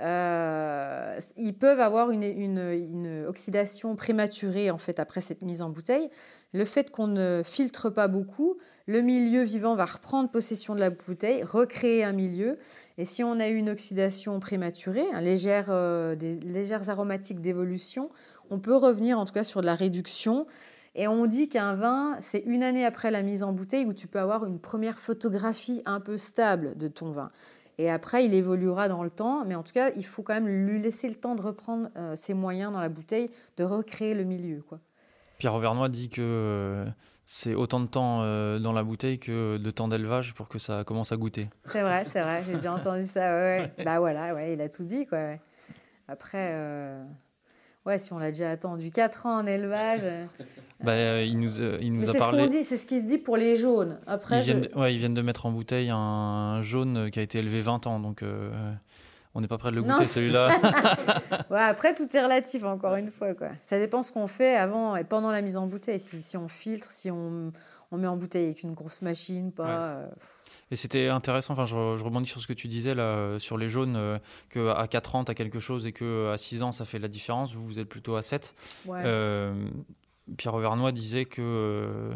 [0.00, 6.10] euh, ils peuvent avoir une, oxydation prématurée en fait après cette mise en bouteille.
[6.52, 10.90] Le fait qu'on ne filtre pas beaucoup, le milieu vivant va reprendre possession de la
[10.90, 12.58] bouteille, recréer un milieu.
[12.98, 18.08] Et si on a eu une oxydation prématurée, un euh, des légères aromatiques d'évolution,
[18.50, 20.46] on peut revenir en tout cas sur de la réduction
[20.94, 24.06] et on dit qu'un vin, c'est une année après la mise en bouteille où tu
[24.06, 27.30] peux avoir une première photographie un peu stable de ton vin.
[27.78, 30.46] Et après, il évoluera dans le temps, mais en tout cas, il faut quand même
[30.46, 34.22] lui laisser le temps de reprendre euh, ses moyens dans la bouteille, de recréer le
[34.22, 34.62] milieu.
[34.62, 34.78] Quoi.
[35.38, 36.86] Pierre Auvernois dit que euh,
[37.24, 40.84] c'est autant de temps euh, dans la bouteille que de temps d'élevage pour que ça
[40.84, 41.42] commence à goûter.
[41.64, 43.34] C'est vrai, c'est vrai, j'ai déjà entendu ça.
[43.34, 45.04] Ouais, Bah voilà, ouais, il a tout dit.
[45.06, 45.34] Quoi,
[46.06, 46.54] Après,
[47.86, 50.00] Ouais, si on l'a déjà attendu 4 ans en élevage.
[50.04, 50.24] Euh,
[50.82, 52.48] bah, euh, il nous, euh, il nous a parlé.
[52.50, 53.98] C'est ce c'est ce qui se dit pour les jaunes.
[54.06, 57.22] Après, ils, viennent, de, ouais, ils viennent de mettre en bouteille un jaune qui a
[57.22, 58.24] été élevé 20 ans, donc
[59.34, 60.48] on n'est pas prêt de le goûter celui-là.
[61.50, 63.34] ouais, après, tout est relatif, encore une fois.
[63.34, 63.48] Quoi.
[63.60, 66.00] Ça dépend ce qu'on fait avant et pendant la mise en bouteille.
[66.00, 67.52] Si, si on filtre, si on,
[67.90, 70.08] on, met en bouteille avec une grosse machine, pas.
[70.70, 73.96] Et c'était intéressant, enfin, je, rebondis sur ce que tu disais là, sur les jaunes,
[73.96, 74.18] euh,
[74.50, 77.54] qu'à 4 ans, tu as quelque chose et qu'à 6 ans, ça fait la différence.
[77.54, 78.54] Vous, vous êtes plutôt à 7.
[78.88, 79.68] Euh,
[80.36, 82.10] Pierre Auvernois disait que.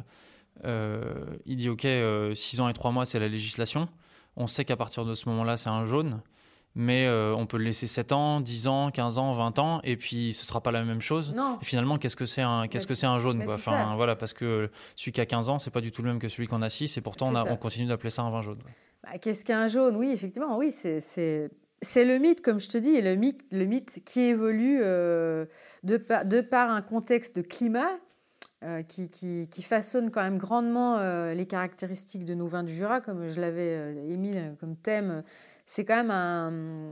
[0.64, 1.86] Euh, il dit Ok,
[2.34, 3.88] 6 ans et 3 mois, c'est la législation.
[4.36, 6.20] On sait qu'à partir de ce moment-là, c'est un jaune
[6.74, 9.96] mais euh, on peut le laisser 7 ans, 10 ans, 15 ans, 20 ans, et
[9.96, 11.32] puis ce sera pas la même chose.
[11.34, 11.58] Non.
[11.60, 13.54] Et finalement, qu'est-ce que c'est un, qu'est-ce que c'est un jaune quoi?
[13.54, 16.20] Enfin, voilà, parce que celui qui a 15 ans, c'est pas du tout le même
[16.20, 18.58] que celui qu'on a 6, et pourtant on, on, continue d'appeler ça un vin jaune.
[19.02, 19.96] Bah, qu'est-ce qu'un jaune?
[19.96, 21.50] Oui, effectivement, oui, c'est,
[21.96, 25.46] le mythe, comme je te dis, et le mythe, le mythe qui évolue euh,
[25.82, 27.90] de, par, de par un contexte de climat
[28.62, 30.98] euh, qui, qui, qui, façonne quand même grandement
[31.32, 35.24] les caractéristiques de nos vins du Jura, comme je l'avais émis comme thème
[35.68, 36.88] c'est quand même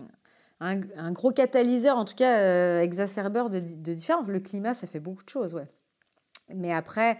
[0.61, 4.29] un, un, gros catalyseur, en tout cas euh, exacerbeur de, de différences.
[4.29, 5.67] Le climat, ça fait beaucoup de choses, ouais.
[6.55, 7.17] Mais après,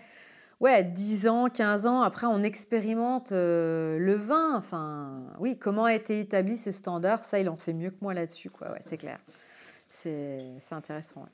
[0.61, 4.55] ouais, 10 ans, 15 ans, après, on expérimente euh, le vin.
[4.55, 7.25] Enfin, oui, comment a été établi ce standard?
[7.25, 8.71] Ça, il en sait mieux que moi là-dessus, quoi.
[8.71, 9.19] Ouais, c'est clair.
[9.89, 11.25] C'est intéressant.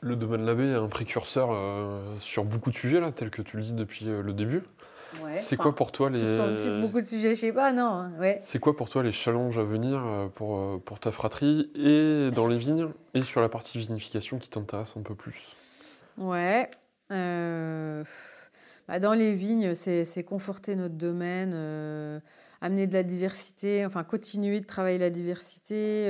[0.00, 3.58] Le domaine Labbé est un précurseur euh, sur beaucoup de sujets, là, tel que tu
[3.58, 4.62] le dis depuis le début?
[5.36, 6.20] C'est quoi pour toi les.
[6.80, 8.10] beaucoup de sujets, je sais pas, non.
[8.18, 8.38] Ouais.
[8.40, 12.30] C'est quoi pour toi les challenges à venir euh, pour, euh, pour ta fratrie et
[12.30, 15.54] dans les vignes et sur la partie vinification qui t'intéresse un peu plus?
[16.16, 16.70] Ouais.
[17.10, 18.04] Euh,
[18.86, 21.52] bah, dans les vignes, c'est conforter notre domaine,
[22.60, 26.08] amener de la diversité, enfin continuer de travailler la diversité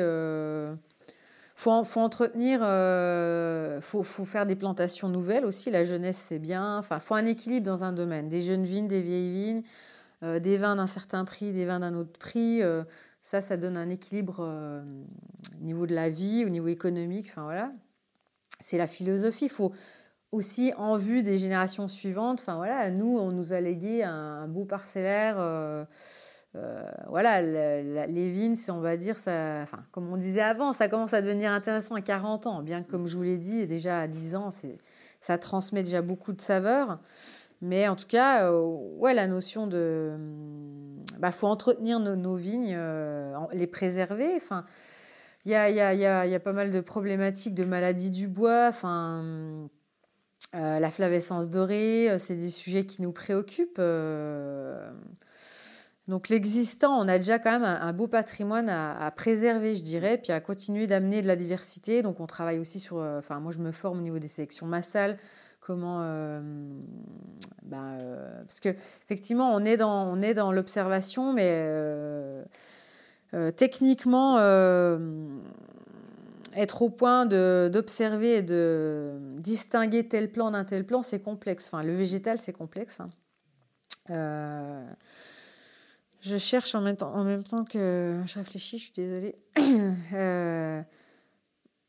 [1.58, 5.72] faut, faut entretenir, euh, faut, faut, faire des plantations nouvelles aussi.
[5.72, 6.78] La jeunesse, c'est bien.
[6.78, 8.28] Enfin, faut un équilibre dans un domaine.
[8.28, 9.62] Des jeunes vignes, des vieilles vignes,
[10.22, 12.62] euh, des vins d'un certain prix, des vins d'un autre prix.
[12.62, 12.84] Euh,
[13.22, 14.84] ça, ça donne un équilibre euh,
[15.60, 17.26] au niveau de la vie, au niveau économique.
[17.28, 17.72] Enfin, voilà.
[18.60, 19.46] C'est la philosophie.
[19.46, 19.72] Il faut
[20.30, 24.64] aussi, en vue des générations suivantes, enfin, voilà, nous, on nous a légué un beau
[24.64, 25.38] parcellaire
[26.56, 31.22] euh, voilà, les vignes, on va dire, enfin, comme on disait avant, ça commence à
[31.22, 34.36] devenir intéressant à 40 ans, bien que, comme je vous l'ai dit, déjà à 10
[34.36, 34.48] ans,
[35.20, 37.00] ça transmet déjà beaucoup de saveurs.
[37.60, 38.60] Mais en tout cas, euh,
[38.98, 40.16] ouais, la notion de.
[41.14, 44.32] Il bah, faut entretenir nos, vignes, euh, les préserver.
[44.36, 44.64] Enfin,
[45.44, 45.94] Il y a, y, a,
[46.26, 48.68] y, a, pas mal de problématiques de maladies du bois.
[48.68, 49.68] Enfin,
[50.54, 53.80] euh, la flavescence dorée, c'est des sujets qui nous préoccupent.
[56.08, 60.32] Donc l'existant, on a déjà quand même un, beau patrimoine à, préserver, je dirais, puis
[60.32, 62.02] à continuer d'amener de la diversité.
[62.02, 64.66] Donc on travaille aussi sur, euh, enfin moi je me forme au niveau des sélections
[64.66, 65.18] massales,
[65.60, 66.40] comment, euh,
[67.62, 68.70] ben, euh, parce que
[69.04, 71.62] effectivement on est dans, on est dans l'observation, mais
[73.58, 74.38] techniquement
[76.56, 81.66] être au point d'observer et de distinguer tel plan d'un tel plan, c'est complexe.
[81.66, 82.98] Enfin le végétal c'est complexe.
[83.00, 83.10] Hein.
[86.28, 89.36] Je cherche en même temps, que je réfléchis, je suis désolée.
[90.14, 90.80] Euh,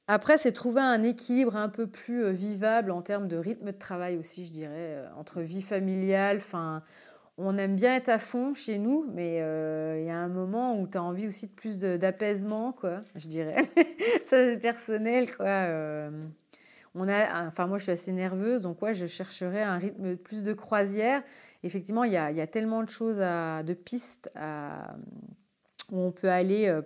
[0.08, 3.78] après, c'est trouver un équilibre un peu plus euh, vivable en termes de rythme de
[3.78, 6.38] travail aussi, je dirais, euh, entre vie familiale.
[6.38, 6.84] Enfin,
[7.38, 10.88] on aime bien être à fond chez nous, mais il y a un moment où
[10.88, 13.62] tu as envie aussi de plus d'apaisement, quoi, je dirais.
[14.26, 15.68] Ça, c'est personnel, quoi.
[16.96, 20.44] on a, enfin, moi, je suis assez nerveuse, donc ouais, je chercherais un rythme plus
[20.44, 21.24] de croisière
[21.64, 24.30] effectivement, il y a, tellement de choses, de pistes
[25.92, 26.82] où on peut aller euh,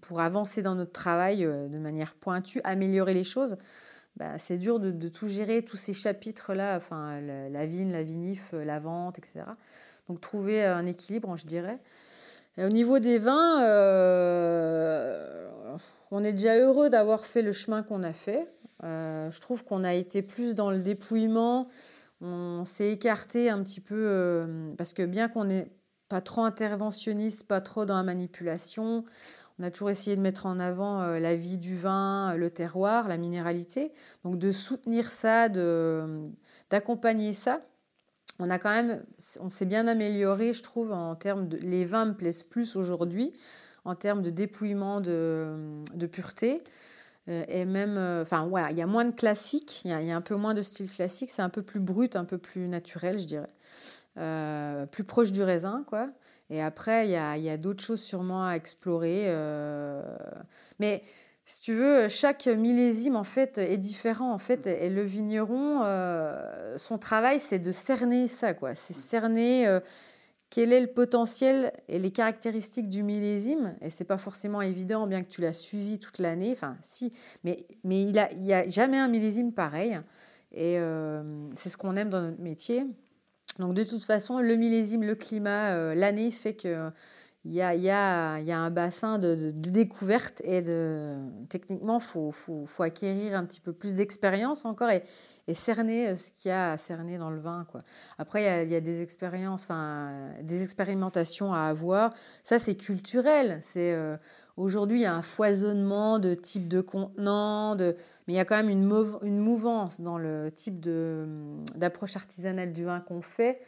[0.00, 3.56] pour, avancer dans notre travail euh, de manière pointue, améliorer les choses.
[4.16, 8.64] Bah, c'est dur de, tout gérer, tous ces chapitres-là, enfin, la, vigne, la vinif, euh,
[8.64, 9.42] la vente, etc.
[10.08, 11.78] Donc trouver un équilibre, je dirais.
[12.58, 13.58] au niveau des vins,
[16.10, 18.48] on est déjà heureux d'avoir fait le chemin qu'on a fait.
[18.82, 21.66] je trouve qu'on a été plus dans le dépouillement,
[22.20, 25.70] on s'est écarté un petit peu euh, parce que bien qu'on n'est
[26.08, 29.04] pas trop interventionniste, pas trop dans la manipulation,
[29.58, 33.08] on a toujours essayé de mettre en avant euh, la vie du vin, le terroir,
[33.08, 33.92] la minéralité.
[34.24, 35.48] Donc de soutenir ça,
[36.70, 37.60] d'accompagner ça.
[38.40, 39.04] On a quand même,
[39.40, 43.32] on s'est bien amélioré, je trouve, en termes de, les vins me plaisent plus aujourd'hui
[43.84, 46.62] en termes de dépouillement de pureté.
[47.28, 50.16] Euh, et même, euh, enfin, ouais, il y a moins de classique, il y, a
[50.16, 53.18] un peu moins de style classique, c'est un peu plus brut, un peu plus naturel,
[53.18, 53.50] je dirais.
[54.18, 56.08] Euh, plus proche du raisin, quoi.
[56.50, 59.26] Et après, il y a, y a d'autres choses sûrement à explorer.
[60.80, 61.02] Mais
[61.44, 64.66] si tu veux, chaque millésime, en fait, est différent, en fait.
[64.66, 65.82] Et le vigneron,
[66.76, 68.74] son travail, c'est de cerner ça, quoi.
[68.74, 69.78] C'est cerner
[70.50, 75.22] quel est le potentiel et les caractéristiques du millésime Et c'est pas forcément évident, bien
[75.22, 76.52] que tu l'as suivi toute l'année.
[76.52, 77.12] Enfin, si,
[77.44, 79.98] mais, mais il n'y a, a, jamais un millésime pareil.
[80.52, 81.22] Et euh,
[81.54, 82.86] c'est ce qu'on aime dans notre métier.
[83.58, 86.90] Donc, de toute façon, le millésime, le climat, euh, l'année fait que.
[87.50, 90.62] Il y, a, un bassin de, de, découverte et
[91.48, 94.90] techniquement, il faut, acquérir un petit peu plus d'expérience encore.
[94.90, 95.02] Et,
[95.54, 97.66] cerner euh, ce qu'il y a à cerner dans le vin.
[98.18, 102.12] Après, il y, a, des expériences, enfin, des expérimentations à avoir.
[102.42, 103.60] Ça, c'est culturel.
[103.78, 104.18] Euh,
[104.58, 107.94] aujourd'hui, il y a un foisonnement de types de contenants, mais
[108.28, 110.86] il y a quand même une, mouvance dans le type
[111.76, 113.62] d'approche artisanale du vin qu'on fait.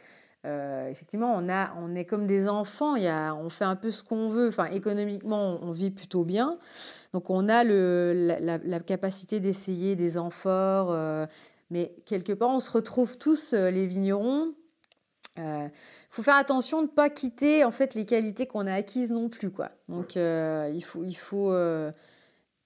[0.45, 3.91] Euh, effectivement, on, a, on est comme des enfants, y a, on fait un peu
[3.91, 4.47] ce qu'on veut.
[4.47, 6.57] Enfin, économiquement, on, vit plutôt bien.
[7.13, 11.27] Donc, on a le, la, capacité d'essayer des amphores,
[11.71, 14.53] mais quelque part, on se retrouve tous, euh, les vignerons.
[15.37, 15.67] Il euh,
[16.09, 19.29] faut faire attention de ne pas quitter en fait les qualités qu'on a acquises non
[19.29, 19.49] plus.
[19.49, 19.71] Quoi.
[19.87, 21.53] Donc euh, il faut, il faut,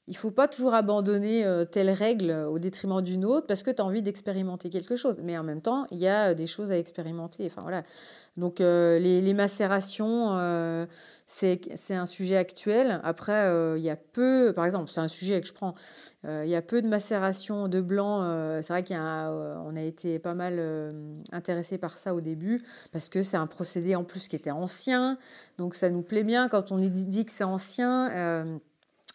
[0.07, 3.85] il faut pas toujours abandonner telle règle au détriment d'une autre parce que tu as
[3.85, 5.17] envie d'expérimenter quelque chose.
[5.23, 7.45] Mais en même temps, il y a des choses à expérimenter.
[7.47, 7.83] Enfin, voilà.
[8.37, 10.35] Donc les, macérations,
[11.27, 12.99] c'est un sujet actuel.
[13.03, 15.73] Après, euh, il y a peu, par exemple, c'est un sujet que je prends,
[16.25, 18.21] euh, il y a peu de macération de blanc.
[18.21, 20.93] Euh, c'est vrai qu'on a, a été pas mal
[21.31, 22.61] intéressé par ça au début,
[22.91, 25.17] parce que c'est un procédé en plus qui était ancien.
[25.57, 28.59] Donc ça nous plaît bien quand on dit que c'est ancien.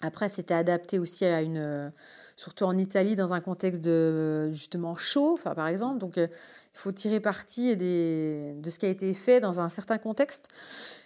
[0.01, 1.93] Après, c'était adapté aussi à une
[2.41, 5.99] surtout en Italie, dans un contexte de justement chaud, enfin, par exemple.
[5.99, 6.29] Donc, il
[6.73, 10.49] faut tirer parti des, de ce qui a été fait dans un certain contexte.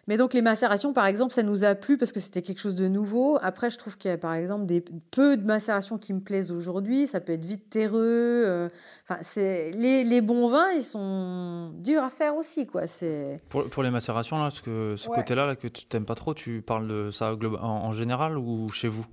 [0.06, 2.76] Mais donc les macérations, par exemple, ça nous a plu parce que c'était quelque chose
[2.76, 3.38] de nouveau.
[3.42, 4.80] Après, je trouve qu'il y a par exemple des
[5.10, 7.08] peu de macérations qui me plaisent aujourd'hui.
[7.08, 8.44] Ça peut être vite terreux.
[8.46, 8.68] Euh,
[9.08, 12.86] enfin, c'est les, les, bons vins, ils sont durs à faire aussi, quoi.
[12.86, 16.14] C'est pour, pour les macérations là, parce que ce côté-là là, que tu t'aimes pas
[16.14, 19.06] trop, tu parles de ça en, en général ou chez vous?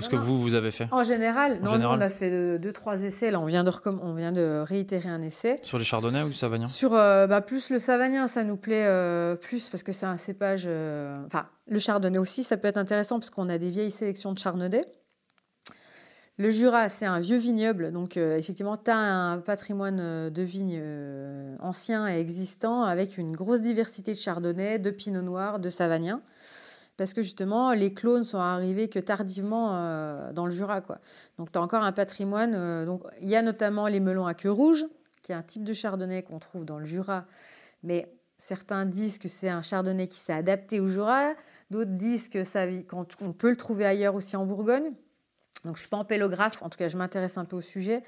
[0.00, 2.72] Ou ce que vous, vous avez fait En général, non, Nous, on a fait deux,
[2.72, 3.30] trois essais.
[3.30, 3.70] Là, on vient, de
[4.02, 5.56] on vient de réitérer un essai.
[5.62, 8.86] Sur les chardonnays ou le savagnin Sur euh, bah, plus le savagnin, ça nous plaît
[8.86, 10.64] euh, plus parce que c'est un cépage.
[10.66, 14.32] Euh, enfin, le chardonnay aussi, ça peut être intéressant parce qu'on a des vieilles sélections
[14.32, 14.82] de chardonnay.
[16.38, 20.82] Le Jura, c'est un vieux vignoble, donc effectivement, tu as un patrimoine de vignes
[21.60, 26.22] ancien et existant avec une grosse diversité de chardonnay, de pinot noir, de savagnin
[27.00, 30.82] parce que justement, les clones sont arrivés que tardivement euh, dans le Jura.
[30.82, 30.98] Quoi.
[31.38, 32.52] Donc, tu as encore un patrimoine.
[32.54, 34.84] Euh, donc, il y a notamment les melons à queue rouge,
[35.22, 37.24] qui est un type de chardonnay qu'on trouve dans le Jura,
[37.82, 41.32] mais certains disent que c'est un chardonnay qui s'est adapté au Jura,
[41.70, 44.92] d'autres disent qu'on peut le trouver ailleurs aussi en Bourgogne.
[45.64, 47.60] Donc, je ne suis pas en pélographe, en tout cas, je m'intéresse un peu au
[47.60, 48.02] sujet.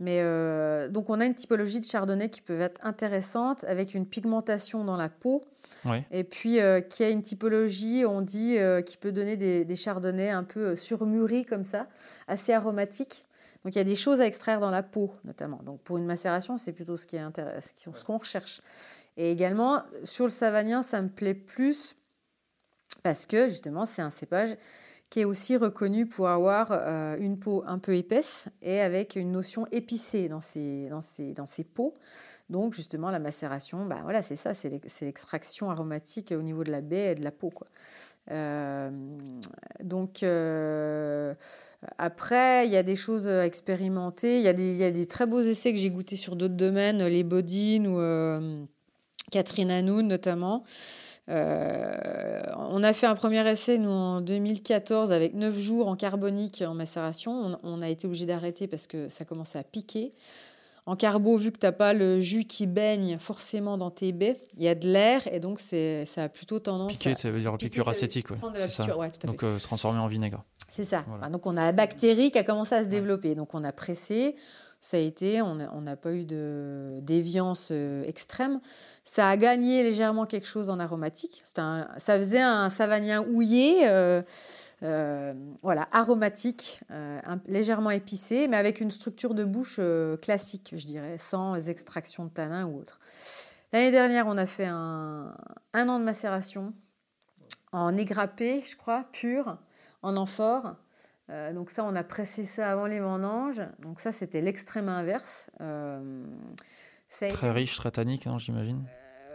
[0.00, 4.06] Mais euh, donc, on a une typologie de chardonnay qui peut être intéressante, avec une
[4.06, 5.42] pigmentation dans la peau.
[6.10, 9.76] Et puis, euh, qui a une typologie, on dit, euh, qui peut donner des, des,
[9.76, 11.86] chardonnays un peu surmûris, comme ça,
[12.28, 13.24] assez aromatiques.
[13.64, 15.60] Donc, il y a des choses à extraire dans la peau, notamment.
[15.64, 18.60] Donc, pour une macération, c'est plutôt ce qui est intéressant, ce qu'on recherche.
[19.16, 21.96] Et également, sur le savagnin, ça me plaît plus
[23.02, 24.56] parce que, justement, c'est un cépage
[25.10, 29.32] qui est aussi reconnu pour avoir euh, une peau un peu épaisse et avec une
[29.32, 31.94] notion épicée dans ses, dans ses, dans ses peaux.
[32.48, 34.70] Donc justement, la macération, bah, voilà, c'est ça, c'est
[35.02, 37.50] l'extraction aromatique au niveau de la baie et de la peau.
[37.50, 37.66] Quoi.
[38.30, 38.90] Euh,
[39.82, 41.34] donc euh,
[41.98, 44.38] après, il y a des choses à expérimenter.
[44.38, 46.54] Il y, a des, y a des très beaux essais que j'ai goûtés sur d'autres
[46.54, 47.98] domaines, les Bodines ou
[49.32, 50.62] Catherine Hanoun notamment.
[51.30, 56.62] Euh, on a fait un premier essai, nous, en 2014, avec 9 jours en carbonique
[56.66, 57.58] en macération.
[57.62, 60.12] On, a été obligé d'arrêter parce que ça commençait à piquer.
[60.86, 64.38] En carbo, vu que tu n'as pas le jus qui baigne forcément dans tes baies,
[64.56, 67.56] il y a de l'air et donc ça a plutôt tendance Piquer, ça veut dire
[67.58, 68.28] piqûre acétique.
[69.24, 70.42] donc se transformer en vinaigre.
[70.68, 71.04] C'est ça.
[71.30, 73.34] donc on a la bactérie qui a commencé à se développer.
[73.34, 74.34] Donc on a pressé
[74.80, 78.60] ça a été, on n'a pas eu de déviance euh, extrême.
[79.04, 81.42] Ça a gagné légèrement quelque chose en aromatique.
[81.44, 84.22] ça faisait un savagnin houillé, euh,
[84.82, 86.80] euh, voilà, aromatique,
[87.46, 89.80] légèrement épicé, mais avec une structure de bouche
[90.22, 93.00] classique, je dirais, sans extraction de tanin ou autre.
[93.74, 95.36] L'année dernière, on a fait un,
[95.74, 96.72] un an de macération
[97.72, 99.58] en égrappé, je crois, pur,
[100.02, 100.74] en amphore.
[101.30, 103.62] Euh, donc ça, on a pressé ça avant les vendanges.
[103.80, 105.50] Donc ça, c'était l'extrême inverse.
[105.60, 106.24] Euh,
[107.08, 108.84] très riche, très tannique, hein, j'imagine.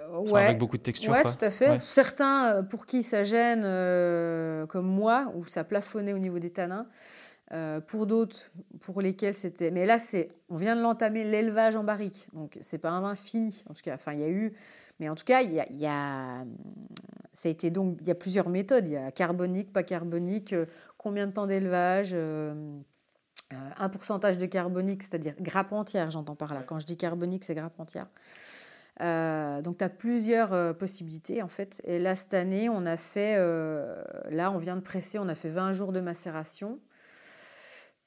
[0.10, 0.46] Euh, ouais.
[0.46, 1.14] avec beaucoup de texture.
[1.14, 1.80] Oui, tout à fait.
[1.80, 3.62] Certains, pour qui ça gêne,
[4.68, 6.88] comme moi, où ça plafonnait au niveau des tanins.
[7.88, 8.52] pour d'autres,
[8.82, 9.72] pour lesquels c'était.
[9.72, 13.16] Mais là, c'est, on vient de l'entamer l'élevage en barrique, donc c'est pas un vin
[13.16, 13.64] fini.
[13.70, 14.54] En tout cas, enfin, il y a eu,
[15.00, 16.44] mais en tout cas, il y a, y a,
[17.34, 18.88] ça a été donc, il y a plusieurs méthodes.
[18.88, 20.54] Il y a carbonique, pas carbonique,
[21.06, 22.56] combien de temps d'élevage, euh,
[23.54, 26.64] euh, un pourcentage de carbonique, c'est-à-dire grappe entière, j'entends par là.
[26.64, 28.08] Quand je dis carbonique, c'est grappe entière.
[29.02, 31.80] Euh, donc, tu as plusieurs possibilités en fait.
[31.84, 33.38] Et là, cette année, on a fait,
[34.32, 36.80] là, on vient de presser, on a fait 20 jours de macération.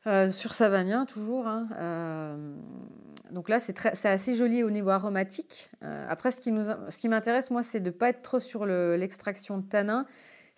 [0.04, 1.46] sur Savagnin, toujours.
[1.46, 2.36] Hein.
[3.30, 5.70] donc là, c'est assez joli au niveau aromatique.
[5.82, 8.66] après, ce qui, nous, ce qui m'intéresse, moi, c'est de ne pas être trop sur
[8.66, 10.02] l'extraction de tanin,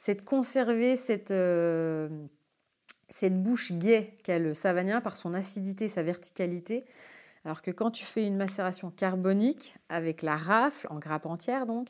[0.01, 2.09] c'est de conserver cette, euh,
[3.11, 6.87] cette bouche gaie qu'a le savagnin par son acidité, sa verticalité.
[7.45, 11.89] Alors que quand tu fais une macération carbonique avec la rafle, en grappe entière donc,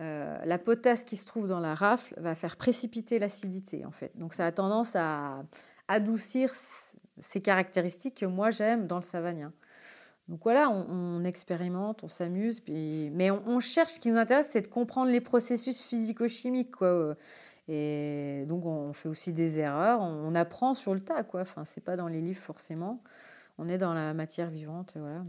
[0.00, 4.10] euh, la potasse qui se trouve dans la rafle va faire précipiter l'acidité en fait.
[4.16, 5.44] Donc ça a tendance à
[5.86, 9.52] adoucir ces caractéristiques que moi j'aime dans le savagnin.
[10.28, 14.66] Donc voilà, on, expérimente, on s'amuse, mais on, cherche, ce qui nous intéresse, c'est de
[14.66, 16.74] comprendre les processus physico-chimiques.
[16.74, 17.16] Quoi.
[17.68, 21.22] Et donc on fait aussi des erreurs, on, apprend sur le tas.
[21.22, 21.42] Quoi.
[21.42, 23.02] Enfin, c'est pas dans les livres forcément,
[23.58, 24.94] on est dans la matière vivante.
[24.96, 25.24] Voilà.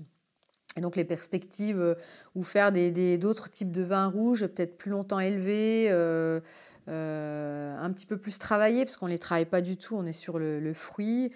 [0.78, 1.96] Et donc les perspectives, euh,
[2.36, 6.40] ou faire d'autres types de vins rouges, peut-être plus longtemps élevés, euh,
[6.88, 10.06] euh, un petit peu plus travaillés, parce qu'on ne les travaille pas du tout, on
[10.06, 11.32] est sur le fruit.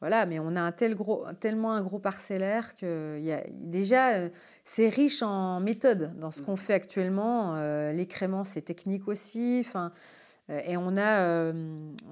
[0.00, 4.14] Voilà, mais on a un tel gros, tellement un gros parcellaire que y a, déjà,
[4.14, 4.28] euh,
[4.62, 7.56] c'est riche en méthodes dans ce qu'on fait actuellement.
[7.56, 9.60] Euh, l'écrément, c'est technique aussi.
[9.66, 9.90] Enfin,
[10.50, 11.52] euh, et on a,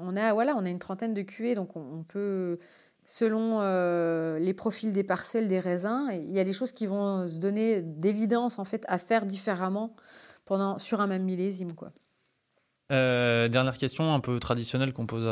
[0.00, 2.58] on, a, voilà, on a une trentaine de cuvées, donc on, peut,
[3.04, 3.60] selon
[4.40, 7.82] les profils des parcelles, des raisins, il y a des choses qui vont se donner
[7.82, 9.94] d'évidence en fait à faire différemment
[10.44, 11.72] pendant, sur un même millésime.
[11.72, 11.92] Quoi.
[12.90, 15.24] dernière question un peu traditionnelle qu'on pose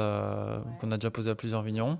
[0.80, 1.98] qu'on a déjà posée à plusieurs vignerons.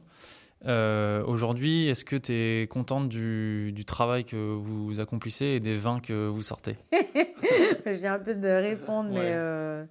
[0.67, 6.01] Euh, aujourd'hui, est-ce que tu es contente du, travail que vous accomplissez et des vins
[6.01, 6.77] que vous sortez
[7.87, 9.85] J'ai un peu de répondre, mais euh,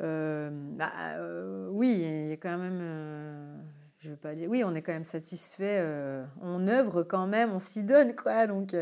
[0.00, 0.90] euh, bah,
[1.70, 3.62] oui, il y a quand même.
[4.00, 4.48] je veux pas dire.
[4.50, 5.84] Oui, on est quand même satisfait.
[6.42, 8.48] on œuvre quand même, on s'y donne, quoi.
[8.48, 8.74] Donc,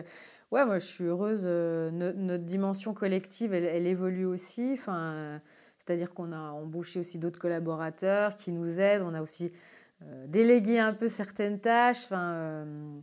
[0.50, 1.44] ouais, moi, je suis heureuse.
[1.44, 4.70] notre dimension collective, elle, elle évolue aussi.
[4.72, 5.40] Enfin,
[5.76, 9.02] c'est-à-dire qu'on a embauché aussi d'autres collaborateurs qui nous aident.
[9.02, 9.52] On a aussi
[10.26, 12.04] déléguer un peu certaines tâches.
[12.04, 13.00] Enfin, euh,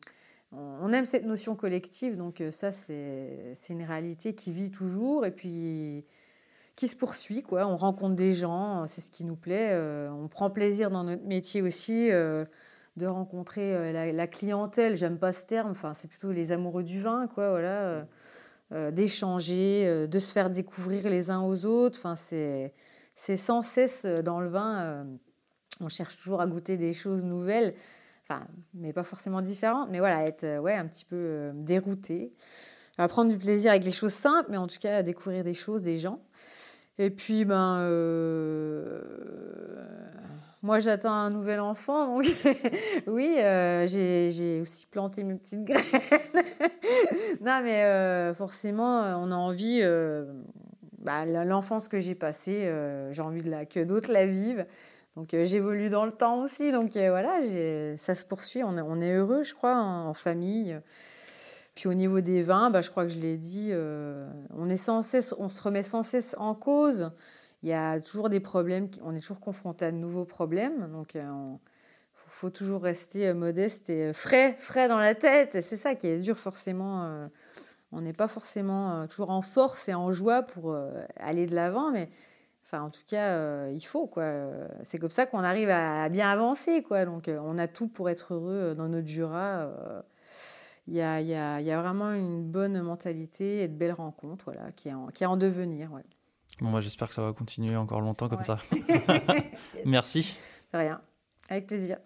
[0.51, 5.25] on aime cette notion collective, donc euh, ça, c'est une réalité qui vit toujours.
[5.25, 6.05] Et puis,
[6.75, 7.43] qui se poursuit.
[7.43, 7.67] Quoi.
[7.67, 9.77] On rencontre des gens, c'est ce qui nous plaît.
[10.09, 14.95] on prend plaisir dans notre métier aussi de rencontrer la, clientèle.
[14.95, 18.07] J'aime pas ce terme, enfin, c'est plutôt les amoureux du vin, quoi, voilà.
[18.91, 21.99] d'échanger, de se faire découvrir les uns aux autres.
[21.99, 22.73] Enfin, c'est
[23.37, 25.05] sans cesse dans le vin.
[25.81, 27.73] On cherche toujours à goûter des choses nouvelles
[28.73, 32.33] mais pas forcément différentes, mais voilà, être euh, ouais, un petit peu euh, dérouté,
[32.97, 35.53] à prendre du plaisir avec les choses simples, mais en tout cas à découvrir des
[35.53, 36.21] choses, des gens.
[36.97, 39.01] Et puis, ben, euh,
[40.61, 42.25] moi j'attends un nouvel enfant, donc
[43.07, 45.81] oui, j'ai aussi planté mes petites graines.
[47.41, 49.81] non, mais forcément, on a envie,
[50.99, 52.71] bah, l'enfance que j'ai passée,
[53.11, 54.65] j'ai envie de la, que d'autres la vivent.
[55.15, 56.71] Donc euh, j'évolue dans le temps aussi.
[56.71, 57.41] Donc euh, voilà,
[57.97, 58.63] ça se poursuit.
[58.63, 60.79] On est, heureux, je crois, en, famille.
[61.75, 64.77] Puis au niveau des vins, bah, je crois que je l'ai dit, euh, on, est
[64.77, 67.11] sans cesse, on se remet sans cesse en cause.
[67.63, 70.91] Il y a toujours des problèmes, on est toujours confronté à de nouveaux problèmes.
[70.91, 71.21] Donc il
[72.15, 75.61] faut toujours rester modeste et frais, frais dans la tête.
[75.61, 77.29] C'est ça qui est dur forcément.
[77.91, 80.75] on n'est pas forcément toujours en force et en joie pour
[81.17, 82.09] aller de l'avant, mais
[82.63, 84.31] Enfin, en tout cas, euh, il faut quoi.
[84.83, 87.05] C'est comme ça qu'on arrive à, bien avancer quoi.
[87.05, 89.69] Donc, euh, on a tout pour être heureux euh, dans notre Jura.
[90.87, 94.45] Il y, a, y, a, y, a, vraiment une bonne mentalité et de belles rencontres,
[94.45, 95.91] voilà, qui est en, qui est en devenir.
[95.93, 96.03] Ouais.
[96.59, 98.57] Bon, moi, j'espère que ça va continuer encore longtemps comme ça.
[99.85, 100.35] Merci.
[100.73, 101.01] De rien.
[101.49, 101.97] Avec plaisir.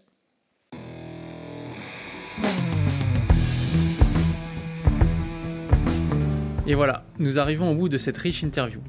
[6.68, 8.82] Et voilà, nous arrivons au bout de cette riche interview.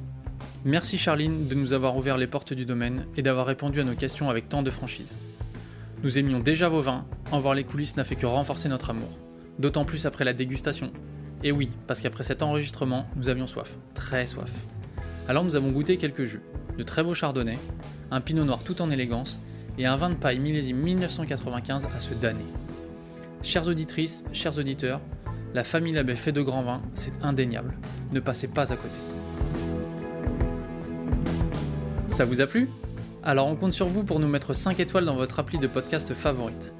[0.67, 3.95] Merci Charline de nous avoir ouvert les portes du domaine et d'avoir répondu à nos
[3.95, 5.15] questions avec tant de franchise.
[6.03, 9.17] Nous aimions déjà vos vins, en voir les coulisses n'a fait que renforcer notre amour,
[9.61, 10.91] d'autant plus après la dégustation.
[11.45, 14.53] Et oui, parce qu'après cet enregistrement, nous avions soif, très soif.
[15.29, 16.43] Alors nous avons goûté quelques jus,
[16.77, 17.61] de très beaux chardonnays,
[18.11, 19.39] un pinot noir tout en élégance
[19.79, 22.43] et un vin de paille millésime 1995 à se damner.
[23.41, 25.01] Chères auditrices, chers auditeurs,
[25.55, 27.79] la famille Labbé fait de grands vins, c'est indéniable.
[28.11, 28.99] Ne passez pas à côté.
[32.17, 32.71] Ça vous a plu?
[33.23, 36.15] Alors on compte sur vous pour nous mettre 5 étoiles dans votre appli de podcast
[36.15, 36.73] favorite.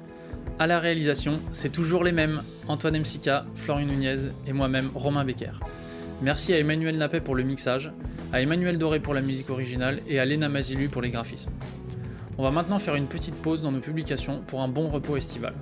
[0.57, 5.51] À la réalisation, c'est toujours les mêmes, Antoine Msika, Florian Nunez et moi-même Romain Becker.
[6.23, 7.91] Merci à Emmanuel Napet pour le mixage,
[8.33, 11.51] à Emmanuel Doré pour la musique originale et à Lena Mazilu pour les graphismes.
[12.39, 15.53] On va maintenant faire une petite pause dans nos publications pour un bon repos estival.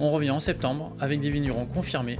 [0.00, 2.18] On revient en septembre avec des vignerons confirmés,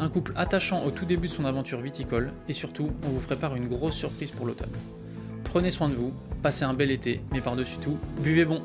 [0.00, 3.54] un couple attachant au tout début de son aventure viticole et surtout, on vous prépare
[3.54, 4.72] une grosse surprise pour l'automne.
[5.50, 6.12] Prenez soin de vous,
[6.44, 8.62] passez un bel été, mais par-dessus tout, buvez bon